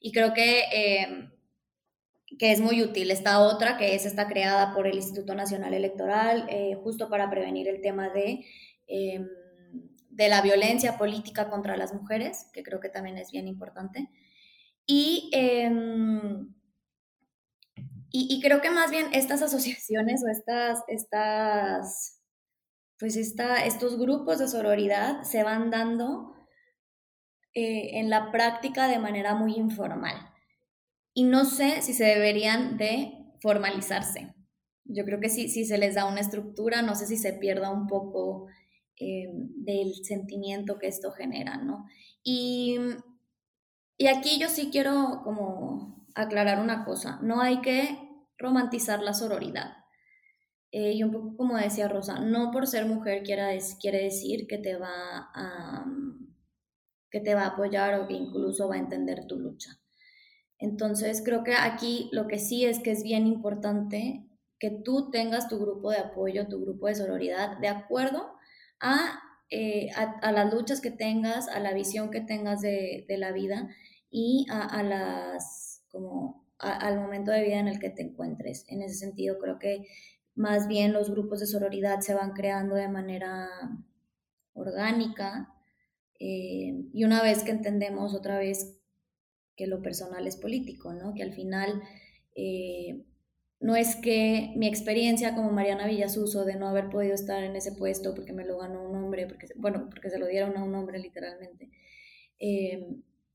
Y 0.00 0.12
creo 0.12 0.34
que... 0.34 0.60
Eh, 0.72 1.30
que 2.38 2.52
es 2.52 2.60
muy 2.60 2.82
útil. 2.82 3.10
Esta 3.10 3.40
otra, 3.40 3.76
que 3.76 3.94
es 3.94 4.06
esta 4.06 4.26
creada 4.26 4.74
por 4.74 4.86
el 4.86 4.96
Instituto 4.96 5.34
Nacional 5.34 5.74
Electoral, 5.74 6.46
eh, 6.48 6.78
justo 6.82 7.08
para 7.08 7.30
prevenir 7.30 7.68
el 7.68 7.80
tema 7.80 8.08
de, 8.10 8.44
em, 8.86 9.28
de 10.12 10.28
la 10.28 10.42
violencia 10.42 10.98
política 10.98 11.48
contra 11.48 11.76
las 11.76 11.94
mujeres, 11.94 12.46
que 12.52 12.62
creo 12.62 12.80
que 12.80 12.90
también 12.90 13.18
es 13.18 13.30
bien 13.30 13.48
importante. 13.48 14.08
Y, 14.86 15.30
em, 15.32 16.54
y, 18.10 18.40
creo 18.42 18.60
que 18.60 18.70
más 18.70 18.90
bien 18.90 19.06
estas 19.12 19.40
asociaciones 19.42 20.22
o 20.24 20.28
estas, 20.28 20.80
estas 20.88 22.18
pues 22.98 23.16
esta, 23.16 23.64
estos 23.64 23.98
grupos 23.98 24.38
de 24.38 24.48
sororidad 24.48 25.22
se 25.22 25.42
van 25.42 25.70
dando 25.70 26.34
eh, 27.54 27.98
en 27.98 28.10
la 28.10 28.30
práctica 28.30 28.86
de 28.86 28.98
manera 28.98 29.34
muy 29.34 29.54
informal 29.54 30.30
y 31.14 31.24
no 31.24 31.44
sé 31.44 31.82
si 31.82 31.94
se 31.94 32.04
deberían 32.04 32.76
de 32.76 33.12
formalizarse. 33.40 34.34
Yo 34.84 35.04
creo 35.04 35.20
que 35.20 35.28
si, 35.28 35.48
si 35.48 35.64
se 35.64 35.78
les 35.78 35.94
da 35.94 36.06
una 36.06 36.20
estructura, 36.20 36.82
no 36.82 36.94
sé 36.94 37.06
si 37.06 37.16
se 37.16 37.32
pierda 37.32 37.70
un 37.70 37.86
poco 37.86 38.46
eh, 39.02 39.28
del 39.32 39.94
sentimiento 40.04 40.78
que 40.78 40.86
esto 40.86 41.10
genera, 41.10 41.56
¿no? 41.56 41.86
Y, 42.22 42.78
y 43.98 44.06
aquí 44.06 44.38
yo 44.38 44.48
sí 44.48 44.70
quiero 44.70 45.22
como 45.24 46.06
aclarar 46.14 46.60
una 46.60 46.84
cosa, 46.84 47.18
no 47.20 47.40
hay 47.40 47.60
que 47.62 47.98
romantizar 48.38 49.02
la 49.02 49.12
sororidad. 49.12 49.72
Eh, 50.70 50.92
y 50.92 51.02
un 51.02 51.10
poco 51.10 51.36
como 51.36 51.56
decía 51.56 51.88
Rosa, 51.88 52.20
no 52.20 52.52
por 52.52 52.68
ser 52.68 52.86
mujer 52.86 53.24
quiera, 53.24 53.50
quiere 53.80 54.04
decir 54.04 54.46
que 54.46 54.58
te, 54.58 54.76
va 54.76 55.30
a, 55.34 55.84
que 57.10 57.20
te 57.20 57.34
va 57.34 57.42
a 57.42 57.48
apoyar 57.48 57.98
o 57.98 58.06
que 58.06 58.14
incluso 58.14 58.68
va 58.68 58.76
a 58.76 58.78
entender 58.78 59.26
tu 59.26 59.36
lucha. 59.36 59.80
Entonces, 60.58 61.22
creo 61.24 61.42
que 61.42 61.54
aquí 61.54 62.08
lo 62.12 62.28
que 62.28 62.38
sí 62.38 62.64
es 62.64 62.78
que 62.78 62.92
es 62.92 63.02
bien 63.02 63.26
importante 63.26 64.28
que 64.60 64.70
tú 64.70 65.10
tengas 65.10 65.48
tu 65.48 65.58
grupo 65.58 65.90
de 65.90 65.98
apoyo, 65.98 66.46
tu 66.46 66.60
grupo 66.60 66.86
de 66.86 66.94
sororidad, 66.94 67.58
de 67.58 67.66
acuerdo 67.66 68.31
a, 68.82 69.20
eh, 69.48 69.88
a, 69.94 70.32
las 70.32 70.52
luchas 70.52 70.80
que 70.80 70.90
tengas, 70.90 71.48
a 71.48 71.60
la 71.60 71.72
visión 71.72 72.10
que 72.10 72.20
tengas 72.20 72.60
de, 72.60 73.06
de 73.08 73.16
la 73.16 73.32
vida 73.32 73.68
y 74.10 74.46
a, 74.50 74.82
las, 74.82 75.84
como, 75.90 76.46
al 76.58 77.00
momento 77.00 77.30
de 77.30 77.44
vida 77.44 77.58
en 77.58 77.68
el 77.68 77.78
que 77.78 77.90
te 77.90 78.02
encuentres. 78.02 78.66
En 78.68 78.82
ese 78.82 78.96
sentido, 78.96 79.38
creo 79.38 79.58
que 79.58 79.86
más 80.34 80.68
bien 80.68 80.92
los 80.92 81.10
grupos 81.10 81.40
de 81.40 81.46
sororidad 81.46 82.00
se 82.00 82.14
van 82.14 82.32
creando 82.32 82.74
de 82.74 82.88
manera 82.88 83.48
orgánica 84.54 85.54
eh, 86.18 86.84
y 86.92 87.04
una 87.04 87.22
vez 87.22 87.42
que 87.42 87.50
entendemos 87.50 88.14
otra 88.14 88.38
vez 88.38 88.78
que 89.56 89.66
lo 89.66 89.82
personal 89.82 90.26
es 90.26 90.36
político, 90.36 90.92
¿no? 90.92 91.14
Que 91.14 91.22
al 91.22 91.32
final 91.32 91.82
eh, 92.34 93.04
no 93.62 93.76
es 93.76 93.94
que 93.94 94.52
mi 94.56 94.66
experiencia 94.66 95.36
como 95.36 95.52
Mariana 95.52 95.86
Villasuso 95.86 96.44
de 96.44 96.56
no 96.56 96.66
haber 96.66 96.90
podido 96.90 97.14
estar 97.14 97.44
en 97.44 97.54
ese 97.54 97.70
puesto 97.70 98.12
porque 98.12 98.32
me 98.32 98.44
lo 98.44 98.58
ganó 98.58 98.82
un 98.82 98.96
hombre, 98.96 99.28
porque, 99.28 99.46
bueno, 99.56 99.88
porque 99.88 100.10
se 100.10 100.18
lo 100.18 100.26
dieron 100.26 100.56
a 100.56 100.64
un 100.64 100.74
hombre 100.74 100.98
literalmente, 100.98 101.70
eh, 102.40 102.88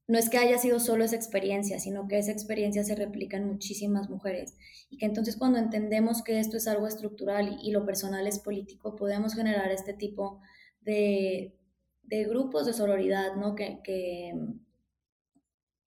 no 0.05 0.17
es 0.17 0.29
que 0.29 0.37
haya 0.37 0.57
sido 0.57 0.81
solo 0.81 1.05
esa 1.05 1.15
experiencia, 1.15 1.79
sino 1.79 2.09
que 2.09 2.17
esa 2.17 2.33
experiencia 2.33 2.83
se 2.83 2.95
replica 2.95 3.37
en 3.37 3.47
muchísimas 3.47 4.09
mujeres 4.09 4.57
y 4.89 4.97
que 4.97 5.05
entonces 5.05 5.37
cuando 5.37 5.59
entendemos 5.59 6.21
que 6.21 6.39
esto 6.39 6.57
es 6.57 6.67
algo 6.67 6.87
estructural 6.87 7.59
y, 7.63 7.71
lo 7.71 7.85
personal 7.85 8.27
es 8.27 8.39
político, 8.39 8.97
podemos 8.97 9.33
generar 9.33 9.71
este 9.71 9.93
tipo 9.93 10.41
de, 10.81 11.55
de 12.03 12.25
grupos 12.25 12.65
de 12.65 12.73
sororidad, 12.73 13.35
¿no? 13.37 13.55
Que, 13.55 13.79
que, 13.81 14.33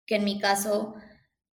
que 0.06 0.16
en 0.16 0.24
mi 0.24 0.40
caso, 0.40 0.96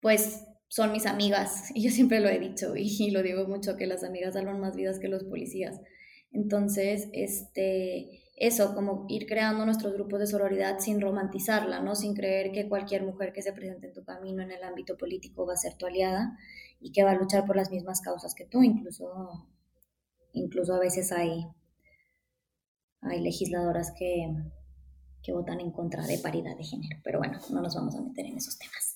pues 0.01 0.45
son 0.69 0.93
mis 0.93 1.07
amigas, 1.07 1.71
y 1.75 1.83
yo 1.83 1.91
siempre 1.91 2.21
lo 2.21 2.29
he 2.29 2.39
dicho 2.39 2.75
y, 2.77 3.11
lo 3.11 3.23
digo 3.23 3.47
mucho, 3.47 3.77
que 3.77 3.87
las 3.87 4.05
amigas 4.05 4.35
salvan 4.35 4.61
más 4.61 4.77
vidas 4.77 4.99
que 4.99 5.09
los 5.09 5.25
policías. 5.25 5.81
Entonces, 6.33 7.09
este, 7.13 8.23
eso, 8.37 8.75
como 8.75 9.07
ir 9.09 9.27
creando 9.27 9.65
nuestros 9.65 9.95
grupos 9.95 10.21
de 10.21 10.27
sororidad 10.27 10.79
sin 10.79 11.01
romantizarla, 11.01 11.81
¿no? 11.81 11.95
Sin 11.95 12.15
creer 12.15 12.53
que 12.53 12.69
cualquier 12.69 13.05
mujer 13.05 13.33
que 13.33 13.43
se 13.43 13.53
presente 13.53 13.87
en 13.87 13.95
tu 13.95 14.05
camino 14.05 14.43
en 14.43 14.51
el 14.51 14.63
ámbito 14.63 14.99
político 14.99 15.47
va 15.47 15.55
a 15.55 15.57
ser 15.57 15.75
tu 15.75 15.87
aliada 15.87 16.37
y 16.81 16.93
que 16.93 17.05
va 17.05 17.13
a 17.13 17.15
luchar 17.15 17.47
por 17.47 17.57
las 17.57 17.71
mismas 17.71 18.03
causas 18.03 18.35
que 18.35 18.45
tú, 18.45 18.63
incluso, 18.63 19.49
incluso 20.33 20.75
a 20.75 20.79
veces 20.79 21.11
hay, 21.13 21.47
hay 23.01 23.21
legisladoras 23.21 23.93
que, 23.97 24.29
que 25.23 25.33
votan 25.33 25.61
en 25.61 25.71
contra 25.71 26.07
de 26.07 26.19
paridad 26.19 26.57
de 26.57 26.65
género. 26.65 26.99
Pero 27.03 27.19
bueno, 27.19 27.39
no 27.51 27.63
nos 27.63 27.75
vamos 27.75 27.97
a 27.97 28.03
meter 28.03 28.27
en 28.27 28.37
esos 28.37 28.59
temas. 28.59 28.96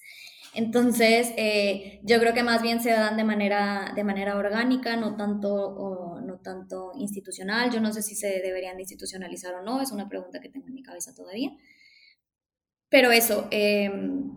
Entonces, 0.55 1.33
eh, 1.37 2.01
yo 2.03 2.19
creo 2.19 2.35
que 2.35 2.43
más 2.43 2.61
bien 2.61 2.81
se 2.83 2.91
dan 2.91 3.17
de 3.17 3.23
manera, 3.25 3.93
de 3.95 4.03
manera 4.03 4.37
orgánica, 4.37 4.97
no 4.97 5.17
tanto, 5.17 6.21
no 6.25 6.41
tanto 6.41 6.93
institucional. 6.97 7.71
Yo 7.71 7.81
no 7.81 7.93
sé 7.93 8.03
si 8.03 8.17
se 8.17 8.41
deberían 8.41 8.77
de 8.77 8.83
institucionalizar 8.83 9.55
o 9.55 9.63
no, 9.63 9.81
es 9.81 9.93
una 9.93 10.09
pregunta 10.09 10.41
que 10.41 10.49
tengo 10.49 10.67
en 10.67 10.75
mi 10.75 10.83
cabeza 10.83 11.15
todavía. 11.15 11.51
Pero 12.89 13.13
eso, 13.13 13.47
em, 13.53 14.37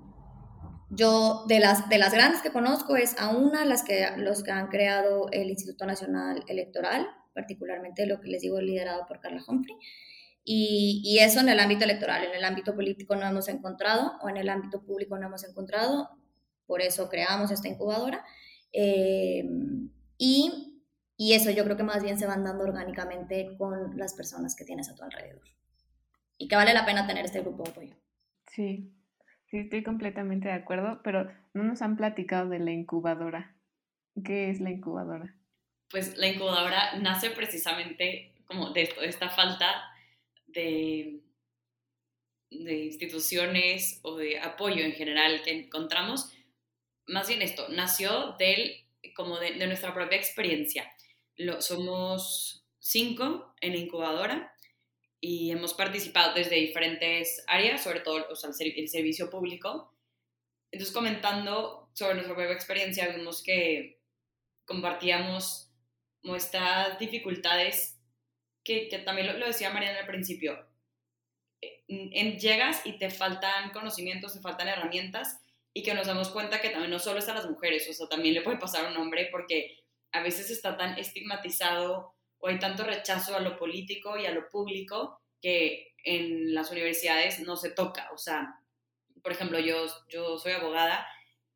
yo 0.91 1.45
de 1.47 1.59
las, 1.59 1.89
de 1.89 1.97
las 1.97 2.14
grandes 2.14 2.41
que 2.43 2.51
conozco 2.51 2.95
es 2.95 3.16
a 3.18 3.36
una, 3.36 3.66
las 3.66 3.84
que, 3.84 4.05
los 4.18 4.43
que 4.43 4.51
han 4.51 4.68
creado 4.68 5.28
el 5.32 5.49
Instituto 5.49 5.88
Nacional 5.88 6.43
Electoral, 6.47 7.07
particularmente 7.34 8.05
lo 8.05 8.22
que 8.22 8.30
les 8.30 8.43
digo 8.43 8.61
liderado 8.61 9.07
por 9.07 9.20
Carla 9.20 9.43
Humphrey. 9.47 9.76
Y, 10.45 11.17
eso 11.21 11.39
en 11.39 11.49
el 11.49 11.59
ámbito 11.59 11.85
electoral, 11.85 12.25
en 12.25 12.35
el 12.35 12.43
ámbito 12.43 12.75
político 12.75 13.15
no 13.15 13.25
hemos 13.25 13.47
encontrado 13.47 14.17
o 14.21 14.29
en 14.29 14.37
el 14.37 14.49
ámbito 14.49 14.83
público 14.83 15.17
no 15.17 15.27
hemos 15.27 15.45
encontrado, 15.45 16.09
por 16.65 16.81
eso 16.81 17.09
creamos 17.09 17.51
esta 17.51 17.69
incubadora. 17.69 18.25
Eh, 18.73 19.47
y, 20.17 20.81
y, 21.15 21.33
eso 21.33 21.49
yo 21.51 21.63
creo 21.63 21.77
que 21.77 21.83
más 21.83 22.03
bien 22.03 22.19
se 22.19 22.25
van 22.25 22.43
dando 22.43 22.63
orgánicamente 22.65 23.55
con 23.57 23.97
las 23.97 24.13
personas 24.15 24.55
que 24.55 24.65
tienes 24.65 24.89
a 24.89 24.95
tu 24.95 25.03
alrededor. 25.03 25.43
Y 26.37 26.47
que 26.47 26.55
vale 26.55 26.73
la 26.73 26.85
pena 26.85 27.07
tener 27.07 27.23
este 27.23 27.41
grupo 27.41 27.63
de 27.63 27.69
apoyo. 27.69 27.95
Sí, 28.51 28.91
sí, 29.49 29.59
estoy 29.59 29.83
completamente 29.83 30.49
de 30.49 30.55
acuerdo, 30.55 30.99
pero 31.03 31.31
no 31.53 31.63
nos 31.63 31.81
han 31.81 31.95
platicado 31.95 32.49
de 32.49 32.59
la 32.59 32.71
incubadora. 32.71 33.55
¿Qué 34.25 34.49
es 34.49 34.59
la 34.59 34.71
incubadora? 34.71 35.35
Pues 35.89 36.17
la 36.17 36.27
incubadora 36.27 36.97
nace 36.99 37.29
precisamente 37.29 38.33
como 38.45 38.71
de 38.71 38.89
esta 39.03 39.29
falta 39.29 39.92
de, 40.53 41.19
instituciones 42.49 43.99
o 44.03 44.17
de 44.17 44.39
apoyo 44.39 44.83
en 44.83 44.93
general 44.93 45.41
que 45.43 45.51
encontramos, 45.51 46.31
más 47.07 47.27
bien 47.27 47.41
esto, 47.41 47.67
nació 47.69 48.35
del, 48.37 48.85
como 49.15 49.39
de, 49.39 49.55
nuestra 49.65 49.93
propia 49.93 50.17
experiencia. 50.17 50.89
Lo, 51.35 51.61
somos 51.61 52.65
cinco 52.79 53.55
en 53.61 53.73
la 53.73 53.79
incubadora 53.79 54.53
y 55.19 55.51
hemos 55.51 55.73
participado 55.73 56.33
desde 56.33 56.57
diferentes 56.57 57.43
áreas, 57.47 57.81
sobre 57.81 58.01
todo 58.01 58.27
el, 58.27 58.89
servicio 58.89 59.29
público. 59.29 59.95
Entonces, 60.69 60.93
comentando 60.93 61.89
sobre 61.93 62.15
nuestra 62.15 62.35
propia 62.35 62.53
experiencia, 62.53 63.07
vimos 63.07 63.41
que 63.41 64.01
compartíamos 64.65 65.71
nuestras 66.23 66.99
dificultades 66.99 67.92
que, 68.64 69.01
también 69.05 69.39
lo, 69.39 69.45
decía 69.45 69.72
Mariana 69.72 69.99
al 69.99 70.07
principio, 70.07 70.66
en, 71.88 72.39
llegas 72.39 72.86
y 72.86 72.97
te 72.97 73.09
faltan 73.09 73.72
conocimientos, 73.72 74.34
te 74.34 74.39
faltan 74.39 74.68
herramientas 74.68 75.39
y 75.74 75.84
que 75.84 75.93
nos 75.93 76.07
damos 76.07 76.30
cuenta 76.30 76.61
que 76.61 76.70
también 76.70 76.91
no 76.91 76.99
solo 76.99 77.20
es 77.20 77.28
a 77.30 77.34
las 77.34 77.49
mujeres, 77.49 77.88
o 77.89 77.93
sea, 77.93 78.07
también 78.07 78.34
le 78.34 78.41
puede 78.41 78.57
pasar 78.57 78.86
a 78.86 78.89
un 78.89 78.97
hombre 78.97 79.28
porque 79.32 79.84
a 80.11 80.22
veces 80.22 80.49
está 80.49 80.78
tan 80.78 80.97
estigmatizado 80.97 82.14
o 82.38 82.47
hay 82.47 82.59
tanto 82.59 82.84
rechazo 82.84 83.36
a 83.36 83.39
lo 83.39 83.57
político 83.57 84.18
y 84.18 84.26
a 84.26 84.32
lo 84.32 84.49
público 84.49 85.20
que 85.41 85.93
en 86.03 86.53
las 86.53 86.72
universidades 86.72 87.39
no 87.39 87.55
se 87.55 87.72
toca. 87.72 88.09
O 88.14 88.18
sea, 88.18 88.59
por 89.22 89.32
ejemplo, 89.32 89.59
yo, 89.59 89.86
yo 90.09 90.38
soy 90.38 90.51
abogada 90.51 91.07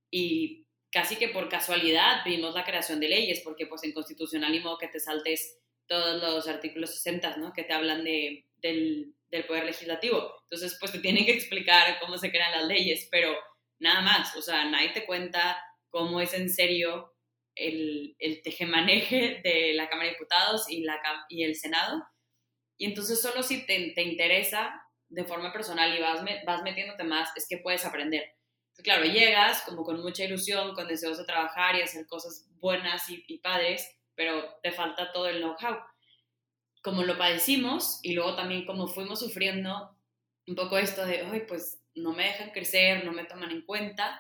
y 0.10 0.66
casi 0.90 1.18
que 1.18 1.30
por 1.30 1.50
casualidad 1.50 2.24
vimos 2.26 2.56
la 2.56 2.64
creación 2.64 3.00
de 3.00 3.10
leyes, 3.10 3.42
porque 3.42 3.68
pues 3.68 3.84
en 3.84 3.94
constitucional 3.94 4.56
y 4.56 4.62
modo 4.62 4.78
que 4.78 4.88
te 4.88 5.00
saltes 5.00 5.60
todos 5.88 6.22
los 6.22 6.48
artículos 6.48 6.94
60, 6.96 7.38
¿no? 7.38 7.54
Que 7.54 7.64
te 7.64 7.74
hablan 7.74 8.04
de, 8.04 8.46
del, 8.58 9.14
poder 9.48 9.66
legislativo. 9.66 10.34
Entonces, 10.44 10.78
pues 10.80 10.92
te 10.92 11.00
tienen 11.00 11.26
que 11.26 11.34
explicar 11.34 12.00
cómo 12.00 12.18
se 12.18 12.32
crean 12.32 12.52
las 12.52 12.66
leyes, 12.66 13.08
pero 13.12 13.36
nada 13.80 14.02
más, 14.02 14.36
o 14.36 14.42
sea, 14.42 14.66
nadie 14.66 14.90
te 14.90 15.06
cuenta 15.06 15.58
cómo 15.90 16.22
es 16.22 16.34
en 16.34 16.50
serio 16.50 17.14
el, 17.56 18.16
el 18.20 18.42
tejemaneje 18.42 19.42
de 19.44 19.74
la 19.74 19.90
Cámara 19.90 20.08
de 20.08 20.14
Diputados 20.14 20.70
y, 20.70 20.82
la, 20.82 21.00
y 21.30 21.44
el 21.44 21.56
Senado. 21.56 22.04
Y 22.78 22.86
entonces 22.86 23.22
solo 23.22 23.42
si 23.44 23.66
te, 23.66 23.92
te 23.96 24.04
interesa 24.04 24.82
de 25.10 25.24
forma 25.24 25.54
personal 25.54 25.96
y 25.96 26.02
vas, 26.02 26.24
vas 26.46 26.64
metiéndote 26.64 27.04
más, 27.04 27.30
es 27.36 27.48
que 27.48 27.58
puedes 27.58 27.86
aprender. 27.86 28.36
claro, 28.84 29.06
llegas 29.06 29.62
como 29.64 29.84
con 29.84 30.02
mucha 30.02 30.24
ilusión, 30.26 30.74
con 30.76 30.88
deseos 30.88 31.18
de 31.18 31.26
trabajar 31.26 31.76
y 31.76 31.82
hacer 31.82 32.06
cosas 32.08 32.48
buenas 32.60 33.10
y, 33.10 33.24
y 33.28 33.40
padres, 33.40 33.97
pero 34.18 34.60
te 34.62 34.72
falta 34.72 35.14
todo 35.14 35.30
el 35.30 35.38
know-how. 35.38 35.78
Como 36.82 37.04
lo 37.04 37.18
padecimos 37.18 38.00
y 38.04 38.14
luego 38.14 38.36
también 38.36 38.66
como 38.66 38.88
fuimos 38.88 39.20
sufriendo 39.20 39.96
un 40.48 40.56
poco 40.56 40.78
esto 40.78 41.06
de, 41.06 41.22
ay, 41.22 41.44
pues 41.48 41.80
no 41.96 42.14
me 42.14 42.24
dejan 42.24 42.50
crecer, 42.52 43.06
no 43.06 43.12
me 43.12 43.26
toman 43.26 43.52
en 43.52 43.62
cuenta, 43.62 44.20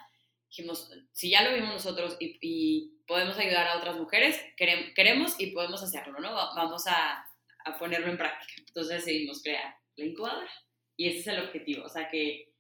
dijimos, 0.50 0.92
si 1.12 1.32
ya 1.32 1.42
lo 1.44 1.54
vimos 1.54 1.74
nosotros 1.74 2.16
y, 2.20 2.94
podemos 3.08 3.38
ayudar 3.38 3.68
a 3.68 3.78
otras 3.78 3.96
mujeres, 3.96 4.38
queremos 4.58 5.40
y 5.40 5.52
podemos 5.52 5.82
hacerlo, 5.82 6.20
¿no? 6.20 6.34
Vamos 6.34 6.88
a, 6.88 7.26
a 7.64 7.78
ponerlo 7.80 8.08
en 8.08 8.18
práctica. 8.18 8.54
Entonces 8.58 9.06
decidimos 9.06 9.42
crear 9.42 9.74
la 9.96 10.06
incubadora 10.06 10.52
y 10.98 11.08
ese 11.08 11.20
es 11.20 11.28
el 11.28 11.40
objetivo, 11.40 11.86
o 11.86 11.90
sea, 11.90 12.10
que, 12.10 12.52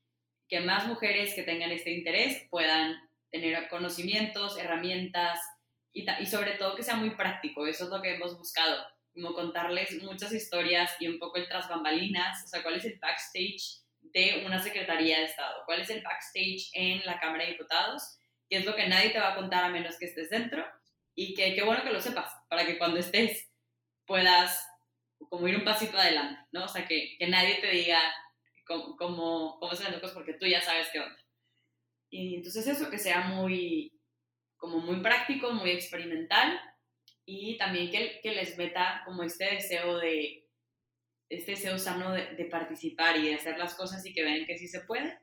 que 0.47 0.61
más 0.61 0.87
mujeres 0.87 1.33
que 1.33 1.43
tengan 1.43 1.71
este 1.71 1.91
interés 1.91 2.47
puedan 2.49 2.95
tener 3.29 3.67
conocimientos, 3.67 4.57
herramientas, 4.57 5.39
y, 5.97 6.25
sobre 6.25 6.51
todo 6.53 6.75
que 6.75 6.83
sea 6.83 6.95
muy 6.95 7.11
práctico, 7.11 7.65
eso 7.65 7.85
es 7.85 7.89
lo 7.89 8.01
que 8.01 8.15
hemos 8.15 8.37
buscado, 8.37 8.85
como 9.13 9.33
contarles 9.33 10.01
muchas 10.03 10.31
historias 10.31 10.95
y 10.99 11.07
un 11.07 11.17
poco 11.17 11.37
el 11.37 11.47
tras 11.47 11.67
bambalinas, 11.67 12.43
o 12.45 12.47
sea, 12.47 12.61
cuál 12.61 12.75
es 12.75 12.85
el 12.85 12.99
backstage 12.99 13.81
de 14.01 14.43
una 14.45 14.61
Secretaría 14.61 15.19
de 15.19 15.25
Estado, 15.25 15.63
cuál 15.65 15.81
es 15.81 15.89
el 15.89 16.03
backstage 16.03 16.69
en 16.73 17.03
la 17.05 17.19
Cámara 17.19 17.45
de 17.45 17.51
Diputados, 17.51 18.19
que 18.49 18.57
es 18.57 18.65
lo 18.65 18.75
que 18.75 18.87
nadie 18.87 19.09
te 19.09 19.19
va 19.19 19.33
a 19.33 19.35
contar 19.35 19.63
a 19.63 19.69
menos 19.69 19.97
que 19.97 20.05
estés 20.05 20.29
dentro 20.29 20.65
y 21.15 21.33
que 21.33 21.55
qué 21.55 21.63
bueno 21.63 21.83
que 21.83 21.91
lo 21.91 21.99
sepas, 21.99 22.31
para 22.47 22.65
que 22.65 22.77
cuando 22.77 22.99
estés 22.99 23.49
puedas 24.05 24.67
como 25.29 25.47
ir 25.47 25.57
un 25.57 25.65
pasito 25.65 25.97
adelante, 25.97 26.39
¿no? 26.51 26.65
O 26.65 26.67
sea, 26.67 26.85
que, 26.85 27.15
que 27.17 27.27
nadie 27.27 27.55
te 27.55 27.71
diga 27.71 27.99
cómo, 28.65 28.95
cómo, 28.95 29.57
cómo 29.59 29.75
se 29.75 29.83
cosas 29.99 30.11
porque 30.11 30.33
tú 30.33 30.45
ya 30.45 30.61
sabes 30.61 30.89
qué 30.93 30.99
onda. 30.99 31.17
Y 32.09 32.35
entonces 32.35 32.67
eso, 32.67 32.89
que 32.89 32.99
sea 32.99 33.21
muy, 33.21 33.96
como 34.57 34.79
muy 34.79 35.01
práctico, 35.01 35.51
muy 35.51 35.71
experimental 35.71 36.59
y 37.25 37.57
también 37.57 37.91
que, 37.91 38.31
les 38.31 38.57
meta 38.57 39.01
como 39.05 39.23
este 39.23 39.45
deseo 39.45 39.97
de, 39.97 40.47
este 41.29 41.51
deseo 41.51 41.77
sano 41.77 42.13
de, 42.13 42.47
participar 42.49 43.17
y 43.17 43.27
de 43.27 43.35
hacer 43.35 43.57
las 43.57 43.75
cosas 43.75 44.05
y 44.05 44.13
que 44.13 44.23
vean 44.23 44.45
que 44.45 44.57
sí 44.57 44.67
se 44.67 44.81
puede. 44.81 45.19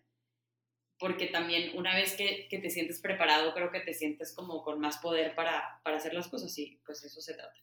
Porque 0.98 1.26
también 1.26 1.76
una 1.76 1.94
vez 1.94 2.14
que, 2.14 2.46
que 2.48 2.58
te 2.58 2.70
sientes 2.70 3.00
preparado, 3.00 3.52
creo 3.52 3.72
que 3.72 3.80
te 3.80 3.94
sientes 3.94 4.32
como 4.34 4.62
con 4.62 4.80
más 4.80 4.98
poder 4.98 5.34
para, 5.34 5.80
para 5.82 5.96
hacer 5.96 6.14
las 6.14 6.28
cosas 6.28 6.56
y 6.58 6.78
pues 6.86 7.02
eso 7.04 7.20
se 7.20 7.34
trata. 7.34 7.54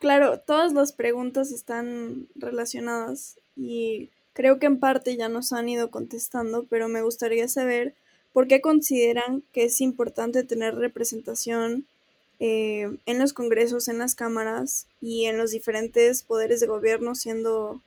Claro, 0.00 0.40
todas 0.40 0.72
las 0.72 0.92
preguntas 0.92 1.52
están 1.52 2.28
relacionadas 2.34 3.38
y 3.54 4.10
creo 4.32 4.58
que 4.58 4.66
en 4.66 4.80
parte 4.80 5.16
ya 5.16 5.28
nos 5.28 5.52
han 5.52 5.68
ido 5.68 5.90
contestando, 5.90 6.66
pero 6.68 6.88
me 6.88 7.02
gustaría 7.02 7.46
saber 7.48 7.94
¿Por 8.32 8.46
qué 8.46 8.60
consideran 8.60 9.42
que 9.52 9.64
es 9.64 9.80
importante 9.80 10.44
tener 10.44 10.76
representación 10.76 11.86
eh, 12.38 12.88
en 13.06 13.18
los 13.18 13.32
congresos, 13.32 13.88
en 13.88 13.98
las 13.98 14.14
cámaras 14.14 14.86
y 15.00 15.26
en 15.26 15.36
los 15.36 15.50
diferentes 15.50 16.22
poderes 16.22 16.60
de 16.60 16.66
gobierno 16.66 17.14
siendo, 17.14 17.82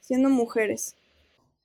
siendo 0.00 0.28
mujeres? 0.28 0.94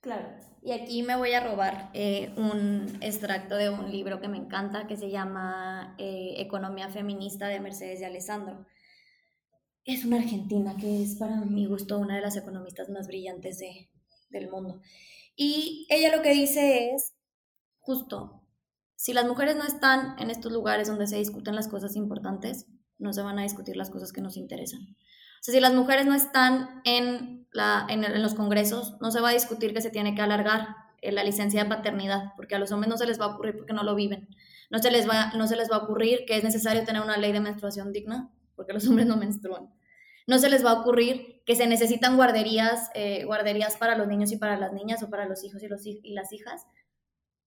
Claro, 0.00 0.28
y 0.62 0.72
aquí 0.72 1.02
me 1.02 1.16
voy 1.16 1.32
a 1.32 1.40
robar 1.40 1.90
eh, 1.92 2.32
un 2.36 2.98
extracto 3.00 3.56
de 3.56 3.68
un 3.68 3.90
libro 3.90 4.20
que 4.20 4.28
me 4.28 4.38
encanta 4.38 4.86
que 4.86 4.96
se 4.96 5.10
llama 5.10 5.94
eh, 5.98 6.34
Economía 6.38 6.88
Feminista 6.88 7.48
de 7.48 7.60
Mercedes 7.60 8.00
de 8.00 8.06
Alessandro. 8.06 8.64
Es 9.84 10.04
una 10.04 10.18
argentina 10.18 10.76
que 10.80 11.02
es 11.02 11.16
para 11.16 11.36
mi 11.36 11.66
gusto 11.66 11.98
una 11.98 12.16
de 12.16 12.22
las 12.22 12.36
economistas 12.36 12.88
más 12.88 13.08
brillantes 13.08 13.58
de, 13.58 13.88
del 14.30 14.48
mundo. 14.48 14.80
Y 15.34 15.86
ella 15.90 16.16
lo 16.16 16.22
que 16.22 16.30
dice 16.32 16.94
es 16.94 17.12
justo, 17.82 18.42
si 18.96 19.12
las 19.12 19.26
mujeres 19.26 19.56
no 19.56 19.64
están 19.64 20.14
en 20.18 20.30
estos 20.30 20.52
lugares 20.52 20.88
donde 20.88 21.06
se 21.06 21.16
discuten 21.16 21.56
las 21.56 21.68
cosas 21.68 21.96
importantes, 21.96 22.66
no 22.98 23.12
se 23.12 23.22
van 23.22 23.38
a 23.38 23.42
discutir 23.42 23.76
las 23.76 23.90
cosas 23.90 24.12
que 24.12 24.20
nos 24.20 24.36
interesan. 24.36 24.80
O 24.80 25.44
sea, 25.44 25.52
si 25.52 25.60
las 25.60 25.74
mujeres 25.74 26.06
no 26.06 26.14
están 26.14 26.80
en, 26.84 27.48
la, 27.52 27.84
en, 27.88 28.22
los 28.22 28.34
congresos, 28.34 28.96
no 29.00 29.10
se 29.10 29.20
va 29.20 29.30
a 29.30 29.32
discutir 29.32 29.74
que 29.74 29.80
se 29.80 29.90
tiene 29.90 30.14
que 30.14 30.22
alargar 30.22 30.68
eh, 31.00 31.10
la 31.10 31.24
licencia 31.24 31.64
de 31.64 31.68
paternidad, 31.68 32.32
porque 32.36 32.54
a 32.54 32.60
los 32.60 32.70
hombres 32.70 32.88
no 32.88 32.96
se 32.96 33.06
les 33.06 33.20
va 33.20 33.24
a 33.24 33.34
ocurrir 33.34 33.56
porque 33.56 33.72
no 33.72 33.82
lo 33.82 33.96
viven. 33.96 34.28
No 34.70 34.78
se 34.78 34.92
les 34.92 35.08
va, 35.08 35.32
no 35.34 35.48
se 35.48 35.56
les 35.56 35.68
va 35.68 35.76
a 35.76 35.82
ocurrir 35.82 36.20
que 36.24 36.36
es 36.36 36.44
necesario 36.44 36.84
tener 36.84 37.02
una 37.02 37.16
ley 37.16 37.32
de 37.32 37.40
menstruación 37.40 37.92
digna, 37.92 38.30
porque 38.54 38.72
los 38.72 38.86
hombres 38.88 39.08
no 39.08 39.16
menstruan. 39.16 39.68
No 40.28 40.38
se 40.38 40.48
les 40.48 40.64
va 40.64 40.70
a 40.70 40.80
ocurrir 40.80 41.42
que 41.44 41.56
se 41.56 41.66
necesitan 41.66 42.14
guarderías, 42.14 42.90
eh, 42.94 43.24
guarderías 43.24 43.76
para 43.76 43.98
los 43.98 44.06
niños 44.06 44.30
y 44.30 44.36
para 44.36 44.56
las 44.56 44.72
niñas 44.72 45.02
o 45.02 45.10
para 45.10 45.26
los 45.26 45.42
hijos 45.42 45.60
y, 45.64 45.66
los, 45.66 45.84
y 45.84 46.14
las 46.14 46.32
hijas, 46.32 46.68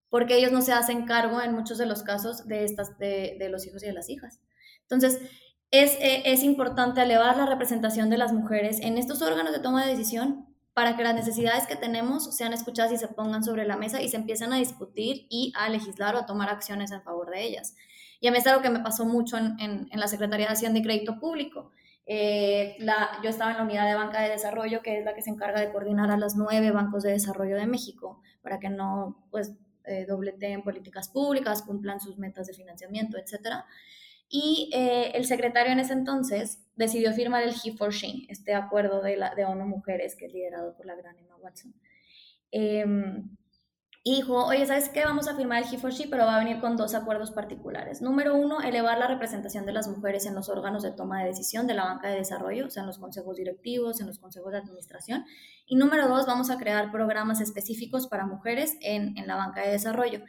porque 0.10 0.38
ellos 0.38 0.51
no 0.51 0.62
se 0.62 0.74
hacen 0.74 1.06
cargo 1.06 1.41
en 1.41 1.53
muchos 1.53 1.78
de 1.78 1.86
los 1.86 2.03
casos 2.03 2.47
de, 2.47 2.64
estas, 2.64 2.97
de, 2.97 3.36
de 3.39 3.49
los 3.49 3.66
hijos 3.66 3.84
y 3.84 3.88
de 3.88 3.93
las 3.93 4.10
hijas. 4.10 4.39
Entonces, 4.82 5.20
es, 5.72 5.95
eh, 5.99 6.24
es, 6.26 6.43
importante 6.43 7.01
elevar 7.01 7.36
la 7.38 7.45
representación 7.45 8.10
de 8.10 8.18
las 8.18 8.32
mujeres 8.32 8.80
en 8.80 8.97
estos 8.97 9.22
órganos 9.22 9.51
de 9.51 9.60
toma 9.60 9.84
de 9.84 9.91
decisión 9.91 10.45
para 10.74 10.95
que 10.95 11.03
las 11.03 11.16
necesidades 11.16 11.68
que 11.68 11.76
tenemos 11.76 12.36
sean 12.36 12.53
escuchadas 12.53 12.91
y 12.91 12.97
se 12.97 13.08
pongan 13.08 13.43
sobre 13.43 13.66
la 13.66 13.78
mesa 13.78 14.01
y 14.01 14.10
se 14.10 14.18
empiecen 14.18 14.53
a 14.53 14.58
discutir 14.58 15.26
y 15.30 15.53
a 15.58 15.70
legislar 15.70 16.16
o 16.16 16.20
a 16.20 16.26
tomar 16.26 16.49
acciones 16.49 16.91
en 16.91 17.01
favor 17.01 17.30
de 17.30 17.43
ellas. 17.43 17.76
Y 18.20 18.28
a 18.28 18.32
mí 18.32 18.38
es 18.38 18.47
algo 18.47 18.62
que 18.62 18.70
me 18.70 18.80
pasó 18.80 19.06
mucho 19.06 19.38
en, 19.38 19.56
en, 19.60 19.99
la 19.99 20.08
Secretaría 20.08 20.47
de 20.47 20.53
Hacienda 20.53 20.80
y 20.80 20.84
Crédito 20.84 21.20
Público. 21.20 21.72
Eh, 22.06 22.76
la, 22.80 23.20
yo 23.24 23.30
estaba 23.30 23.51
en 23.51 23.58
la 23.58 23.64
unidad 23.64 23.88
de 23.88 23.95
banca 23.95 24.22
de 24.22 24.30
desarrollo, 24.30 24.82
que 24.82 24.99
es 24.99 25.06
la 25.06 25.16
que 25.16 25.22
se 25.22 25.30
encarga 25.30 25.60
de 25.60 25.72
coordinar 25.72 26.12
a 26.12 26.18
los 26.18 26.36
nueve 26.36 26.72
bancos 26.72 27.03
de 27.03 27.12
desarrollo 27.12 27.56
de 27.56 27.68
México, 27.68 28.22
para 28.41 28.60
que 28.60 28.70
no 28.70 29.26
pues, 29.32 29.53
eh, 29.88 30.05
dobleteen 30.07 30.63
políticas 30.63 31.09
públicas, 31.09 31.61
cumplan 31.61 31.99
sus 31.99 32.17
metas 32.17 32.47
de 32.47 32.53
financiamiento, 32.53 33.17
etc. 33.17 33.63
Y 34.29 34.69
eh, 34.73 35.11
el 35.13 35.25
secretario 35.25 35.71
en 35.71 35.79
ese 35.79 35.93
entonces 35.93 36.63
decidió 36.75 37.13
firmar 37.13 37.43
el 37.43 37.53
He 37.53 37.73
for 37.73 37.91
She, 37.93 38.25
este 38.29 38.53
acuerdo 38.53 39.01
de, 39.01 39.17
la, 39.17 39.36
de 39.36 39.45
ONU 39.45 39.65
Mujeres, 39.65 40.15
que 40.15 40.25
es 40.25 40.33
liderado 40.33 40.75
por 40.75 40.86
la 40.86 40.95
gran 40.95 41.17
Emma 41.17 41.36
Watson. 41.38 41.73
Eh, 42.51 42.86
y 44.08 44.18
dijo, 44.18 44.45
oye, 44.45 44.68
¿sabes 44.68 44.89
qué? 44.89 45.03
Vamos 45.03 45.28
a 45.28 45.36
firmar 45.36 45.64
el 45.64 45.74
He 45.74 45.80
for 45.80 45.91
She, 45.91 46.08
pero 46.08 46.28
va 46.28 46.36
a 46.36 46.39
venir 46.39 46.60
con 46.60 46.78
dos 46.78 46.93
acuerdos 46.93 47.32
particulares. 47.32 48.03
Número 48.03 48.36
uno, 48.36 48.62
elevar 48.62 48.99
la 48.99 49.08
representación 49.08 49.66
de 49.66 49.74
las 49.74 49.88
mujeres 49.88 50.28
en 50.28 50.36
los 50.36 50.47
órganos 50.47 50.84
de 50.84 50.91
toma 50.91 51.24
de 51.24 51.30
decisión 51.30 51.66
de 51.66 51.74
la 51.74 51.86
banca 51.86 52.10
de 52.10 52.18
desarrollo, 52.18 52.68
o 52.68 52.70
sea, 52.70 52.82
en 52.82 52.88
los 52.88 52.99
consejos 52.99 53.36
directivos, 53.36 53.99
en 53.99 54.06
los 54.06 54.20
consejos 54.20 54.51
de 54.51 54.60
administración. 54.60 55.26
Y 55.66 55.76
número 55.76 56.08
dos, 56.08 56.28
vamos 56.28 56.51
a 56.51 56.60
crear 56.60 56.91
programas 56.91 57.41
específicos 57.41 58.06
para 58.06 58.28
mujeres 58.28 58.78
en, 58.82 59.18
en 59.18 59.26
la 59.26 59.38
banca 59.38 59.62
de 59.62 59.72
desarrollo. 59.72 60.22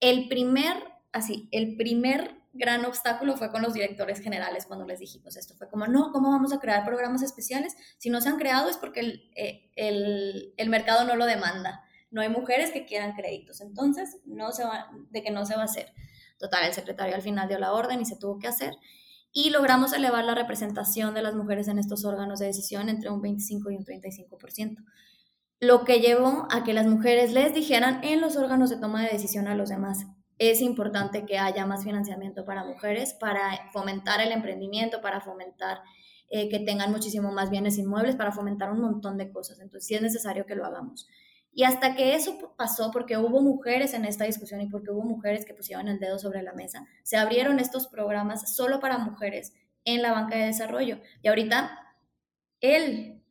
El 0.00 0.30
primer, 0.30 0.82
así, 1.12 1.50
el 1.52 1.76
primer 1.76 2.34
gran 2.54 2.86
obstáculo 2.86 3.36
fue 3.36 3.50
con 3.50 3.60
los 3.60 3.74
directores 3.74 4.20
generales 4.20 4.64
cuando 4.64 4.86
les 4.86 5.00
dijimos 5.00 5.36
esto. 5.36 5.54
Fue 5.54 5.68
como, 5.68 5.86
no, 5.86 6.12
¿cómo 6.12 6.30
vamos 6.30 6.54
a 6.54 6.60
crear 6.60 6.82
programas 6.86 7.20
especiales? 7.20 7.76
Si 7.98 8.08
no 8.08 8.22
se 8.22 8.30
han 8.30 8.38
creado 8.38 8.70
es 8.70 8.78
porque 8.78 9.00
el, 9.00 9.30
eh, 9.36 9.70
el, 9.76 10.54
el 10.56 10.70
mercado 10.70 11.04
no 11.04 11.14
lo 11.14 11.26
demanda 11.26 11.84
no 12.10 12.20
hay 12.20 12.28
mujeres 12.28 12.70
que 12.70 12.86
quieran 12.86 13.14
créditos, 13.14 13.60
entonces 13.60 14.18
no 14.24 14.52
se 14.52 14.64
va, 14.64 14.90
de 15.10 15.22
que 15.22 15.30
no 15.30 15.44
se 15.44 15.54
va 15.56 15.62
a 15.62 15.66
hacer. 15.66 15.92
Total, 16.38 16.64
el 16.64 16.72
secretario 16.72 17.14
al 17.14 17.22
final 17.22 17.48
dio 17.48 17.58
la 17.58 17.72
orden 17.72 18.00
y 18.00 18.04
se 18.04 18.16
tuvo 18.16 18.38
que 18.38 18.48
hacer. 18.48 18.74
Y 19.32 19.50
logramos 19.50 19.92
elevar 19.92 20.24
la 20.24 20.34
representación 20.34 21.12
de 21.14 21.22
las 21.22 21.34
mujeres 21.34 21.68
en 21.68 21.78
estos 21.78 22.04
órganos 22.04 22.38
de 22.38 22.46
decisión 22.46 22.88
entre 22.88 23.10
un 23.10 23.20
25 23.20 23.70
y 23.70 23.76
un 23.76 23.84
35%. 23.84 24.84
Lo 25.60 25.84
que 25.84 26.00
llevó 26.00 26.46
a 26.50 26.62
que 26.62 26.72
las 26.72 26.86
mujeres 26.86 27.32
les 27.32 27.52
dijeran 27.52 28.02
en 28.04 28.20
los 28.20 28.36
órganos 28.36 28.70
de 28.70 28.78
toma 28.78 29.02
de 29.04 29.10
decisión 29.10 29.48
a 29.48 29.56
los 29.56 29.68
demás, 29.68 30.06
es 30.38 30.62
importante 30.62 31.26
que 31.26 31.38
haya 31.38 31.66
más 31.66 31.82
financiamiento 31.82 32.44
para 32.44 32.64
mujeres, 32.64 33.12
para 33.14 33.70
fomentar 33.72 34.20
el 34.20 34.30
emprendimiento, 34.30 35.00
para 35.00 35.20
fomentar 35.20 35.80
eh, 36.30 36.48
que 36.48 36.60
tengan 36.60 36.92
muchísimo 36.92 37.32
más 37.32 37.50
bienes 37.50 37.76
inmuebles, 37.76 38.14
para 38.14 38.30
fomentar 38.30 38.70
un 38.70 38.80
montón 38.80 39.16
de 39.16 39.32
cosas. 39.32 39.58
Entonces, 39.58 39.88
sí 39.88 39.94
es 39.96 40.02
necesario 40.02 40.46
que 40.46 40.54
lo 40.54 40.64
hagamos. 40.64 41.08
Y 41.58 41.64
hasta 41.64 41.96
que 41.96 42.14
eso 42.14 42.54
pasó, 42.56 42.92
porque 42.92 43.16
hubo 43.16 43.40
mujeres 43.40 43.92
en 43.92 44.04
esta 44.04 44.22
discusión 44.22 44.60
y 44.60 44.68
porque 44.68 44.92
hubo 44.92 45.02
mujeres 45.02 45.44
que 45.44 45.54
pusieron 45.54 45.88
el 45.88 45.98
dedo 45.98 46.16
sobre 46.16 46.40
la 46.44 46.52
mesa, 46.52 46.86
se 47.02 47.16
abrieron 47.16 47.58
estos 47.58 47.88
programas 47.88 48.54
solo 48.54 48.78
para 48.78 48.98
mujeres 48.98 49.52
en 49.84 50.00
la 50.00 50.12
banca 50.12 50.36
de 50.36 50.44
desarrollo. 50.44 51.00
Y 51.20 51.26
ahorita 51.26 51.76
el 52.60 53.24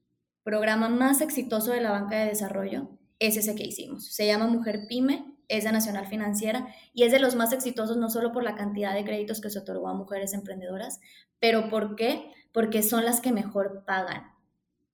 programa 0.43 0.89
más 0.89 1.21
exitoso 1.21 1.71
de 1.71 1.79
la 1.79 1.91
banca 1.91 2.17
de 2.17 2.25
desarrollo 2.25 2.89
es 3.17 3.37
ese 3.37 3.55
que 3.55 3.63
hicimos. 3.63 4.13
Se 4.13 4.27
llama 4.27 4.47
Mujer 4.47 4.87
Pyme, 4.89 5.37
es 5.47 5.63
de 5.63 5.71
Nacional 5.71 6.07
Financiera 6.07 6.67
y 6.93 7.03
es 7.03 7.13
de 7.13 7.19
los 7.19 7.37
más 7.37 7.53
exitosos 7.53 7.95
no 7.95 8.09
solo 8.09 8.33
por 8.33 8.43
la 8.43 8.55
cantidad 8.55 8.93
de 8.93 9.05
créditos 9.05 9.39
que 9.39 9.49
se 9.49 9.59
otorgó 9.59 9.87
a 9.87 9.93
mujeres 9.93 10.33
emprendedoras, 10.33 10.99
pero 11.39 11.69
¿por 11.69 11.95
qué? 11.95 12.29
Porque 12.51 12.83
son 12.83 13.05
las 13.05 13.21
que 13.21 13.31
mejor 13.31 13.85
pagan. 13.85 14.36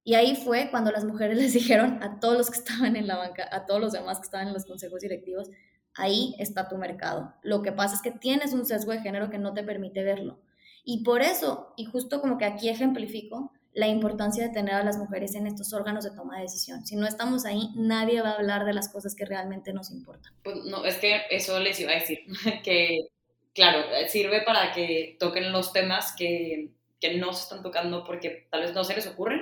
Y 0.04 0.16
ahí 0.16 0.36
fue 0.36 0.70
cuando 0.70 0.91
las 0.91 1.06
mujeres 1.06 1.38
les 1.41 1.54
dijeron 1.54 2.01
a 2.04 2.20
todos 2.20 2.38
los 2.38 2.49
que 2.49 2.58
estaban 2.58 2.95
en 2.95 3.08
la 3.08 3.18
banca, 3.18 3.47
a 3.51 3.66
todos 3.66 3.82
los 3.82 3.93
demás 3.93 4.20
que 4.20 4.26
estaban 4.26 4.47
en 4.47 4.54
los 4.54 4.66
consejos 4.66 5.01
directivos, 5.01 5.49
ahí 5.95 6.36
está 6.39 6.68
tu 6.68 6.78
mercado. 6.78 7.34
Lo 7.43 7.62
que 7.62 7.72
pasa 7.72 7.95
es 7.95 8.01
que 8.01 8.12
tienes 8.12 8.54
un 8.54 8.66
sesgo 8.66 8.91
de 8.91 9.01
género 9.01 9.30
que 9.30 9.38
no 9.38 9.54
te 9.54 9.64
permite 9.64 10.04
verlo. 10.04 10.39
Y 10.84 11.04
por 11.04 11.22
eso, 11.22 11.74
y 11.78 11.86
justo 11.86 12.20
como 12.20 12.38
que 12.38 12.45
aquí 12.45 12.70
ejemplifico, 12.70 13.51
la 13.74 13.88
importancia 13.88 14.43
de 14.43 14.54
tener 14.54 14.76
a 14.76 14.84
las 14.84 14.97
mujeres 14.97 15.34
en 15.36 15.47
estos 15.47 15.74
órganos 15.74 16.04
de 16.04 16.12
toma 16.12 16.36
de 16.38 16.43
decisión. 16.43 16.86
Si 16.86 16.95
no 16.95 17.08
estamos 17.08 17.45
ahí, 17.45 17.70
nadie 17.76 18.22
va 18.22 18.32
a 18.32 18.36
hablar 18.36 18.66
de 18.66 18.74
las 18.74 18.89
cosas 18.89 19.16
que 19.16 19.26
realmente 19.26 19.74
nos 19.74 19.89
importan. 19.91 20.34
Pues 20.43 20.58
no, 20.66 20.86
es 20.86 20.97
que 20.97 21.22
eso 21.32 21.60
les 21.60 21.80
iba 21.80 21.91
a 21.91 21.95
decir, 21.95 22.20
que 22.64 23.08
claro, 23.54 23.84
sirve 24.08 24.41
para 24.41 24.72
que 24.72 25.18
toquen 25.20 25.51
los 25.51 25.74
temas 25.74 26.14
que, 26.16 26.70
que 26.99 27.18
no 27.18 27.34
se 27.34 27.43
están 27.43 27.64
tocando 27.64 28.04
porque 28.04 28.47
tal 28.51 28.62
vez 28.62 28.74
no 28.74 28.84
se 28.84 28.95
les 28.95 29.08
ocurren, 29.08 29.41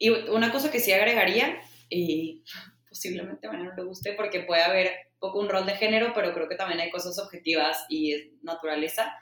y 0.00 0.08
una 0.08 0.50
cosa 0.50 0.72
que 0.72 0.80
sí 0.80 0.92
agregaría, 0.92 1.60
y 1.90 2.42
posiblemente 2.88 3.46
a 3.46 3.52
no 3.52 3.74
le 3.76 3.82
guste 3.84 4.14
porque 4.14 4.40
puede 4.40 4.62
haber 4.62 4.90
poco 5.18 5.38
un 5.38 5.50
rol 5.50 5.66
de 5.66 5.76
género, 5.76 6.12
pero 6.14 6.32
creo 6.32 6.48
que 6.48 6.56
también 6.56 6.80
hay 6.80 6.90
cosas 6.90 7.18
objetivas 7.18 7.84
y 7.90 8.14
es 8.14 8.22
naturaleza. 8.42 9.14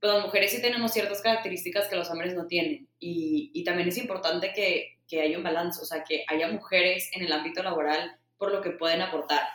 Pues 0.00 0.12
las 0.12 0.24
mujeres 0.24 0.50
sí 0.50 0.60
tenemos 0.60 0.92
ciertas 0.92 1.22
características 1.22 1.86
que 1.86 1.94
los 1.94 2.10
hombres 2.10 2.34
no 2.34 2.48
tienen. 2.48 2.88
Y, 2.98 3.52
y 3.54 3.62
también 3.62 3.88
es 3.88 3.96
importante 3.96 4.52
que, 4.52 4.98
que 5.06 5.20
haya 5.20 5.38
un 5.38 5.44
balance, 5.44 5.80
o 5.80 5.84
sea, 5.84 6.02
que 6.02 6.24
haya 6.26 6.48
mujeres 6.48 7.08
en 7.12 7.24
el 7.24 7.32
ámbito 7.32 7.62
laboral 7.62 8.18
por 8.36 8.50
lo 8.50 8.60
que 8.60 8.70
pueden 8.70 9.02
aportar. 9.02 9.46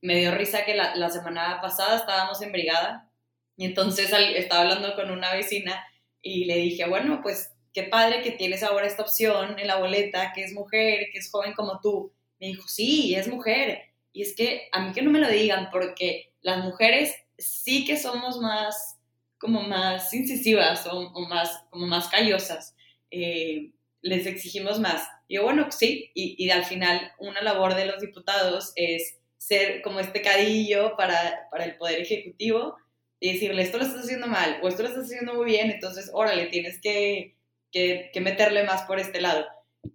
Me 0.00 0.16
dio 0.16 0.32
risa 0.32 0.64
que 0.64 0.76
la 0.76 1.10
semana 1.10 1.60
pasada 1.60 1.96
estábamos 1.96 2.40
en 2.40 2.52
brigada 2.52 3.10
y 3.56 3.64
entonces 3.64 4.12
estaba 4.36 4.62
hablando 4.62 4.94
con 4.94 5.10
una 5.10 5.34
vecina 5.34 5.84
y 6.22 6.44
le 6.44 6.56
dije, 6.56 6.88
bueno, 6.88 7.20
pues 7.20 7.51
qué 7.72 7.84
padre 7.84 8.22
que 8.22 8.32
tienes 8.32 8.62
ahora 8.62 8.86
esta 8.86 9.02
opción 9.02 9.58
en 9.58 9.66
la 9.66 9.76
boleta, 9.76 10.32
que 10.34 10.44
es 10.44 10.52
mujer, 10.52 11.08
que 11.12 11.18
es 11.18 11.30
joven 11.30 11.54
como 11.54 11.80
tú. 11.80 12.12
Me 12.40 12.48
dijo, 12.48 12.68
sí, 12.68 13.14
es 13.14 13.28
mujer. 13.28 13.82
Y 14.12 14.22
es 14.22 14.34
que 14.34 14.68
a 14.72 14.84
mí 14.84 14.92
que 14.92 15.02
no 15.02 15.10
me 15.10 15.20
lo 15.20 15.28
digan, 15.28 15.68
porque 15.70 16.32
las 16.42 16.62
mujeres 16.64 17.14
sí 17.38 17.84
que 17.84 17.96
somos 17.96 18.38
más, 18.38 18.98
como 19.38 19.62
más 19.62 20.12
incisivas 20.12 20.86
o, 20.86 21.10
más, 21.28 21.64
como 21.70 21.86
más 21.86 22.08
callosas. 22.08 22.74
Eh, 23.10 23.72
les 24.02 24.26
exigimos 24.26 24.80
más. 24.80 25.08
Y 25.28 25.36
yo, 25.36 25.44
bueno, 25.44 25.70
sí, 25.70 26.10
y, 26.14 26.34
y, 26.44 26.50
al 26.50 26.64
final 26.64 27.12
una 27.18 27.40
labor 27.40 27.74
de 27.74 27.86
los 27.86 28.00
diputados 28.00 28.72
es 28.76 29.18
ser 29.38 29.82
como 29.82 30.00
este 30.00 30.22
cadillo 30.22 30.96
para, 30.96 31.48
para 31.50 31.64
el 31.64 31.76
Poder 31.76 32.00
Ejecutivo 32.00 32.76
y 33.18 33.32
decirle, 33.34 33.62
esto 33.62 33.78
lo 33.78 33.84
estás 33.84 34.04
haciendo 34.04 34.26
mal 34.26 34.58
o 34.62 34.68
esto 34.68 34.82
lo 34.82 34.88
estás 34.88 35.04
haciendo 35.04 35.34
muy 35.34 35.46
bien, 35.46 35.70
entonces, 35.70 36.10
órale, 36.12 36.46
tienes 36.46 36.80
que 36.80 37.36
que, 37.72 38.10
meterle 38.20 38.64
más 38.64 38.82
por 38.82 39.00
este 39.00 39.20
lado. 39.20 39.46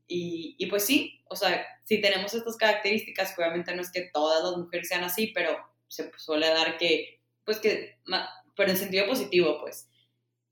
Y, 0.07 0.55
y, 0.57 0.65
pues 0.65 0.85
sí, 0.85 1.21
o 1.29 1.35
sea, 1.35 1.65
si 1.83 2.01
tenemos 2.01 2.33
estas 2.33 2.57
características, 2.57 3.33
obviamente 3.37 3.73
no 3.73 3.81
es 3.81 3.91
que 3.91 4.09
todas 4.13 4.43
las 4.43 4.57
mujeres 4.57 4.89
sean 4.89 5.03
así, 5.03 5.27
pero 5.27 5.57
se 5.87 6.11
suele 6.17 6.47
dar 6.49 6.77
que, 6.77 7.21
pues 7.45 7.59
que, 7.59 7.97
pero 8.55 8.71
en 8.71 8.77
sentido 8.77 9.07
positivo, 9.07 9.59
pues, 9.61 9.89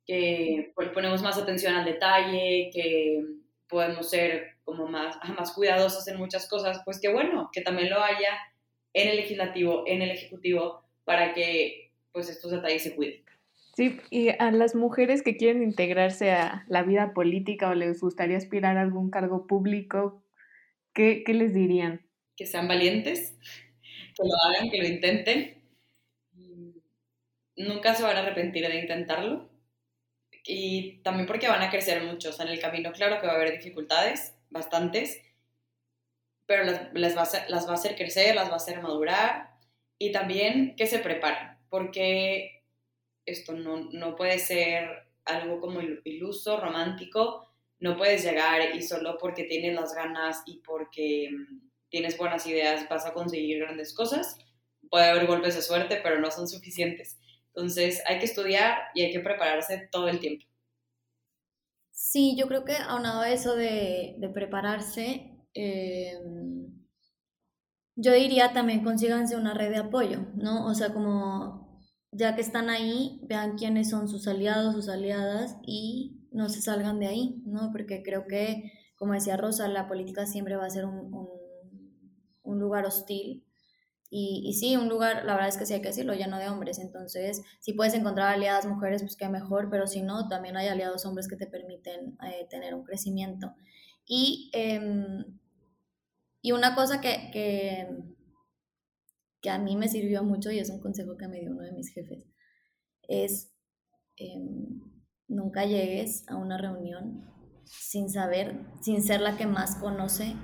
que 0.05 0.71
pues, 0.76 0.89
ponemos 0.89 1.21
más 1.21 1.38
atención 1.38 1.76
al 1.76 1.86
detalle, 1.86 2.69
que 2.71 3.21
podemos 3.67 4.09
ser 4.09 4.57
como 4.63 4.88
más, 4.88 5.17
más 5.38 5.51
cuidadosos 5.51 6.07
en 6.07 6.17
muchas 6.17 6.47
cosas, 6.47 6.82
pues 6.86 6.99
que 7.01 7.11
bueno, 7.11 7.49
que 7.51 7.61
también 7.61 7.89
lo 7.89 8.01
haya 8.01 8.38
en 8.93 9.09
el 9.09 9.17
legislativo, 9.17 9.84
en 9.88 10.01
el 10.01 10.11
ejecutivo, 10.11 10.84
para 11.03 11.34
que 11.34 11.91
pues 12.11 12.30
estos 12.30 12.51
detalles 12.51 12.84
se 12.84 12.95
cuiden. 12.95 13.26
Sí, 13.76 13.99
y 14.09 14.30
a 14.30 14.51
las 14.51 14.73
mujeres 14.73 15.21
que 15.21 15.36
quieren 15.36 15.61
integrarse 15.61 16.32
a 16.32 16.63
la 16.69 16.84
vida 16.84 17.13
política 17.13 17.69
o 17.69 17.73
les 17.73 17.99
gustaría 17.99 18.38
aspirar 18.38 18.78
a 18.78 18.82
algún 18.82 19.09
cargo 19.09 19.47
público, 19.47 20.23
¿qué, 20.93 21.23
qué 21.26 21.34
les 21.34 21.53
dirían? 21.53 22.09
Que 22.38 22.45
sean 22.45 22.69
valientes, 22.69 23.38
que 24.15 24.23
lo 24.23 24.34
hagan, 24.45 24.69
que 24.69 24.78
lo 24.78 24.88
intenten. 24.88 25.61
Nunca 27.57 27.95
se 27.95 28.03
van 28.03 28.15
a 28.15 28.21
arrepentir 28.21 28.65
de 28.65 28.80
intentarlo. 28.80 29.49
Y 30.45 31.01
también 31.01 31.28
porque 31.28 31.49
van 31.49 31.61
a 31.61 31.69
crecer 31.69 32.01
mucho. 32.03 32.30
En 32.39 32.47
el 32.47 32.59
camino, 32.59 32.93
claro 32.93 33.19
que 33.19 33.28
va 33.28 33.34
a 33.34 33.36
haber 33.36 33.51
dificultades, 33.51 34.38
bastantes, 34.51 35.21
pero 36.45 36.63
las, 36.63 36.93
las, 36.93 37.17
va 37.17 37.23
a 37.23 37.49
las 37.49 37.67
va 37.67 37.71
a 37.71 37.76
hacer 37.76 37.95
crecer, 37.97 38.36
las 38.36 38.47
va 38.47 38.53
a 38.53 38.57
hacer 38.57 38.82
madurar. 38.82 39.57
Y 39.99 40.13
también 40.13 40.78
que 40.78 40.88
se 40.88 40.99
preparen, 40.99 41.57
porque 41.69 42.55
esto 43.26 43.53
no, 43.53 43.89
no 43.91 44.15
puede 44.15 44.39
ser 44.39 44.89
algo 45.26 45.59
como 45.59 45.82
iluso, 45.82 46.59
romántico, 46.59 47.47
no 47.80 47.97
puedes 47.97 48.23
llegar 48.23 48.76
y 48.76 48.82
solo 48.82 49.17
porque 49.19 49.43
tienes 49.43 49.73
las 49.73 49.93
ganas 49.93 50.43
y 50.45 50.59
porque 50.59 51.30
mm, 51.32 51.69
tienes 51.89 52.17
buenas 52.17 52.45
ideas 52.47 52.88
vas 52.89 53.05
a 53.05 53.13
conseguir 53.13 53.59
grandes 53.59 53.93
cosas. 53.93 54.38
Puede 54.89 55.05
haber 55.05 55.26
golpes 55.28 55.55
de 55.55 55.61
suerte, 55.61 55.99
pero 56.01 56.19
no 56.19 56.32
son 56.32 56.47
suficientes. 56.47 57.17
Entonces 57.47 58.01
hay 58.07 58.19
que 58.19 58.26
estudiar 58.26 58.78
y 58.93 59.03
hay 59.03 59.11
que 59.11 59.19
prepararse 59.19 59.88
todo 59.91 60.07
el 60.07 60.19
tiempo. 60.19 60.45
Sí, 61.91 62.36
yo 62.38 62.47
creo 62.47 62.65
que 62.65 62.76
aunado 62.76 63.21
a 63.21 63.32
eso 63.32 63.55
de, 63.55 64.15
de 64.17 64.30
prepararse, 64.30 65.32
em, 65.53 66.86
yo 67.95 68.13
diría 68.13 68.51
también 68.51 68.84
consíganse 68.84 69.38
una 69.38 69.53
red 69.53 69.71
de 69.71 69.78
apoyo, 69.78 70.28
¿no? 70.36 70.65
O 70.67 70.73
sea, 70.76 70.93
como 70.93 71.64
ya 72.16 72.36
que 72.36 72.41
están 72.41 72.70
ahí, 72.70 73.20
vean 73.24 73.57
quiénes 73.57 73.89
son 73.89 74.07
sus 74.07 74.28
aliados, 74.28 74.74
sus 74.74 74.89
aliadas 74.89 75.57
y 75.66 76.28
no 76.32 76.49
se 76.49 76.61
salgan 76.61 76.99
de 76.99 77.07
ahí, 77.07 77.41
¿no? 77.45 77.72
Porque 77.72 78.03
creo 78.03 78.26
que 78.28 78.72
como 78.95 79.13
decía 79.13 79.38
Rosa, 79.38 79.68
la 79.68 79.88
política 79.88 80.26
siempre 80.26 80.55
va 80.55 80.66
a 80.66 80.70
ser 80.70 80.86
un, 80.86 81.30
un, 82.43 82.59
lugar 82.59 82.86
hostil. 82.86 83.45
Y, 84.09 84.43
y, 84.45 84.53
sí, 84.53 84.78
un 84.78 84.88
lugar, 84.88 85.26
la 85.26 85.34
verdad 85.34 85.49
es 85.49 85.57
que 85.57 85.66
sí 85.66 85.74
hay 85.74 85.82
que 85.82 85.89
decirlo, 85.89 86.13
lleno 86.13 86.38
de 86.38 86.47
hombres. 86.47 86.80
Entonces, 86.80 87.41
si 87.59 87.74
puedes 87.74 87.93
encontrar 87.93 88.34
aliadas 88.34 88.66
mujeres, 88.66 89.01
pues 89.01 89.18
qué 89.18 89.28
mejor, 89.28 89.70
pero 89.70 89.88
si 89.88 90.01
no, 90.01 90.30
también 90.30 90.55
hay 90.55 90.68
aliados 90.68 91.05
hombres 91.05 91.28
que 91.28 91.36
te 91.36 91.47
permiten 91.47 92.18
eh, 92.24 92.47
tener 92.49 92.74
un 92.74 92.84
crecimiento. 92.84 93.53
Y, 94.05 94.49
em, 94.53 95.26
y 96.41 96.51
una 96.53 96.76
cosa 96.76 97.01
que, 97.01 97.30
que, 97.34 97.88
que, 99.45 99.51
a 99.51 99.59
mí 99.59 99.75
me 99.75 99.87
sirvió 99.87 100.23
mucho, 100.23 100.51
y 100.51 100.59
es 100.59 100.69
un 100.69 100.81
consejo 100.81 101.17
que 101.17 101.27
me 101.27 101.39
dio 101.39 101.51
uno 101.51 101.61
de 101.61 101.71
mis 101.71 101.93
jefes, 101.93 102.25
es 103.07 103.53
em, 104.17 104.81
nunca 105.27 105.65
llegues 105.65 106.27
a 106.27 106.35
una 106.35 106.57
reunión 106.57 107.23
sin 107.65 108.09
saber, 108.09 108.59
sin 108.81 109.03
ser 109.03 109.21
la 109.21 109.37
que 109.37 109.47
más 109.47 109.75
conoce 109.75 110.35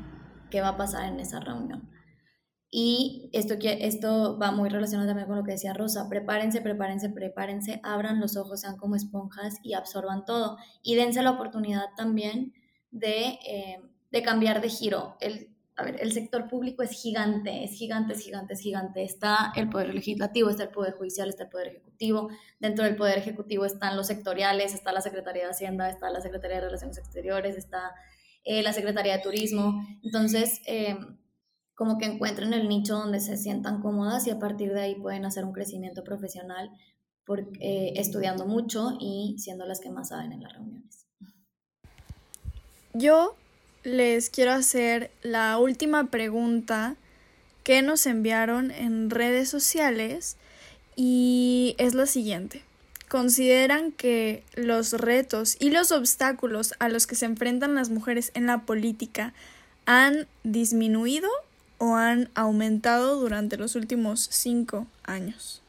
qué 0.50 0.62
va 0.62 0.70
a 0.70 0.78
pasar 0.78 1.12
en 1.12 1.20
esa 1.20 1.40
reunión. 1.40 1.90
Y 2.74 3.30
esto, 3.34 3.56
esto 3.62 4.40
va 4.40 4.52
muy 4.52 4.70
relacionado 4.70 5.10
también 5.10 5.28
con 5.28 5.38
lo 5.38 5.44
que 5.44 5.52
decía 5.52 5.74
Rosa, 5.74 6.08
prepárense, 6.08 6.62
prepárense, 6.62 7.10
prepárense, 7.10 7.82
abran 7.84 8.22
los 8.22 8.38
ojos, 8.38 8.62
sean 8.62 8.78
como 8.78 8.96
esponjas 8.96 9.56
y 9.62 9.74
absorban 9.74 10.24
todo. 10.24 10.58
Y 10.82 10.96
dense 10.96 11.22
la 11.22 11.32
oportunidad 11.32 11.88
también 11.98 12.54
de, 12.92 13.40
eh, 13.46 13.82
de 14.12 14.22
cambiar 14.22 14.62
de 14.62 14.70
giro. 14.70 15.18
El, 15.20 15.51
a 15.78 15.84
ver, 15.84 16.02
el 16.02 16.12
sector 16.12 16.48
público 16.50 16.84
es 16.84 16.92
gigante, 16.92 17.64
es 17.64 17.72
gigante, 17.72 18.14
es 18.14 18.20
gigante, 18.20 18.54
es 18.54 18.60
gigante. 18.60 19.04
Está 19.04 19.54
el 19.56 19.70
poder 19.70 19.94
legislativo, 19.94 20.50
está 20.50 20.64
el 20.64 20.70
poder 20.70 20.94
judicial, 20.94 21.30
está 21.30 21.44
el 21.44 21.50
poder 21.50 21.68
ejecutivo. 21.68 22.30
Dentro 22.60 22.84
del 22.84 22.96
poder 22.96 23.18
ejecutivo 23.18 23.66
están 23.66 23.96
los 23.96 24.08
sectoriales, 24.08 24.74
está 24.74 24.92
la 24.92 25.02
Secretaría 25.02 25.44
de 25.44 25.52
Hacienda, 25.52 25.90
está 25.90 26.10
la 26.10 26.22
Secretaría 26.22 26.58
de 26.58 26.66
Relaciones 26.66 26.98
Exteriores, 26.98 27.58
está 27.58 27.94
eh, 28.44 28.62
la 28.64 28.74
Secretaría 28.74 29.18
de 29.18 29.24
Turismo. 29.24 29.86
Entonces, 30.04 30.62
eh, 30.68 30.98
como 31.74 31.98
que 31.98 32.06
encuentren 32.06 32.54
el 32.54 32.68
nicho 32.68 32.96
donde 32.96 33.20
se 33.20 33.38
sientan 33.38 33.82
cómodas 33.82 34.28
y 34.28 34.30
a 34.30 34.40
partir 34.40 34.74
de 34.74 34.82
ahí 34.82 34.96
pueden 34.96 35.26
hacer 35.26 35.46
un 35.46 35.54
crecimiento 35.54 36.04
profesional 36.04 36.70
eh, 37.60 37.94
estudiando 37.96 38.46
mucho 38.46 38.98
y 39.00 39.36
siendo 39.40 39.66
las 39.66 39.80
que 39.80 39.90
más 39.90 40.10
saben 40.10 40.34
en 40.34 40.44
las 40.44 40.54
reuniones. 40.54 41.08
Yo 42.94 43.36
les 43.84 44.30
quiero 44.30 44.52
hacer 44.52 45.12
la 45.24 45.58
última 45.58 46.06
pregunta 46.06 46.96
que 47.64 47.82
nos 47.82 48.06
enviaron 48.06 48.72
en 48.72 49.10
redes 49.10 49.50
sociales 49.50 50.38
y 50.96 51.76
es 51.78 51.94
la 51.94 52.06
siguiente. 52.06 52.64
¿Consideran 53.08 53.92
que 53.92 54.44
los 54.56 54.94
retos 54.94 55.58
y 55.60 55.70
los 55.70 55.92
obstáculos 55.92 56.74
a 56.80 56.90
los 56.90 57.08
que 57.08 57.16
se 57.16 57.26
enfrentan 57.26 57.76
las 57.76 57.90
mujeres 57.90 58.32
en 58.36 58.46
la 58.46 58.60
política 58.60 59.34
han 59.86 60.28
disminuido 60.44 61.30
o 61.78 61.96
han 61.96 62.30
aumentado 62.36 63.20
durante 63.20 63.58
los 63.58 63.76
últimos 63.76 64.28
cinco 64.32 64.88
años? 65.04 65.62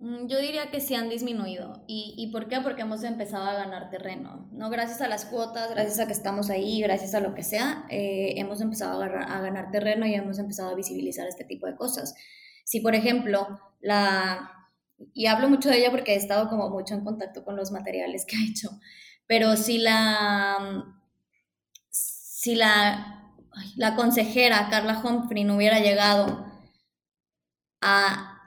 Mm, 0.00 0.28
yo 0.28 0.38
diría 0.40 0.70
que 0.70 0.80
sí 0.80 0.94
han 0.94 1.10
disminuido. 1.10 1.84
¿Y, 1.86 2.14
¿Y, 2.16 2.28
por 2.32 2.48
qué? 2.48 2.60
Porque 2.62 2.82
hemos 2.82 3.04
empezado 3.04 3.44
a 3.44 3.54
ganar 3.54 3.90
terreno. 3.90 4.48
¿no? 4.52 4.70
Gracias 4.70 5.02
a 5.02 5.08
las 5.08 5.26
cuotas, 5.26 5.70
gracias 5.70 6.00
a 6.00 6.06
que 6.06 6.14
estamos 6.14 6.48
ahí, 6.48 6.80
gracias 6.80 7.14
a 7.14 7.20
lo 7.20 7.34
que 7.34 7.42
sea, 7.42 7.84
eh, 7.90 8.34
hemos 8.36 8.60
empezado 8.62 9.02
a, 9.02 9.06
a, 9.06 9.40
ganar 9.42 9.70
terreno 9.70 10.06
y 10.06 10.14
hemos 10.14 10.38
empezado 10.38 10.70
a 10.70 10.74
visibilizar 10.74 11.26
este 11.28 11.44
tipo 11.44 11.66
de 11.66 11.76
cosas. 11.76 12.14
Si, 12.64 12.80
por 12.80 12.94
ejemplo, 12.94 13.60
la... 13.80 14.56
Y 15.14 15.26
hablo 15.26 15.48
mucho 15.48 15.70
de 15.70 15.78
ella 15.78 15.90
porque 15.90 16.12
he 16.14 16.16
estado 16.16 16.48
como 16.48 16.70
mucho 16.70 16.94
en 16.94 17.04
contacto 17.04 17.44
con 17.44 17.56
los 17.56 17.70
materiales 17.70 18.24
que 18.26 18.36
ha 18.36 18.44
hecho, 18.50 18.70
pero 19.26 19.56
si 19.56 19.78
la... 19.78 20.96
Si 21.90 22.54
la, 22.54 23.34
la 23.76 23.94
consejera 23.96 24.68
Carla 24.70 25.02
Humphrey 25.04 25.44
no 25.44 25.56
hubiera 25.56 25.78
llegado 25.80 26.46
a 27.82 28.39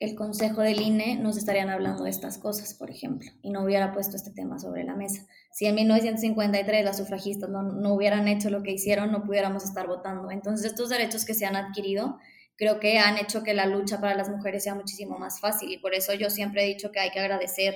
el 0.00 0.14
Consejo 0.14 0.62
del 0.62 0.80
INE 0.80 1.16
nos 1.16 1.36
estarían 1.36 1.68
hablando 1.68 2.04
de 2.04 2.10
estas 2.10 2.38
cosas, 2.38 2.72
por 2.72 2.90
ejemplo, 2.90 3.30
y 3.42 3.50
no 3.50 3.62
hubiera 3.62 3.92
puesto 3.92 4.16
este 4.16 4.30
tema 4.30 4.58
sobre 4.58 4.82
la 4.82 4.96
mesa. 4.96 5.26
Si 5.52 5.66
en 5.66 5.74
1953 5.74 6.82
las 6.82 6.96
sufragistas 6.96 7.50
no, 7.50 7.62
no, 7.62 7.94
hubieran 7.94 8.26
hecho 8.26 8.48
lo 8.48 8.62
que 8.62 8.72
hicieron, 8.72 9.12
no 9.12 9.24
pudiéramos 9.24 9.62
estar 9.62 9.86
votando. 9.86 10.30
Entonces, 10.30 10.72
estos 10.72 10.88
derechos 10.88 11.26
que 11.26 11.34
se 11.34 11.44
han 11.44 11.54
adquirido 11.54 12.18
creo 12.56 12.80
que 12.80 12.98
han 12.98 13.18
hecho 13.18 13.42
que 13.42 13.52
la 13.52 13.66
lucha 13.66 14.00
para 14.00 14.14
las 14.14 14.30
mujeres 14.30 14.64
sea 14.64 14.74
muchísimo 14.74 15.18
más 15.18 15.38
fácil 15.40 15.70
y 15.70 15.78
por 15.78 15.94
eso 15.94 16.12
yo 16.14 16.28
siempre 16.28 16.64
he 16.64 16.66
dicho 16.66 16.92
que 16.92 17.00
hay 17.00 17.10
que 17.10 17.20
agradecer 17.20 17.74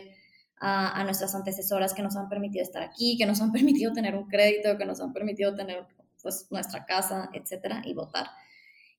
a, 0.58 0.98
a 0.98 1.04
nuestras 1.04 1.34
antecesoras 1.34 1.92
que 1.92 2.02
nos 2.02 2.16
han 2.16 2.28
permitido 2.30 2.62
estar 2.62 2.82
aquí, 2.82 3.18
que 3.18 3.26
nos 3.26 3.42
han 3.42 3.52
permitido 3.52 3.92
tener 3.92 4.14
un 4.14 4.28
crédito, 4.28 4.78
que 4.78 4.86
nos 4.86 5.00
han 5.00 5.12
permitido 5.12 5.54
tener 5.54 5.86
pues, 6.22 6.46
nuestra 6.50 6.86
casa, 6.86 7.28
etcétera, 7.34 7.82
y 7.84 7.92
votar. 7.92 8.28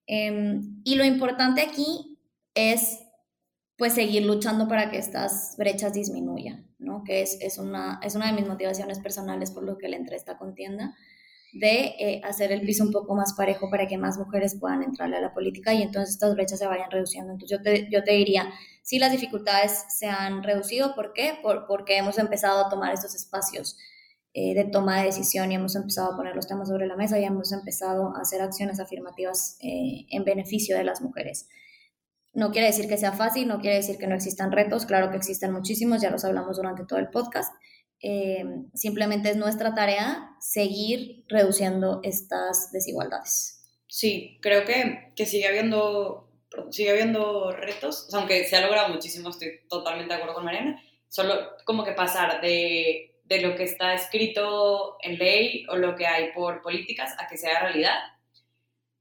Eh, 0.06 0.60
y 0.84 0.96
lo 0.96 1.04
importante 1.04 1.62
aquí 1.62 2.20
es 2.54 3.05
pues 3.78 3.94
seguir 3.94 4.26
luchando 4.26 4.68
para 4.68 4.90
que 4.90 4.98
estas 4.98 5.56
brechas 5.58 5.94
disminuyan, 5.94 6.68
¿no? 6.80 7.04
Que 7.04 7.22
es, 7.22 7.38
es, 7.42 7.58
una, 7.58 8.00
es 8.04 8.16
una 8.16 8.28
de 8.28 8.34
mis 8.34 8.48
motivaciones 8.48 9.00
personales 9.00 9.52
por 9.52 9.64
lo 9.64 9.78
que 9.78 9.90
le 9.90 9.98
entré 9.98 10.16
a 10.16 10.18
esta 10.18 10.38
contienda, 10.38 10.96
de 11.56 11.96
eh, 12.00 12.22
hacer 12.26 12.52
el 12.52 12.62
piso 12.62 12.84
un 12.84 12.92
poco 12.92 13.16
más 13.16 13.34
parejo 13.34 13.70
para 13.70 13.88
que 13.88 13.98
más 13.98 14.18
mujeres 14.18 14.58
puedan 14.60 14.84
entrarle 14.84 15.18
a 15.18 15.22
la 15.22 15.34
política 15.34 15.74
y 15.74 15.82
entonces 15.82 16.16
estas 16.16 16.36
brechas 16.36 16.60
se 16.60 16.68
vayan 16.68 16.92
reduciendo. 16.92 17.32
Entonces 17.32 17.58
yo 17.58 17.64
te, 17.64 17.90
yo 17.90 18.04
te 18.04 18.12
diría, 18.12 18.52
sí 18.82 19.00
las 19.00 19.12
dificultades 19.12 19.86
se 19.90 20.08
han 20.08 20.44
reducido, 20.44 20.96
¿por 20.96 21.14
qué? 21.14 21.38
Por, 21.42 21.66
porque 21.66 21.98
hemos 21.98 22.18
empezado 22.18 22.66
a 22.66 22.70
tomar 22.70 22.94
estos 22.94 23.16
espacios 23.16 23.78
eh, 24.34 24.54
de 24.54 24.66
toma 24.66 25.00
de 25.00 25.06
decisión 25.06 25.50
y 25.50 25.56
hemos 25.56 25.78
empezado 25.78 26.12
a 26.12 26.18
poner 26.18 26.36
los 26.36 26.46
temas 26.46 26.68
sobre 26.68 26.88
la 26.88 26.98
mesa 26.98 27.18
y 27.18 27.24
hemos 27.24 27.54
empezado 27.54 28.14
a 28.18 28.20
hacer 28.20 28.42
acciones 28.42 28.82
afirmativas 28.82 29.58
eh, 29.62 30.06
en 30.10 30.26
beneficio 30.26 30.78
de 30.78 30.84
las 30.84 31.02
mujeres. 31.02 31.48
No 32.36 32.52
quiere 32.52 32.68
decir 32.68 32.88
que 32.88 32.98
sea 32.98 33.14
fácil, 33.14 33.48
no 33.48 33.62
quiere 33.62 33.78
decir 33.78 33.98
que 33.98 34.08
no 34.08 34.16
existan 34.16 34.52
retos, 34.52 34.86
claro 34.86 35.10
que 35.10 35.18
existen 35.18 35.54
muchísimos, 35.54 36.02
ya 36.02 36.12
los 36.12 36.26
hablamos 36.26 36.58
durante 36.58 36.86
todo 36.86 37.00
el 37.00 37.08
podcast. 37.08 37.54
Eh, 38.02 38.44
simplemente 38.74 39.30
es 39.30 39.38
nuestra 39.38 39.74
tarea 39.74 40.36
seguir 40.42 41.24
reduciendo 41.30 42.02
estas 42.04 42.72
desigualdades. 42.74 43.66
Sí, 43.88 44.38
creo 44.42 44.66
que, 44.66 45.14
que 45.16 45.26
sigue, 45.26 45.48
habiendo, 45.48 46.30
sigue 46.72 46.92
habiendo 46.92 47.52
retos, 47.52 48.14
aunque 48.14 48.44
se 48.44 48.58
ha 48.58 48.62
logrado 48.62 48.90
muchísimo, 48.90 49.30
estoy 49.30 49.62
totalmente 49.70 50.14
de 50.14 50.16
acuerdo 50.16 50.36
con 50.36 50.46
Mariana, 50.46 50.84
solo 51.08 51.36
como 51.64 51.86
que 51.86 51.94
pasar 51.94 52.42
de, 52.42 53.16
de 53.24 53.42
lo 53.42 53.56
que 53.56 53.64
está 53.64 53.94
escrito 53.94 54.98
en 55.02 55.18
ley 55.18 55.66
o 55.70 55.78
lo 55.78 55.96
que 55.96 56.06
hay 56.06 56.34
por 56.34 56.62
políticas 56.62 57.16
a 57.18 57.28
que 57.28 57.38
sea 57.38 57.62
realidad. 57.62 57.98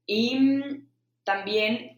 Y 0.07 0.61
también 1.25 1.94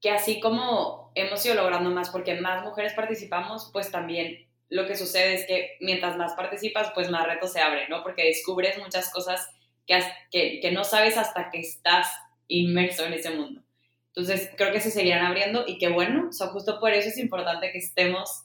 que 0.00 0.10
así 0.10 0.40
como 0.40 1.12
hemos 1.14 1.44
ido 1.44 1.54
logrando 1.54 1.90
más 1.90 2.10
porque 2.10 2.40
más 2.40 2.64
mujeres 2.64 2.94
participamos, 2.94 3.70
pues 3.72 3.90
también 3.90 4.46
lo 4.68 4.86
que 4.86 4.96
sucede 4.96 5.34
es 5.34 5.46
que 5.46 5.76
mientras 5.80 6.16
más 6.16 6.34
participas, 6.34 6.92
pues 6.94 7.10
más 7.10 7.26
retos 7.26 7.52
se 7.52 7.60
abren, 7.60 7.90
¿no? 7.90 8.02
Porque 8.02 8.24
descubres 8.24 8.78
muchas 8.78 9.12
cosas 9.12 9.48
que, 9.86 10.00
que, 10.30 10.60
que 10.60 10.70
no 10.70 10.84
sabes 10.84 11.16
hasta 11.16 11.50
que 11.50 11.58
estás 11.58 12.08
inmerso 12.46 13.04
en 13.04 13.14
ese 13.14 13.30
mundo. 13.30 13.62
Entonces, 14.08 14.50
creo 14.56 14.72
que 14.72 14.80
se 14.80 14.90
seguirán 14.90 15.26
abriendo 15.26 15.64
y 15.66 15.78
que 15.78 15.88
bueno, 15.88 16.30
o 16.30 16.46
justo 16.48 16.80
por 16.80 16.92
eso 16.92 17.08
es 17.08 17.18
importante 17.18 17.70
que 17.72 17.78
estemos 17.78 18.44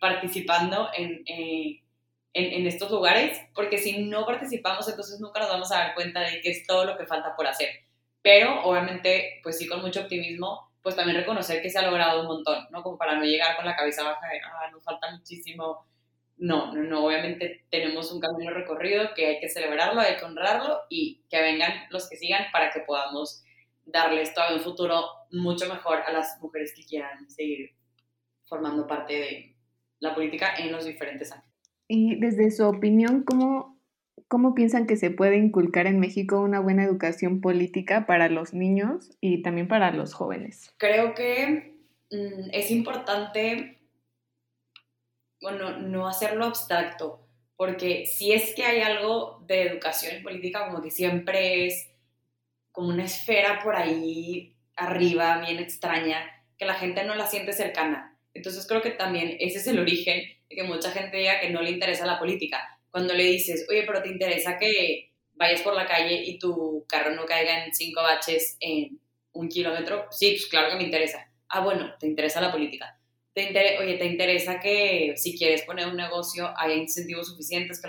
participando 0.00 0.88
en, 0.96 1.22
eh, 1.26 1.82
en, 2.32 2.52
en, 2.52 2.66
estos 2.66 2.90
lugares, 2.90 3.40
porque 3.54 3.78
si 3.78 4.04
no 4.04 4.26
participamos, 4.26 4.88
entonces 4.88 5.20
nunca 5.20 5.40
nos 5.40 5.48
vamos 5.48 5.72
a 5.72 5.78
dar 5.78 5.94
cuenta 5.94 6.20
de 6.20 6.40
que 6.40 6.50
es 6.50 6.66
todo 6.66 6.84
lo 6.84 6.96
que 6.98 7.06
falta 7.06 7.34
por 7.34 7.46
hacer. 7.46 7.68
Pero 8.22 8.62
obviamente, 8.64 9.40
pues 9.42 9.58
sí, 9.58 9.66
con 9.66 9.80
mucho 9.80 10.00
optimismo, 10.00 10.70
pues 10.86 10.94
también 10.94 11.18
reconocer 11.18 11.60
que 11.60 11.68
se 11.68 11.80
ha 11.80 11.82
logrado 11.82 12.20
un 12.20 12.28
montón, 12.28 12.64
¿no? 12.70 12.80
Como 12.80 12.96
para 12.96 13.16
no 13.16 13.24
llegar 13.24 13.56
con 13.56 13.64
la 13.64 13.74
cabeza 13.74 14.04
baja 14.04 14.24
de, 14.28 14.38
ah, 14.38 14.70
nos 14.70 14.84
falta 14.84 15.10
muchísimo. 15.10 15.84
No, 16.36 16.72
no, 16.72 16.84
no, 16.84 17.04
obviamente 17.04 17.66
tenemos 17.72 18.12
un 18.12 18.20
camino 18.20 18.52
recorrido 18.52 19.12
que 19.16 19.26
hay 19.26 19.40
que 19.40 19.48
celebrarlo, 19.48 20.00
hay 20.00 20.16
que 20.16 20.24
honrarlo 20.24 20.82
y 20.88 21.24
que 21.28 21.42
vengan 21.42 21.72
los 21.90 22.08
que 22.08 22.16
sigan 22.16 22.44
para 22.52 22.70
que 22.70 22.82
podamos 22.82 23.42
darles 23.84 24.32
todavía 24.32 24.58
un 24.58 24.62
futuro 24.62 25.06
mucho 25.32 25.68
mejor 25.68 26.02
a 26.06 26.12
las 26.12 26.38
mujeres 26.40 26.72
que 26.76 26.84
quieran 26.84 27.28
seguir 27.28 27.70
formando 28.44 28.86
parte 28.86 29.14
de 29.14 29.56
la 29.98 30.14
política 30.14 30.54
en 30.54 30.70
los 30.70 30.84
diferentes 30.84 31.32
ámbitos. 31.32 31.52
Y 31.88 32.14
desde 32.20 32.48
su 32.52 32.64
opinión, 32.64 33.24
¿cómo 33.24 33.75
¿Cómo 34.28 34.56
piensan 34.56 34.88
que 34.88 34.96
se 34.96 35.10
puede 35.10 35.36
inculcar 35.36 35.86
en 35.86 36.00
México 36.00 36.40
una 36.40 36.58
buena 36.58 36.82
educación 36.82 37.40
política 37.40 38.06
para 38.06 38.28
los 38.28 38.54
niños 38.54 39.16
y 39.20 39.42
también 39.42 39.68
para 39.68 39.92
los 39.92 40.14
jóvenes? 40.14 40.74
Creo 40.78 41.14
que 41.14 41.76
mm, 42.10 42.50
es 42.52 42.72
importante, 42.72 43.78
bueno, 45.40 45.78
no 45.78 46.08
hacerlo 46.08 46.44
abstracto, 46.44 47.24
porque 47.56 48.06
si 48.06 48.32
es 48.32 48.52
que 48.56 48.64
hay 48.64 48.80
algo 48.80 49.44
de 49.46 49.62
educación 49.62 50.20
política, 50.24 50.66
como 50.66 50.82
que 50.82 50.90
siempre 50.90 51.66
es 51.66 51.88
como 52.72 52.88
una 52.88 53.04
esfera 53.04 53.60
por 53.62 53.76
ahí 53.76 54.56
arriba, 54.74 55.38
bien 55.38 55.60
extraña, 55.60 56.18
que 56.58 56.66
la 56.66 56.74
gente 56.74 57.04
no 57.04 57.14
la 57.14 57.28
siente 57.28 57.52
cercana. 57.52 58.18
Entonces 58.34 58.66
creo 58.66 58.82
que 58.82 58.90
también 58.90 59.36
ese 59.38 59.58
es 59.58 59.68
el 59.68 59.78
origen 59.78 60.20
de 60.50 60.56
que 60.56 60.64
mucha 60.64 60.90
gente 60.90 61.16
diga 61.16 61.40
que 61.40 61.50
no 61.50 61.62
le 61.62 61.70
interesa 61.70 62.04
la 62.04 62.18
política 62.18 62.75
cuando 62.96 63.12
le 63.12 63.24
dices, 63.24 63.66
oye, 63.68 63.82
pero 63.86 64.02
te 64.02 64.08
interesa 64.08 64.56
que, 64.56 65.12
vayas 65.34 65.60
por 65.60 65.74
la 65.74 65.84
calle 65.84 66.22
y 66.24 66.38
tu 66.38 66.86
carro 66.88 67.14
no 67.14 67.26
caiga 67.26 67.66
en 67.66 67.74
cinco 67.74 68.00
baches 68.00 68.56
en 68.58 68.98
un 69.32 69.50
kilómetro, 69.50 70.06
sí, 70.10 70.30
pues 70.30 70.46
claro 70.46 70.70
que 70.70 70.76
me 70.76 70.84
interesa. 70.84 71.30
Ah, 71.50 71.60
bueno, 71.60 71.92
te 72.00 72.06
interesa 72.06 72.40
la 72.40 72.50
política. 72.50 72.98
Te 73.34 73.50
oye, 73.82 73.98
¿te 73.98 74.06
interesa 74.06 74.58
que 74.60 75.12
si 75.18 75.36
quieres 75.36 75.60
poner 75.64 75.88
un 75.88 75.96
negocio 75.98 76.54
haya 76.56 76.72
incentivos 76.72 77.28
suficientes, 77.28 77.82
que 77.82 77.88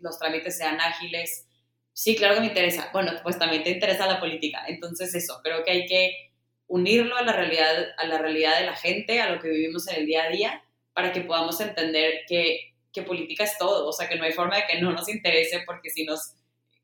los 0.00 0.18
trámites 0.18 0.58
sean 0.58 0.80
ágiles? 0.80 1.46
Sí, 1.92 2.16
claro 2.16 2.34
que 2.34 2.40
me 2.40 2.48
interesa. 2.48 2.90
Bueno, 2.92 3.12
pues 3.22 3.38
también 3.38 3.62
te 3.62 3.70
interesa 3.70 4.08
la 4.08 4.18
política. 4.18 4.64
Entonces 4.66 5.14
eso, 5.14 5.40
creo 5.44 5.62
que 5.62 5.70
hay 5.70 5.86
que 5.86 6.32
unirlo 6.66 7.16
a 7.16 7.22
la 7.22 7.32
realidad, 7.32 7.90
a 7.96 8.06
la 8.08 8.18
realidad 8.18 8.58
de 8.58 8.66
la 8.66 8.74
gente, 8.74 9.20
a 9.20 9.30
lo 9.30 9.40
que 9.40 9.50
vivimos 9.50 9.86
en 9.86 10.00
el 10.00 10.06
día 10.06 10.24
a 10.24 10.30
día, 10.30 10.64
para 10.94 11.12
que 11.12 11.20
podamos 11.20 11.60
entender 11.60 12.22
que, 12.26 12.74
que 12.98 13.06
política 13.06 13.44
es 13.44 13.56
todo. 13.58 13.88
O 13.88 13.92
sea, 13.92 14.08
que 14.08 14.16
no 14.16 14.24
hay 14.24 14.32
forma 14.32 14.56
de 14.56 14.64
que 14.68 14.80
no 14.80 14.92
nos 14.92 15.08
interese, 15.08 15.62
porque 15.66 15.90
si 15.90 16.04
nos 16.04 16.34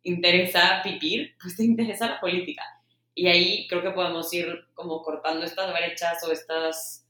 interesa 0.02 0.82
vivir, 0.84 1.34
pues 1.40 1.56
te 1.56 1.64
interesa 1.64 2.08
la 2.08 2.20
política. 2.20 2.62
Y 3.14 3.28
ahí 3.28 3.66
creo 3.68 3.82
que 3.82 3.90
podemos 3.90 4.32
ir 4.32 4.46
como 4.74 5.02
cortando 5.02 5.44
estas 5.44 5.72
brechas 5.72 6.22
o 6.24 6.32
estos 6.32 7.02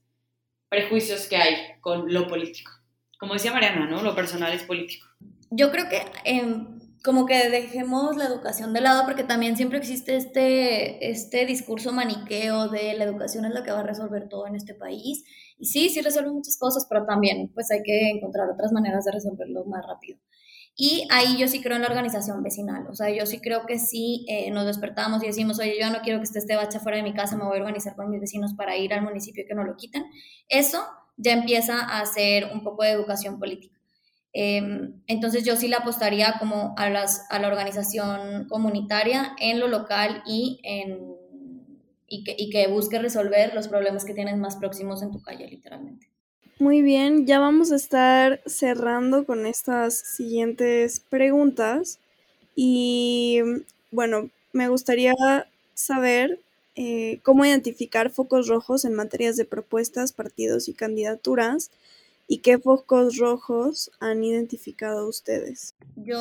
prejuicios 0.69 1.27
que 1.27 1.37
hay 1.37 1.55
con 1.81 2.11
lo 2.13 2.27
político. 2.27 2.71
Como 3.19 3.33
decía 3.33 3.51
Mariana, 3.51 3.87
¿no? 3.87 4.01
Lo 4.01 4.15
personal 4.15 4.53
es 4.53 4.63
político. 4.63 5.07
Yo 5.49 5.71
creo 5.71 5.87
que 5.89 6.01
em, 6.25 6.79
como 7.03 7.25
que 7.25 7.49
dejemos 7.49 8.17
la 8.17 8.25
educación 8.25 8.73
de 8.73 8.81
lado 8.81 9.05
porque 9.05 9.23
también 9.23 9.55
siempre 9.55 9.77
existe 9.77 10.15
este, 10.15 11.09
este 11.09 11.45
discurso 11.45 11.91
maniqueo 11.93 12.67
de 12.67 12.93
la 12.95 13.03
educación 13.03 13.45
es 13.45 13.53
la 13.53 13.63
que 13.63 13.71
va 13.71 13.81
a 13.81 13.83
resolver 13.83 14.27
todo 14.27 14.47
en 14.47 14.55
este 14.55 14.73
país. 14.73 15.23
Y 15.57 15.65
sí, 15.67 15.89
sí 15.89 16.01
resuelve 16.01 16.31
muchas 16.31 16.57
cosas, 16.57 16.85
pero 16.89 17.05
también 17.05 17.51
pues 17.53 17.71
hay 17.71 17.81
que 17.83 18.09
encontrar 18.09 18.49
otras 18.49 18.71
maneras 18.71 19.05
de 19.05 19.11
resolverlo 19.11 19.65
más 19.65 19.85
rápido. 19.87 20.17
Y 20.77 21.07
ahí 21.09 21.37
yo 21.37 21.47
sí 21.47 21.61
creo 21.61 21.77
en 21.77 21.83
la 21.83 21.87
organización 21.87 22.43
vecinal, 22.43 22.85
o 22.89 22.95
sea, 22.95 23.09
yo 23.09 23.25
sí 23.25 23.39
creo 23.39 23.65
que 23.65 23.79
sí 23.79 24.25
eh, 24.27 24.51
nos 24.51 24.65
despertamos 24.65 25.23
y 25.23 25.27
decimos, 25.27 25.57
oye, 25.59 25.77
yo 25.79 25.89
no 25.89 26.01
quiero 26.01 26.19
que 26.19 26.25
esté 26.25 26.39
este 26.39 26.57
bache 26.57 26.79
fuera 26.81 26.97
de 26.97 27.03
mi 27.03 27.13
casa, 27.13 27.37
me 27.37 27.45
voy 27.45 27.57
a 27.57 27.61
organizar 27.61 27.95
con 27.95 28.09
mis 28.09 28.19
vecinos 28.19 28.53
para 28.55 28.75
ir 28.75 28.93
al 28.93 29.01
municipio 29.01 29.43
y 29.43 29.47
que 29.47 29.55
no 29.55 29.63
lo 29.63 29.77
quiten. 29.77 30.03
Eso 30.49 30.85
ya 31.15 31.31
empieza 31.31 31.79
a 31.79 32.05
ser 32.05 32.49
un 32.53 32.61
poco 32.61 32.83
de 32.83 32.89
educación 32.89 33.39
política. 33.39 33.75
Em, 34.33 35.01
entonces 35.07 35.45
yo 35.45 35.55
sí 35.55 35.69
le 35.69 35.77
apostaría 35.77 36.35
como 36.39 36.75
a, 36.77 36.89
las, 36.89 37.25
a 37.29 37.39
la 37.39 37.47
organización 37.47 38.49
comunitaria 38.49 39.33
en 39.39 39.61
lo 39.61 39.69
local 39.69 40.23
y, 40.25 40.59
en, 40.63 40.99
y, 42.07 42.23
que, 42.23 42.35
y 42.37 42.49
que 42.49 42.67
busque 42.67 42.99
resolver 42.99 43.53
los 43.53 43.67
problemas 43.67 44.05
que 44.05 44.13
tienes 44.13 44.37
más 44.37 44.55
próximos 44.55 45.01
en 45.01 45.11
tu 45.11 45.21
calle, 45.21 45.47
literalmente. 45.47 46.07
Muy 46.59 46.81
bien, 46.81 47.25
ya 47.25 47.39
vamos 47.39 47.71
a 47.71 47.75
estar 47.75 48.41
cerrando 48.45 49.25
con 49.25 49.45
estas 49.45 49.95
siguientes 49.95 51.01
preguntas. 51.01 51.99
Y 52.55 53.41
bueno, 53.91 54.29
me 54.53 54.69
gustaría 54.69 55.13
saber 55.73 56.39
eh, 56.75 57.19
cómo 57.23 57.45
identificar 57.45 58.09
focos 58.09 58.47
rojos 58.47 58.85
en 58.85 58.93
materias 58.93 59.35
de 59.35 59.45
propuestas, 59.45 60.13
partidos 60.13 60.69
y 60.69 60.73
candidaturas 60.73 61.71
y 62.27 62.39
qué 62.39 62.57
focos 62.57 63.17
rojos 63.17 63.91
han 63.99 64.23
identificado 64.23 65.07
ustedes. 65.07 65.75
Yo, 65.95 66.19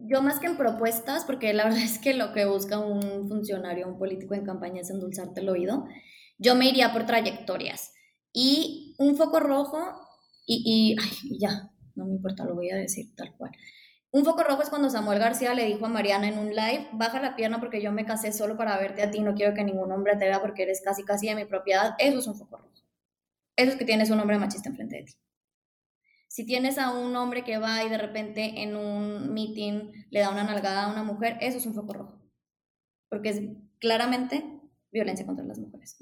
yo 0.00 0.22
más 0.22 0.38
que 0.38 0.46
en 0.46 0.56
propuestas, 0.56 1.24
porque 1.24 1.52
la 1.52 1.64
verdad 1.64 1.82
es 1.82 1.98
que 1.98 2.14
lo 2.14 2.32
que 2.32 2.44
busca 2.44 2.78
un 2.78 3.28
funcionario, 3.28 3.88
un 3.88 3.98
político 3.98 4.34
en 4.34 4.44
campaña 4.44 4.82
es 4.82 4.90
endulzarte 4.90 5.40
el 5.40 5.48
oído, 5.48 5.86
yo 6.38 6.54
me 6.54 6.68
iría 6.68 6.92
por 6.92 7.06
trayectorias. 7.06 7.92
Y 8.32 8.94
un 8.98 9.16
foco 9.16 9.40
rojo, 9.40 9.78
y, 10.46 10.96
ay, 10.98 11.38
ya, 11.38 11.70
no 11.94 12.06
me 12.06 12.12
importa, 12.12 12.44
lo 12.44 12.54
voy 12.54 12.70
a 12.70 12.76
decir 12.76 13.14
tal 13.14 13.34
cual. 13.36 13.52
Un 14.10 14.24
foco 14.24 14.42
rojo 14.42 14.62
es 14.62 14.68
cuando 14.68 14.90
Samuel 14.90 15.18
García 15.18 15.54
le 15.54 15.64
dijo 15.64 15.86
a 15.86 15.88
Mariana 15.88 16.28
en 16.28 16.38
un 16.38 16.50
live, 16.50 16.88
baja 16.92 17.20
la 17.20 17.34
pierna 17.34 17.60
porque 17.60 17.80
yo 17.80 17.92
me 17.92 18.04
casé 18.04 18.32
solo 18.32 18.58
para 18.58 18.76
verte 18.78 19.02
a 19.02 19.10
ti, 19.10 19.20
no 19.20 19.34
quiero 19.34 19.54
que 19.54 19.64
ningún 19.64 19.90
hombre 19.92 20.16
te 20.16 20.26
vea 20.26 20.40
porque 20.40 20.64
eres 20.64 20.82
casi 20.84 21.02
casi 21.02 21.28
de 21.28 21.34
mi 21.34 21.44
propiedad. 21.46 21.94
Eso 21.98 22.18
es 22.18 22.26
un 22.26 22.36
foco 22.36 22.58
rojo. 22.58 22.71
Eso 23.56 23.72
es 23.72 23.76
que 23.76 23.84
tienes 23.84 24.10
un 24.10 24.20
hombre 24.20 24.38
machista 24.38 24.68
enfrente 24.68 24.96
de 24.96 25.02
ti. 25.04 25.12
Si 26.28 26.46
tienes 26.46 26.78
a 26.78 26.92
un 26.92 27.14
hombre 27.16 27.44
que 27.44 27.58
va 27.58 27.84
y 27.84 27.90
de 27.90 27.98
repente 27.98 28.62
en 28.62 28.74
un 28.74 29.34
meeting 29.34 29.92
le 30.10 30.20
da 30.20 30.30
una 30.30 30.44
nalgada 30.44 30.84
a 30.84 30.92
una 30.92 31.02
mujer, 31.02 31.36
eso 31.40 31.58
es 31.58 31.66
un 31.66 31.74
foco 31.74 31.92
rojo. 31.92 32.22
Porque 33.10 33.28
es 33.28 33.40
claramente 33.78 34.42
violencia 34.90 35.26
contra 35.26 35.44
las 35.44 35.58
mujeres. 35.58 35.98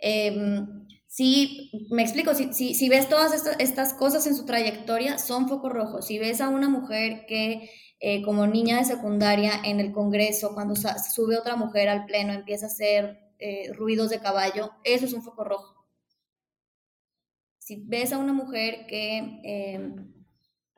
Em, 0.00 0.86
si, 1.06 1.70
me 1.90 2.02
explico, 2.02 2.34
si, 2.34 2.74
si, 2.74 2.88
ves 2.90 3.08
todas 3.08 3.32
estas, 3.58 3.94
cosas 3.94 4.26
en 4.26 4.36
su 4.36 4.44
trayectoria, 4.44 5.18
son 5.18 5.48
focos 5.48 5.72
rojos. 5.72 6.06
Si 6.06 6.18
ves 6.18 6.42
a 6.42 6.50
una 6.50 6.68
mujer 6.68 7.24
que 7.26 7.70
eh, 8.00 8.22
como 8.22 8.46
niña 8.46 8.76
de 8.76 8.84
secundaria 8.84 9.52
en 9.64 9.80
el 9.80 9.92
Congreso, 9.92 10.52
cuando 10.54 10.74
sube 10.76 11.38
otra 11.38 11.56
mujer 11.56 11.88
al 11.88 12.04
pleno, 12.04 12.34
empieza 12.34 12.66
a 12.66 12.68
hacer 12.68 13.18
eh, 13.38 13.72
ruidos 13.72 14.10
de 14.10 14.20
caballo, 14.20 14.72
eso 14.84 15.06
es 15.06 15.14
un 15.14 15.22
foco 15.22 15.44
rojo. 15.44 15.77
Si 17.68 17.84
ves 17.84 18.14
a 18.14 18.18
una 18.18 18.32
mujer 18.32 18.86
que, 18.86 19.18
em, 19.44 20.10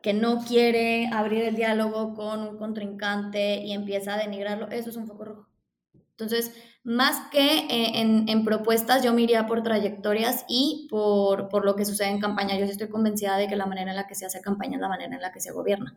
que 0.02 0.12
no 0.12 0.44
quiere 0.44 1.06
abrir 1.12 1.44
el 1.44 1.54
diálogo 1.54 2.14
con 2.14 2.40
un 2.40 2.58
contrincante 2.58 3.62
y 3.64 3.70
empieza 3.70 4.14
a 4.14 4.18
denigrarlo, 4.18 4.68
eso 4.72 4.90
es 4.90 4.96
un 4.96 5.06
foco 5.06 5.24
rojo. 5.24 5.48
Entonces, 5.94 6.52
más 6.82 7.30
que 7.30 7.58
eh, 7.58 8.00
en, 8.00 8.44
propuestas, 8.44 9.04
yo 9.04 9.14
me 9.14 9.22
iría 9.22 9.46
por 9.46 9.62
trayectorias 9.62 10.44
y 10.48 10.88
por, 10.90 11.64
lo 11.64 11.76
que 11.76 11.84
sucede 11.84 12.08
en 12.08 12.18
campaña. 12.18 12.58
Yo 12.58 12.66
sí 12.66 12.72
estoy 12.72 12.88
convencida 12.88 13.36
de 13.36 13.46
que 13.46 13.54
la 13.54 13.66
manera 13.66 13.92
en 13.92 13.96
la 13.96 14.08
que 14.08 14.16
se 14.16 14.26
hace 14.26 14.40
campaña 14.40 14.74
es 14.74 14.80
la 14.80 14.88
manera 14.88 15.14
en 15.14 15.22
la 15.22 15.30
que 15.30 15.40
se 15.40 15.52
gobierna. 15.52 15.96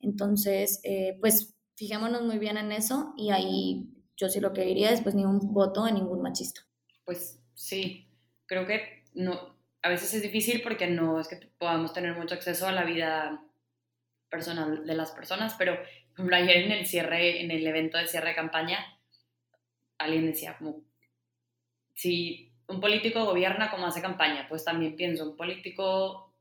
Entonces, 0.00 0.80
eh, 0.82 1.18
pues 1.20 1.54
fijémonos 1.76 2.22
muy 2.22 2.40
bien 2.40 2.56
en 2.56 2.72
eso 2.72 3.14
y 3.16 3.30
ahí 3.30 3.94
yo 4.16 4.28
sí 4.28 4.40
lo 4.40 4.52
que 4.52 4.64
diría 4.64 4.90
es 4.90 5.02
pues 5.02 5.14
ni 5.14 5.24
un 5.24 5.38
voto 5.54 5.86
en 5.86 5.94
ningún 5.94 6.20
machista. 6.20 6.62
Pues 7.04 7.38
sí, 7.54 8.08
creo 8.46 8.66
que 8.66 9.04
no, 9.14 9.52
a 9.82 9.88
veces 9.88 10.14
es 10.14 10.22
difícil 10.22 10.62
porque 10.62 10.86
no 10.86 11.20
es 11.20 11.28
que 11.28 11.36
podamos 11.58 11.92
tener 11.92 12.16
mucho 12.16 12.34
acceso 12.34 12.66
a 12.66 12.72
la 12.72 12.84
vida 12.84 13.42
personal 14.30 14.86
de 14.86 14.94
las 14.94 15.10
personas, 15.10 15.54
pero 15.58 15.78
ayer 16.32 16.64
en 16.64 16.72
el 16.72 16.86
cierre, 16.86 17.42
en 17.42 17.50
el 17.50 17.66
evento 17.66 17.98
de 17.98 18.06
cierre 18.06 18.30
de 18.30 18.34
campaña, 18.34 18.78
alguien 19.98 20.26
decía 20.26 20.56
como, 20.56 20.82
si 21.94 22.52
un 22.68 22.80
político 22.80 23.24
gobierna 23.24 23.70
como 23.70 23.86
hace 23.86 24.00
campaña, 24.00 24.46
pues 24.48 24.64
también 24.64 24.96
pienso, 24.96 25.30
un 25.30 25.36
político 25.36 26.32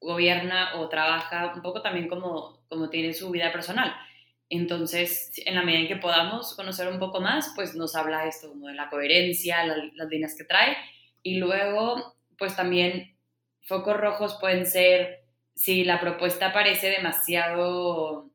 gobierna 0.00 0.76
o 0.76 0.88
trabaja 0.88 1.52
un 1.54 1.62
poco 1.62 1.82
también 1.82 2.08
como, 2.08 2.62
como 2.68 2.88
tiene 2.88 3.12
su 3.12 3.30
vida 3.30 3.52
personal. 3.52 3.94
Entonces, 4.50 5.32
en 5.44 5.56
la 5.56 5.62
medida 5.62 5.80
en 5.80 5.88
que 5.88 5.96
podamos 5.96 6.54
conocer 6.54 6.88
un 6.88 6.98
poco 6.98 7.20
más, 7.20 7.52
pues 7.54 7.74
nos 7.74 7.94
habla 7.94 8.26
esto 8.26 8.48
como 8.48 8.68
de 8.68 8.74
la 8.74 8.88
coherencia, 8.88 9.66
las 9.66 10.08
líneas 10.08 10.34
que 10.36 10.44
trae. 10.44 10.76
Y 11.22 11.36
luego, 11.36 12.16
pues 12.38 12.56
también 12.56 13.16
focos 13.62 13.96
rojos 13.96 14.38
pueden 14.40 14.66
ser 14.66 15.24
si 15.54 15.84
la 15.84 16.00
propuesta 16.00 16.52
parece 16.52 16.88
demasiado 16.88 18.30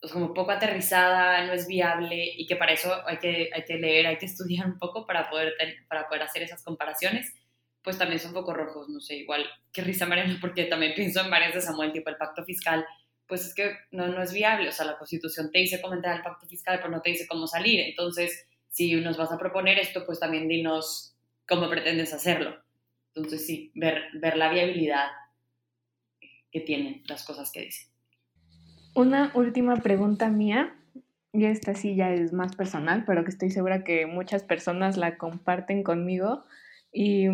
pues, 0.00 0.12
como 0.12 0.32
poco 0.32 0.52
aterrizada, 0.52 1.44
no 1.44 1.52
es 1.52 1.66
viable 1.66 2.24
y 2.36 2.46
que 2.46 2.56
para 2.56 2.72
eso 2.72 3.06
hay 3.06 3.18
que, 3.18 3.50
hay 3.52 3.64
que 3.64 3.76
leer, 3.76 4.06
hay 4.06 4.16
que 4.16 4.26
estudiar 4.32 4.66
un 4.66 4.78
poco 4.78 5.06
para 5.06 5.28
poder, 5.28 5.54
para 5.88 6.08
poder 6.08 6.22
hacer 6.22 6.42
esas 6.42 6.62
comparaciones, 6.62 7.34
pues 7.82 7.98
también 7.98 8.20
son 8.20 8.32
poco 8.32 8.54
rojos, 8.54 8.88
no 8.88 9.00
sé, 9.00 9.16
igual 9.16 9.44
que 9.72 9.82
risa 9.82 10.06
Mariana, 10.06 10.38
porque 10.40 10.64
también 10.64 10.94
pienso 10.94 11.20
en 11.20 11.30
varias 11.30 11.54
de 11.54 11.62
Samuel, 11.62 11.92
tipo 11.92 12.10
el 12.10 12.16
pacto 12.16 12.44
fiscal, 12.44 12.86
pues 13.26 13.46
es 13.46 13.54
que 13.54 13.76
no, 13.90 14.06
no 14.08 14.22
es 14.22 14.32
viable, 14.32 14.68
o 14.68 14.72
sea, 14.72 14.86
la 14.86 14.98
constitución 14.98 15.50
te 15.50 15.60
dice 15.60 15.80
cómo 15.80 15.94
entrar 15.94 16.16
al 16.16 16.22
pacto 16.22 16.46
fiscal, 16.46 16.78
pero 16.78 16.90
no 16.90 17.00
te 17.00 17.10
dice 17.10 17.26
cómo 17.26 17.46
salir, 17.46 17.80
entonces 17.80 18.46
si 18.68 18.94
nos 18.96 19.16
vas 19.16 19.32
a 19.32 19.38
proponer 19.38 19.78
esto, 19.78 20.06
pues 20.06 20.20
también 20.20 20.48
dinos 20.48 21.14
cómo 21.48 21.68
pretendes 21.68 22.12
hacerlo. 22.12 22.56
Entonces 23.14 23.46
sí, 23.46 23.72
ver, 23.74 24.02
ver 24.14 24.36
la 24.36 24.52
viabilidad 24.52 25.06
que 26.50 26.60
tienen 26.60 27.02
las 27.06 27.24
cosas 27.24 27.50
que 27.52 27.62
dicen. 27.62 27.88
Una 28.94 29.30
última 29.34 29.76
pregunta 29.76 30.30
mía, 30.30 30.76
y 31.32 31.44
esta 31.44 31.74
sí 31.74 31.94
ya 31.94 32.12
es 32.12 32.32
más 32.32 32.56
personal, 32.56 33.04
pero 33.06 33.22
que 33.24 33.30
estoy 33.30 33.50
segura 33.50 33.84
que 33.84 34.06
muchas 34.06 34.42
personas 34.42 34.96
la 34.96 35.16
comparten 35.16 35.82
conmigo. 35.82 36.44
Y 36.92 37.26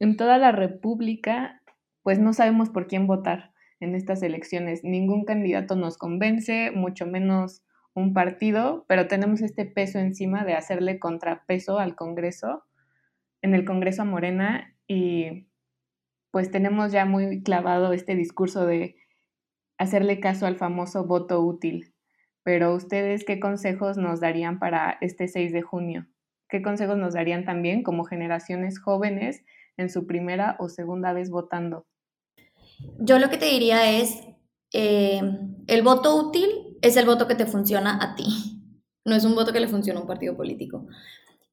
en 0.00 0.16
toda 0.16 0.36
la 0.36 0.52
República, 0.52 1.62
pues 2.02 2.18
no 2.18 2.34
sabemos 2.34 2.68
por 2.68 2.86
quién 2.88 3.06
votar 3.06 3.52
en 3.80 3.94
estas 3.94 4.22
elecciones. 4.22 4.84
Ningún 4.84 5.24
candidato 5.24 5.76
nos 5.76 5.96
convence, 5.96 6.70
mucho 6.72 7.06
menos 7.06 7.62
un 7.94 8.12
partido, 8.12 8.84
pero 8.86 9.06
tenemos 9.06 9.40
este 9.40 9.64
peso 9.64 9.98
encima 9.98 10.44
de 10.44 10.54
hacerle 10.54 10.98
contrapeso 10.98 11.78
al 11.78 11.94
Congreso, 11.94 12.64
en 13.42 13.54
el 13.54 13.64
Congreso 13.64 14.02
a 14.02 14.06
Morena, 14.06 14.71
y 14.92 15.48
pues 16.30 16.50
tenemos 16.50 16.92
ya 16.92 17.06
muy 17.06 17.42
clavado 17.42 17.92
este 17.92 18.14
discurso 18.14 18.66
de 18.66 18.96
hacerle 19.78 20.20
caso 20.20 20.44
al 20.44 20.56
famoso 20.56 21.04
voto 21.06 21.40
útil. 21.40 21.94
Pero 22.42 22.74
ustedes, 22.74 23.24
¿qué 23.24 23.40
consejos 23.40 23.96
nos 23.96 24.20
darían 24.20 24.58
para 24.58 24.98
este 25.00 25.28
6 25.28 25.52
de 25.52 25.62
junio? 25.62 26.06
¿Qué 26.48 26.60
consejos 26.60 26.98
nos 26.98 27.14
darían 27.14 27.44
también 27.44 27.82
como 27.82 28.04
generaciones 28.04 28.78
jóvenes 28.78 29.44
en 29.78 29.88
su 29.88 30.06
primera 30.06 30.56
o 30.58 30.68
segunda 30.68 31.14
vez 31.14 31.30
votando? 31.30 31.86
Yo 32.98 33.18
lo 33.18 33.30
que 33.30 33.38
te 33.38 33.46
diría 33.46 33.98
es, 33.98 34.26
eh, 34.74 35.22
el 35.68 35.82
voto 35.82 36.16
útil 36.16 36.78
es 36.82 36.96
el 36.96 37.06
voto 37.06 37.26
que 37.28 37.34
te 37.34 37.46
funciona 37.46 37.98
a 38.02 38.14
ti, 38.14 38.26
no 39.06 39.14
es 39.14 39.24
un 39.24 39.34
voto 39.34 39.52
que 39.52 39.60
le 39.60 39.68
funciona 39.68 40.00
a 40.00 40.02
un 40.02 40.08
partido 40.08 40.36
político. 40.36 40.86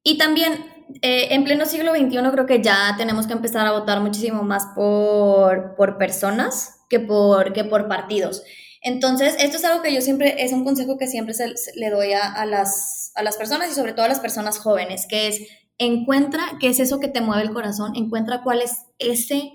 Y 0.03 0.17
también 0.17 0.78
eh, 1.01 1.27
en 1.31 1.43
pleno 1.43 1.65
siglo 1.65 1.93
XXI 1.93 2.17
creo 2.31 2.45
que 2.45 2.61
ya 2.61 2.95
tenemos 2.97 3.27
que 3.27 3.33
empezar 3.33 3.65
a 3.67 3.71
votar 3.71 4.01
muchísimo 4.01 4.43
más 4.43 4.65
por, 4.75 5.75
por 5.75 5.97
personas 5.97 6.81
que 6.89 6.99
por, 6.99 7.53
que 7.53 7.63
por 7.63 7.87
partidos. 7.87 8.43
Entonces, 8.81 9.35
esto 9.39 9.57
es 9.57 9.65
algo 9.65 9.83
que 9.83 9.93
yo 9.93 10.01
siempre, 10.01 10.43
es 10.43 10.53
un 10.53 10.63
consejo 10.63 10.97
que 10.97 11.07
siempre 11.07 11.35
le 11.75 11.89
doy 11.89 12.13
a, 12.13 12.45
las, 12.45 13.11
a 13.15 13.23
las 13.23 13.35
personas 13.35 13.69
y 13.69 13.75
sobre 13.75 13.93
todo 13.93 14.05
a 14.05 14.09
las 14.09 14.19
personas 14.19 14.57
jóvenes, 14.57 15.05
que 15.07 15.27
es 15.27 15.41
encuentra 15.77 16.41
qué 16.59 16.69
es 16.69 16.79
eso 16.79 16.99
que 16.99 17.07
te 17.07 17.21
mueve 17.21 17.43
el 17.43 17.53
corazón, 17.53 17.95
encuentra 17.95 18.41
cuál 18.43 18.61
es 18.61 18.85
ese 18.97 19.51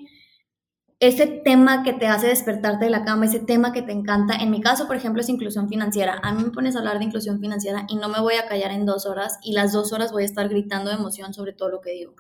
ese 1.07 1.27
tema 1.27 1.83
que 1.83 1.93
te 1.93 2.07
hace 2.07 2.29
despertarte 2.29 2.87
de 2.87 2.91
la 2.91 3.05
cama, 3.05 3.27
ese 3.27 3.41
tema 3.41 3.73
que 3.73 3.83
te 3.83 3.93
encanta. 3.93 4.35
En 4.37 4.51
mi 4.51 4.61
caso, 4.61 4.87
por 4.87 4.97
ejemplo, 4.97 5.21
es 5.21 5.29
inclusión 5.29 5.69
financiera. 5.69 6.21
A 6.23 6.33
mí 6.33 6.43
me 6.43 6.51
pones 6.51 6.77
a 6.77 6.81
hablar 6.81 6.99
de 6.99 7.05
inclusión 7.05 7.41
financiera 7.41 7.87
y 7.89 7.97
no 7.97 8.09
me 8.09 8.21
voy 8.21 8.35
a 8.35 8.47
callar 8.47 8.71
en 8.71 8.87
dos 8.87 9.07
horas 9.07 9.39
y 9.43 9.53
las 9.53 9.73
dos 9.73 9.93
horas 9.93 10.13
voy 10.13 10.23
a 10.23 10.27
estar 10.27 10.49
gritando 10.49 10.91
de 10.91 10.97
emoción 10.97 11.35
sobre 11.35 11.53
todo 11.53 11.69
lo 11.69 11.81
que 11.81 11.93
digo. 11.93 12.15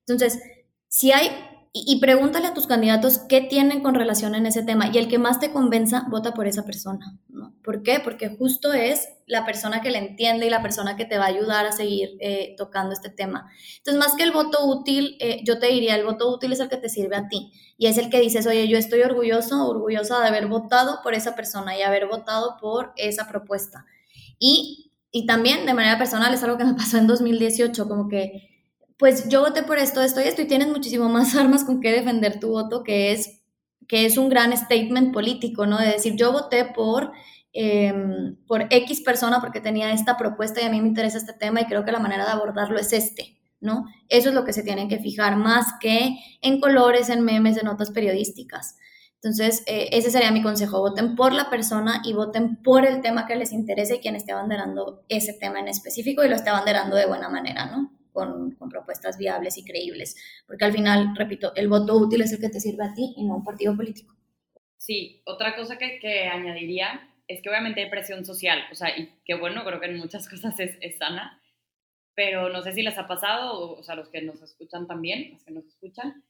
Entonces, 0.00 0.40
si 0.88 1.12
hay 1.12 1.30
y, 1.74 2.00
pregúntale 2.00 2.48
a 2.48 2.54
tus 2.54 2.66
candidatos 2.66 3.18
qué 3.30 3.40
tienen 3.40 3.82
con 3.82 3.94
relación 3.94 4.34
en 4.34 4.44
ese 4.44 4.62
tema 4.62 4.90
y 4.92 4.98
el 4.98 5.08
que 5.08 5.18
más 5.18 5.40
te 5.40 5.52
convenza, 5.52 6.06
vota 6.10 6.34
por 6.34 6.46
esa 6.46 6.66
persona. 6.66 7.18
¿Por 7.62 7.82
qué? 7.82 8.00
Porque 8.02 8.28
justo 8.28 8.72
es 8.72 9.08
la 9.26 9.44
persona 9.44 9.80
que 9.80 9.90
le 9.90 9.98
entiende 9.98 10.46
y 10.46 10.50
la 10.50 10.62
persona 10.62 10.96
que 10.96 11.04
te 11.04 11.18
va 11.18 11.24
a 11.24 11.28
ayudar 11.28 11.66
a 11.66 11.72
seguir 11.72 12.16
eh, 12.20 12.54
tocando 12.56 12.92
este 12.92 13.10
tema. 13.10 13.50
Entonces, 13.78 13.98
más 13.98 14.14
que 14.14 14.22
el 14.22 14.32
voto 14.32 14.64
útil, 14.66 15.16
eh, 15.20 15.40
yo 15.44 15.58
te 15.58 15.68
diría, 15.68 15.96
el 15.96 16.04
voto 16.04 16.32
útil 16.32 16.52
es 16.52 16.60
el 16.60 16.68
que 16.68 16.76
te 16.76 16.88
sirve 16.88 17.16
a 17.16 17.28
ti 17.28 17.52
y 17.76 17.86
es 17.86 17.98
el 17.98 18.10
que 18.10 18.20
dices, 18.20 18.46
oye, 18.46 18.68
yo 18.68 18.78
estoy 18.78 19.00
orgulloso, 19.02 19.68
orgullosa 19.68 20.20
de 20.20 20.28
haber 20.28 20.46
votado 20.46 21.00
por 21.02 21.14
esa 21.14 21.34
persona 21.34 21.76
y 21.76 21.82
haber 21.82 22.06
votado 22.06 22.56
por 22.60 22.92
esa 22.96 23.28
propuesta. 23.28 23.86
Y, 24.38 24.92
y 25.10 25.26
también 25.26 25.66
de 25.66 25.74
manera 25.74 25.98
personal 25.98 26.32
es 26.32 26.42
algo 26.42 26.58
que 26.58 26.64
me 26.64 26.74
pasó 26.74 26.98
en 26.98 27.06
2018, 27.06 27.88
como 27.88 28.08
que 28.08 28.48
pues 29.02 29.28
yo 29.28 29.40
voté 29.40 29.64
por 29.64 29.78
esto, 29.78 30.00
esto 30.00 30.20
y 30.20 30.28
esto, 30.28 30.42
y 30.42 30.46
tienes 30.46 30.68
muchísimo 30.68 31.08
más 31.08 31.34
armas 31.36 31.64
con 31.64 31.80
que 31.80 31.90
defender 31.90 32.38
tu 32.38 32.50
voto, 32.50 32.84
que 32.84 33.10
es, 33.10 33.41
que 33.92 34.06
es 34.06 34.16
un 34.16 34.30
gran 34.30 34.56
statement 34.56 35.12
político, 35.12 35.66
¿no? 35.66 35.76
De 35.76 35.86
decir, 35.86 36.16
yo 36.16 36.32
voté 36.32 36.64
por, 36.64 37.12
em, 37.52 38.36
por 38.46 38.62
X 38.70 39.02
persona 39.02 39.38
porque 39.38 39.60
tenía 39.60 39.92
esta 39.92 40.16
propuesta 40.16 40.62
y 40.62 40.64
a 40.64 40.70
mí 40.70 40.80
me 40.80 40.88
interesa 40.88 41.18
este 41.18 41.34
tema 41.34 41.60
y 41.60 41.66
creo 41.66 41.84
que 41.84 41.92
la 41.92 41.98
manera 41.98 42.24
de 42.24 42.30
abordarlo 42.30 42.78
es 42.78 42.94
este, 42.94 43.38
¿no? 43.60 43.84
Eso 44.08 44.30
es 44.30 44.34
lo 44.34 44.46
que 44.46 44.54
se 44.54 44.62
tienen 44.62 44.88
que 44.88 44.98
fijar 44.98 45.36
más 45.36 45.74
que 45.78 46.16
en 46.40 46.58
colores, 46.58 47.10
en 47.10 47.20
memes, 47.20 47.58
en 47.58 47.66
notas 47.66 47.90
periodísticas. 47.90 48.78
Entonces, 49.16 49.62
eh, 49.66 49.90
ese 49.92 50.10
sería 50.10 50.30
mi 50.30 50.40
consejo, 50.40 50.80
voten 50.80 51.14
por 51.14 51.34
la 51.34 51.50
persona 51.50 52.00
y 52.02 52.14
voten 52.14 52.62
por 52.62 52.86
el 52.86 53.02
tema 53.02 53.26
que 53.26 53.36
les 53.36 53.52
interese 53.52 53.96
y 53.96 54.00
quien 54.00 54.16
esté 54.16 54.32
abanderando 54.32 55.04
ese 55.10 55.34
tema 55.34 55.60
en 55.60 55.68
específico 55.68 56.24
y 56.24 56.30
lo 56.30 56.36
esté 56.36 56.48
abanderando 56.48 56.96
de 56.96 57.04
buena 57.04 57.28
manera, 57.28 57.66
¿no? 57.66 57.92
Con, 58.12 58.56
propuestas 58.70 59.18
viables 59.18 59.58
y 59.58 59.64
creíbles, 59.64 60.16
porque 60.46 60.64
al 60.64 60.72
final, 60.72 61.14
repito, 61.16 61.52
el 61.56 61.68
voto 61.68 61.96
útil 61.96 62.22
es 62.22 62.32
el 62.32 62.40
que 62.40 62.48
te 62.48 62.60
sirve 62.60 62.84
a 62.84 62.94
ti 62.94 63.14
y 63.16 63.24
no 63.24 63.36
un 63.36 63.44
partido 63.44 63.76
político. 63.76 64.14
Sí, 64.76 65.22
otra 65.26 65.56
cosa 65.56 65.78
que, 65.78 65.98
que 66.00 66.26
añadiría 66.26 67.08
es 67.28 67.42
que 67.42 67.48
obviamente 67.48 67.82
hay 67.82 67.90
presión 67.90 68.24
social, 68.24 68.64
o 68.70 68.74
sea, 68.74 68.96
y 68.96 69.10
que 69.24 69.34
bueno, 69.34 69.64
creo 69.64 69.80
que 69.80 69.86
en 69.86 69.98
muchas 69.98 70.28
cosas 70.30 70.58
es, 70.60 70.76
es 70.80 70.98
sana, 70.98 71.40
pero 72.14 72.48
no 72.48 72.62
sé 72.62 72.72
si 72.72 72.82
les 72.82 72.98
ha 72.98 73.06
pasado, 73.06 73.76
o, 73.78 73.82
sea, 73.82 73.94
los 73.94 74.08
que 74.08 74.22
nos 74.22 74.42
escuchan 74.42 74.86
también, 74.86 75.32
los 75.32 75.44
que 75.44 75.52
nos 75.52 75.64
escuchan, 75.64 76.24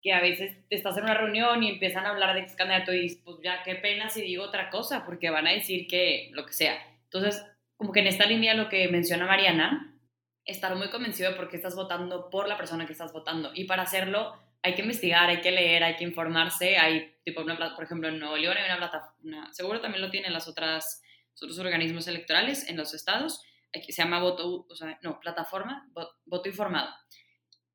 que 0.00 0.12
a 0.12 0.20
veces 0.20 0.56
estás 0.70 0.96
en 0.96 1.04
una 1.04 1.14
reunión 1.14 1.62
y 1.62 1.70
empiezan 1.70 2.06
a 2.06 2.10
hablar 2.10 2.34
de 2.34 2.40
ex 2.40 2.56
candidato 2.56 2.92
y 2.92 3.14
pues 3.24 3.36
ya 3.42 3.62
qué 3.62 3.76
pena 3.76 4.08
si 4.08 4.22
digo 4.22 4.42
otra 4.42 4.70
cosa, 4.70 5.04
porque 5.04 5.30
van 5.30 5.46
a 5.46 5.52
decir 5.52 5.86
que 5.86 6.30
lo 6.32 6.44
que 6.44 6.52
sea. 6.52 6.76
Entonces, 7.04 7.44
como 7.76 7.92
que 7.92 8.00
en 8.00 8.08
esta 8.08 8.26
línea 8.26 8.54
lo 8.54 8.68
que 8.68 8.88
menciona 8.88 9.26
Mariana, 9.26 9.91
estar 10.44 10.74
muy 10.76 10.90
convencido 10.90 11.30
de 11.30 11.36
por 11.36 11.54
estás 11.54 11.74
votando 11.74 12.30
por 12.30 12.48
la 12.48 12.56
persona 12.56 12.86
que 12.86 12.92
estás 12.92 13.12
votando. 13.12 13.52
Y 13.54 13.64
para 13.64 13.82
hacerlo 13.82 14.34
hay 14.62 14.74
que 14.74 14.82
investigar, 14.82 15.28
hay 15.28 15.40
que 15.40 15.50
leer, 15.50 15.82
hay 15.82 15.96
que 15.96 16.04
informarse. 16.04 16.78
Hay, 16.78 17.16
tipo, 17.24 17.44
por 17.44 17.84
ejemplo, 17.84 18.08
en 18.08 18.18
Nuevo 18.18 18.36
León 18.36 18.56
hay 18.56 18.64
una 18.64 18.78
plataforma, 18.78 19.52
seguro 19.52 19.80
también 19.80 20.02
lo 20.02 20.10
tienen 20.10 20.32
las 20.32 20.48
otras, 20.48 21.02
los 21.32 21.42
otros 21.42 21.58
organismos 21.58 22.06
electorales 22.08 22.68
en 22.68 22.76
los 22.76 22.94
estados, 22.94 23.42
se 23.72 23.92
llama 23.92 24.20
voto, 24.20 24.66
o 24.68 24.74
sea, 24.74 24.98
no, 25.02 25.18
plataforma, 25.20 25.90
voto 26.24 26.48
informado. 26.48 26.90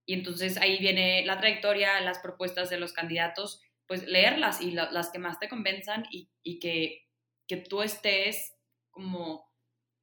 Y 0.05 0.13
entonces 0.13 0.57
ahí 0.57 0.77
viene 0.79 1.25
la 1.25 1.37
trayectoria, 1.37 1.99
las 2.01 2.19
propuestas 2.19 2.69
de 2.69 2.79
los 2.79 2.93
candidatos, 2.93 3.61
pues 3.87 4.07
leerlas 4.07 4.61
y 4.61 4.71
las 4.71 5.09
que 5.09 5.19
más 5.19 5.39
te 5.39 5.49
convenzan 5.49 6.05
y, 6.11 6.29
y 6.43 6.59
que, 6.59 7.07
que 7.47 7.57
tú 7.57 7.81
estés 7.81 8.53
como 8.91 9.46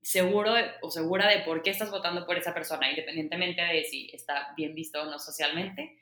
seguro 0.05 0.55
o 0.83 0.91
segura 0.91 1.29
de 1.29 1.41
por 1.41 1.63
qué 1.63 1.71
estás 1.71 1.91
votando 1.91 2.27
por 2.27 2.37
esa 2.37 2.55
persona, 2.55 2.91
independientemente 2.91 3.63
de 3.63 3.85
si 3.85 4.11
está 4.13 4.53
bien 4.57 4.75
visto 4.75 5.03
o 5.03 5.07
no 5.07 5.19
socialmente, 5.19 5.99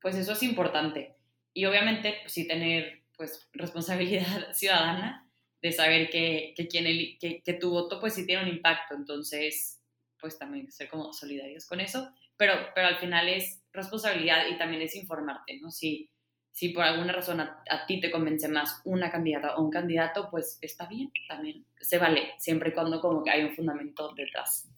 pues 0.00 0.16
eso 0.16 0.32
es 0.32 0.42
importante. 0.42 1.14
Y 1.54 1.64
obviamente, 1.64 2.18
pues, 2.22 2.32
sí 2.32 2.46
tener 2.46 3.04
pues 3.16 3.48
responsabilidad 3.52 4.52
ciudadana 4.52 5.30
de 5.62 5.72
saber 5.72 6.10
que, 6.10 6.52
que, 6.56 6.66
quien 6.66 6.84
que, 7.18 7.42
que, 7.42 7.52
tu 7.54 7.70
voto 7.70 8.00
pues 8.00 8.14
sí 8.14 8.26
tiene 8.26 8.42
un 8.42 8.48
impacto, 8.48 8.94
entonces 8.94 9.80
pues 10.20 10.38
también 10.38 10.70
ser 10.70 10.88
como 10.88 11.12
solidarios 11.12 11.66
con 11.66 11.80
eso, 11.80 12.10
pero, 12.36 12.54
pero 12.74 12.88
al 12.88 12.96
final 12.96 13.28
es 13.28 13.62
responsabilidad 13.72 14.46
y 14.48 14.58
también 14.58 14.82
es 14.82 14.96
informarte, 14.96 15.58
¿no? 15.60 15.70
Si, 15.70 16.10
si 16.54 16.68
por 16.68 16.84
alguna 16.84 17.12
razón 17.12 17.40
a, 17.40 17.86
ti 17.88 18.00
te 18.00 18.12
convence 18.12 18.46
más 18.46 18.80
una 18.84 19.10
candidata 19.10 19.56
o 19.56 19.62
un 19.62 19.70
candidato, 19.70 20.28
pues 20.30 20.56
está 20.60 20.86
bien, 20.86 21.10
también 21.28 21.66
se 21.80 21.98
vale, 21.98 22.32
siempre 22.38 22.70
y 22.70 22.72
cuando 22.72 23.00
como 23.00 23.24
que 23.24 23.30
hay 23.30 23.42
un 23.42 23.56
fundamento 23.56 24.14
detrás. 24.14 24.68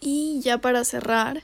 Y 0.00 0.40
ya 0.40 0.58
para 0.58 0.84
cerrar, 0.84 1.42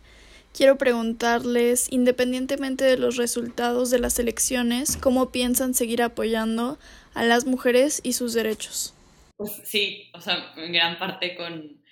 quiero 0.57 0.79
preguntarles, 0.79 1.93
independientemente 1.93 2.85
de 2.85 2.97
los 2.97 3.19
resultados 3.19 3.91
de 3.91 3.99
las 3.99 4.19
elecciones, 4.19 4.97
¿cómo 4.97 5.31
piensan 5.31 5.75
seguir 5.75 6.03
apoyando 6.03 6.79
a 7.13 7.23
las 7.23 7.45
mujeres 7.45 8.01
y 8.03 8.15
sus 8.15 8.33
derechos? 8.33 8.95
Pues 9.37 9.61
sí, 9.65 10.11
o 10.15 10.23
sea, 10.23 10.55
en 10.57 10.73
gran 10.73 10.99
parte 10.99 11.37
con, 11.37 11.83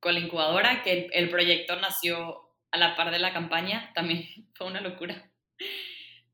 con 0.00 0.12
la 0.12 0.20
incubadora, 0.20 0.82
que 0.82 0.92
el, 0.92 1.10
el 1.14 1.30
proyecto 1.30 1.76
nació 1.76 2.42
a 2.72 2.76
la 2.76 2.94
par 2.94 3.10
de 3.10 3.20
la 3.20 3.32
campaña, 3.32 3.90
también 3.94 4.26
fue 4.54 4.66
una 4.66 4.82
locura 4.82 5.30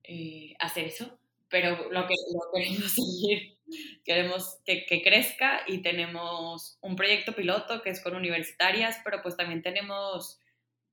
eh, 0.09 0.55
hacer 0.59 0.87
eso, 0.87 1.19
pero 1.49 1.91
lo 1.91 2.07
que 2.07 2.15
lo 2.33 2.53
queremos 2.53 2.93
seguir, 2.95 3.59
queremos 4.05 4.61
que, 4.65 4.87
que, 4.87 5.03
crezca 5.03 5.63
y 5.67 5.83
tenemos 5.83 6.79
un 6.81 6.97
proyecto 6.97 7.35
piloto 7.35 7.83
que 7.83 7.91
es 7.91 8.01
con 8.01 8.15
universitarias, 8.15 9.01
pero 9.05 9.23
pues 9.23 9.37
también 9.37 9.63
tenemos, 9.63 10.41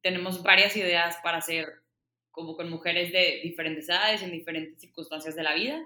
tenemos 0.02 0.42
varias 0.42 0.76
ideas 0.76 1.18
para 1.24 1.38
hacer 1.38 1.84
como 2.32 2.56
con 2.56 2.70
mujeres 2.70 3.12
de 3.12 3.42
diferentes 3.44 3.88
edades, 3.88 4.24
en 4.24 4.32
diferentes 4.32 4.80
circunstancias 4.80 5.36
de 5.36 5.44
la 5.44 5.54
vida, 5.54 5.80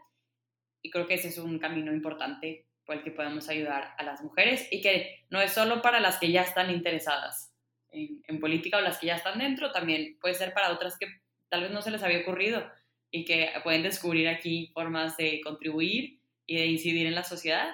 y 0.81 0.89
creo 0.89 1.05
que 1.05 1.15
ese 1.15 1.27
es 1.27 1.37
un 1.37 1.59
camino 1.59 1.91
importante 1.91 2.65
por 2.85 2.95
el 2.95 3.03
que 3.03 3.11
podemos 3.11 3.49
ayudar 3.49 3.93
a 3.97 4.03
las 4.03 4.23
mujeres 4.23 4.65
y 4.71 4.81
que 4.81 5.25
no 5.29 5.41
es 5.41 5.51
solo 5.51 5.81
para 5.81 5.99
las 5.99 6.19
que 6.19 6.31
ya 6.31 6.43
están 6.43 6.71
interesadas 6.71 7.53
en, 7.89 8.21
en 8.25 8.39
política 8.39 8.77
o 8.77 8.81
las 8.81 8.97
que 8.99 9.07
ya 9.07 9.15
están 9.15 9.39
dentro, 9.39 9.73
también 9.73 10.17
puede 10.21 10.35
ser 10.35 10.53
para 10.53 10.71
otras 10.71 10.97
que 10.97 11.07
tal 11.49 11.63
vez 11.63 11.71
no 11.71 11.81
se 11.81 11.91
les 11.91 12.01
había 12.01 12.21
ocurrido 12.21 12.65
y 13.11 13.25
que 13.25 13.49
pueden 13.63 13.83
descubrir 13.83 14.27
aquí 14.27 14.71
formas 14.73 15.17
de 15.17 15.41
contribuir 15.43 16.21
y 16.45 16.57
de 16.57 16.65
incidir 16.67 17.07
en 17.07 17.15
la 17.15 17.23
sociedad 17.23 17.69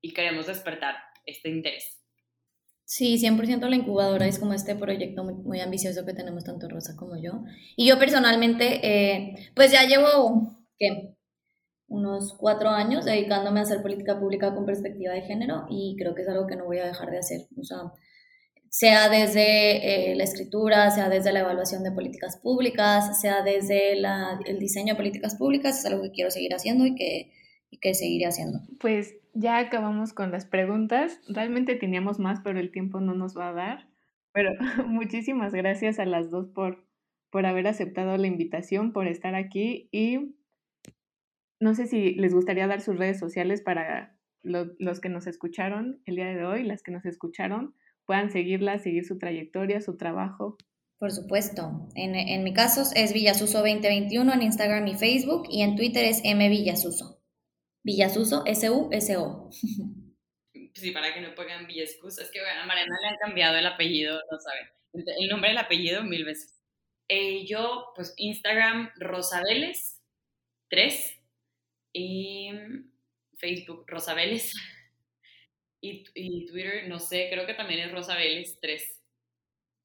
y 0.00 0.12
queremos 0.12 0.46
despertar 0.46 0.96
este 1.24 1.50
interés. 1.50 2.02
Sí, 2.84 3.16
100% 3.16 3.68
la 3.68 3.76
incubadora 3.76 4.26
es 4.26 4.38
como 4.38 4.52
este 4.52 4.74
proyecto 4.74 5.24
muy, 5.24 5.60
ambicioso 5.60 6.04
que 6.04 6.12
tenemos 6.12 6.44
tanto 6.44 6.68
Rosa 6.68 6.94
como 6.96 7.16
yo. 7.16 7.42
Y 7.74 7.88
yo 7.88 7.98
personalmente, 7.98 8.80
eh, 8.82 9.50
pues 9.54 9.72
ya 9.72 9.86
llevo, 9.86 10.58
¿qué? 10.78 11.14
Unos 11.86 12.34
cuatro 12.38 12.68
años 12.68 13.04
dedicándome 13.04 13.60
a 13.60 13.62
hacer 13.62 13.80
política 13.80 14.18
pública 14.18 14.54
con 14.54 14.66
perspectiva 14.66 15.14
de 15.14 15.22
género 15.22 15.66
y 15.70 15.96
creo 15.98 16.14
que 16.14 16.22
es 16.22 16.28
algo 16.28 16.46
que 16.46 16.56
no 16.56 16.66
voy 16.66 16.78
a 16.80 16.86
dejar 16.86 17.10
de 17.10 17.18
hacer. 17.18 17.40
O 17.58 17.64
sea, 17.64 17.78
sea 18.72 19.10
desde 19.10 20.12
eh, 20.12 20.16
la 20.16 20.24
escritura, 20.24 20.90
sea 20.90 21.10
desde 21.10 21.30
la 21.30 21.40
evaluación 21.40 21.84
de 21.84 21.92
políticas 21.92 22.38
públicas, 22.38 23.20
sea 23.20 23.42
desde 23.42 23.92
el 23.92 24.58
diseño 24.58 24.94
de 24.94 24.96
políticas 24.96 25.34
públicas, 25.34 25.78
es 25.78 25.84
algo 25.84 26.02
que 26.04 26.12
quiero 26.12 26.30
seguir 26.30 26.54
haciendo 26.54 26.86
y 26.86 26.94
que, 26.94 27.30
que 27.82 27.92
seguiré 27.92 28.24
haciendo. 28.24 28.60
Pues 28.80 29.14
ya 29.34 29.58
acabamos 29.58 30.14
con 30.14 30.30
las 30.30 30.46
preguntas. 30.46 31.20
Realmente 31.28 31.74
teníamos 31.74 32.18
más, 32.18 32.40
pero 32.42 32.58
el 32.60 32.72
tiempo 32.72 33.00
no 33.00 33.14
nos 33.14 33.36
va 33.36 33.50
a 33.50 33.52
dar. 33.52 33.88
Pero 34.32 34.52
muchísimas 34.86 35.52
gracias 35.52 35.98
a 35.98 36.06
las 36.06 36.30
dos 36.30 36.48
por, 36.48 36.82
por 37.28 37.44
haber 37.44 37.66
aceptado 37.66 38.16
la 38.16 38.26
invitación, 38.26 38.94
por 38.94 39.06
estar 39.06 39.34
aquí 39.34 39.90
y 39.92 40.34
no 41.60 41.74
sé 41.74 41.86
si 41.86 42.14
les 42.14 42.32
gustaría 42.32 42.66
dar 42.66 42.80
sus 42.80 42.96
redes 42.96 43.18
sociales 43.18 43.60
para 43.60 44.16
los 44.42 45.00
que 45.00 45.10
nos 45.10 45.26
escucharon 45.26 46.00
el 46.06 46.16
día 46.16 46.26
de 46.26 46.44
hoy, 46.44 46.64
las 46.64 46.82
que 46.82 46.90
nos 46.90 47.04
escucharon 47.04 47.74
puedan 48.06 48.30
seguirla, 48.30 48.78
seguir 48.78 49.04
su 49.04 49.18
trayectoria, 49.18 49.80
su 49.80 49.96
trabajo. 49.96 50.56
Por 50.98 51.10
supuesto. 51.10 51.88
En, 51.94 52.14
en 52.14 52.44
mi 52.44 52.52
caso 52.52 52.82
es 52.94 53.14
Villasuso2021 53.14 54.34
en 54.34 54.42
Instagram 54.42 54.86
y 54.86 54.94
Facebook 54.94 55.48
y 55.50 55.62
en 55.62 55.76
Twitter 55.76 56.04
es 56.04 56.20
M 56.24 56.48
Villasuso. 56.48 57.20
Villasuso, 57.82 58.44
S-U-S-O. 58.46 59.50
Sí, 60.74 60.90
para 60.90 61.12
que 61.12 61.20
no 61.20 61.34
pongan 61.34 61.66
Villescus. 61.66 62.18
Es 62.18 62.30
que 62.30 62.40
a 62.40 62.66
Mariana 62.66 62.96
le 63.02 63.08
han 63.08 63.16
cambiado 63.18 63.56
el 63.58 63.66
apellido, 63.66 64.18
no 64.30 64.38
saben. 64.40 64.66
El 65.20 65.28
nombre 65.28 65.50
del 65.50 65.58
apellido 65.58 66.02
mil 66.02 66.24
veces. 66.24 66.60
Eh, 67.08 67.44
yo, 67.46 67.92
pues 67.94 68.14
Instagram, 68.16 68.90
Rosabeles, 68.96 70.00
3. 70.70 71.20
Y 71.92 72.50
Facebook, 73.36 73.84
Rosabeles. 73.86 74.54
Y, 75.82 76.04
y 76.14 76.46
Twitter, 76.46 76.88
no 76.88 77.00
sé, 77.00 77.28
creo 77.30 77.44
que 77.44 77.54
también 77.54 77.80
es 77.80 77.92
Rosabeles 77.92 78.56
3. 78.60 79.02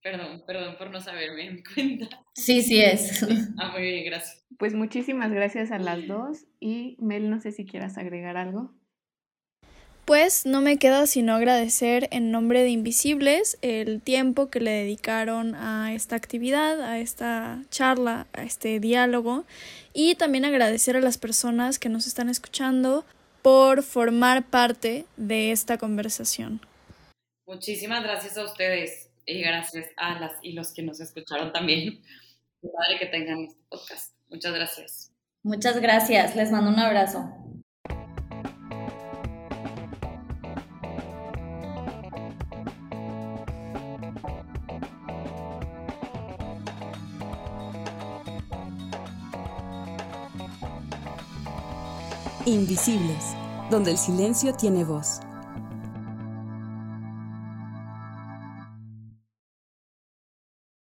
Perdón, 0.04 0.44
perdón 0.46 0.78
por 0.78 0.92
no 0.92 1.02
saberme 1.02 1.48
en 1.48 1.64
cuenta. 1.74 2.08
Sí, 2.34 2.62
sí 2.62 2.82
es. 2.82 3.26
Ah, 3.58 3.72
muy 3.72 3.82
bien, 3.82 4.06
gracias. 4.06 4.46
Pues 4.60 4.74
muchísimas 4.76 5.32
gracias 5.32 5.72
a 5.72 5.80
las 5.80 6.08
dos 6.08 6.46
y 6.60 6.96
Mel, 7.00 7.30
no 7.30 7.40
sé 7.40 7.52
si 7.52 7.66
quieras 7.66 7.98
agregar 7.98 8.38
algo. 8.38 8.74
Pues 10.06 10.46
no 10.46 10.62
me 10.62 10.78
queda 10.78 11.06
sino 11.08 11.36
agradecer 11.36 12.08
en 12.12 12.32
nombre 12.32 12.62
de 12.62 12.70
Invisibles 12.70 13.58
el 13.62 14.02
tiempo 14.02 14.50
que 14.50 14.62
le 14.62 14.72
dedicaron 14.72 15.54
a 15.56 15.94
esta 15.94 16.16
actividad, 16.16 16.80
a 16.82 17.00
esta 17.00 17.64
charla, 17.72 18.28
a 18.32 18.44
este 18.44 18.80
diálogo 18.80 19.46
y 19.94 20.16
también 20.16 20.46
agradecer 20.46 20.96
a 20.96 21.02
las 21.02 21.18
personas 21.18 21.80
que 21.80 21.90
nos 21.90 22.08
están 22.08 22.30
escuchando 22.30 23.04
por 23.42 23.84
formar 23.84 24.46
parte 24.46 25.06
de 25.16 25.52
esta 25.52 25.78
conversación. 25.78 26.62
Muchísimas 27.46 28.04
gracias 28.04 28.38
a 28.38 28.44
ustedes 28.44 29.10
y 29.26 29.42
gracias 29.42 29.88
a 29.98 30.20
las 30.20 30.34
y 30.42 30.54
los 30.54 30.74
que 30.74 30.84
nos 30.84 31.00
escucharon 31.00 31.54
también. 31.54 32.02
Qué 32.62 32.68
padre 32.70 33.00
que 33.00 33.06
tengan 33.06 33.44
este 33.44 33.62
podcast. 33.70 34.14
Muchas 34.30 34.54
gracias. 34.54 35.12
Muchas 35.44 35.80
gracias. 35.80 36.36
Les 36.36 36.52
mando 36.52 36.72
un 36.72 36.80
abrazo. 36.80 37.47
Invisibles, 52.48 53.36
donde 53.70 53.92
el 53.92 53.98
silencio 53.98 54.54
tiene 54.54 54.86
voz. 54.86 55.20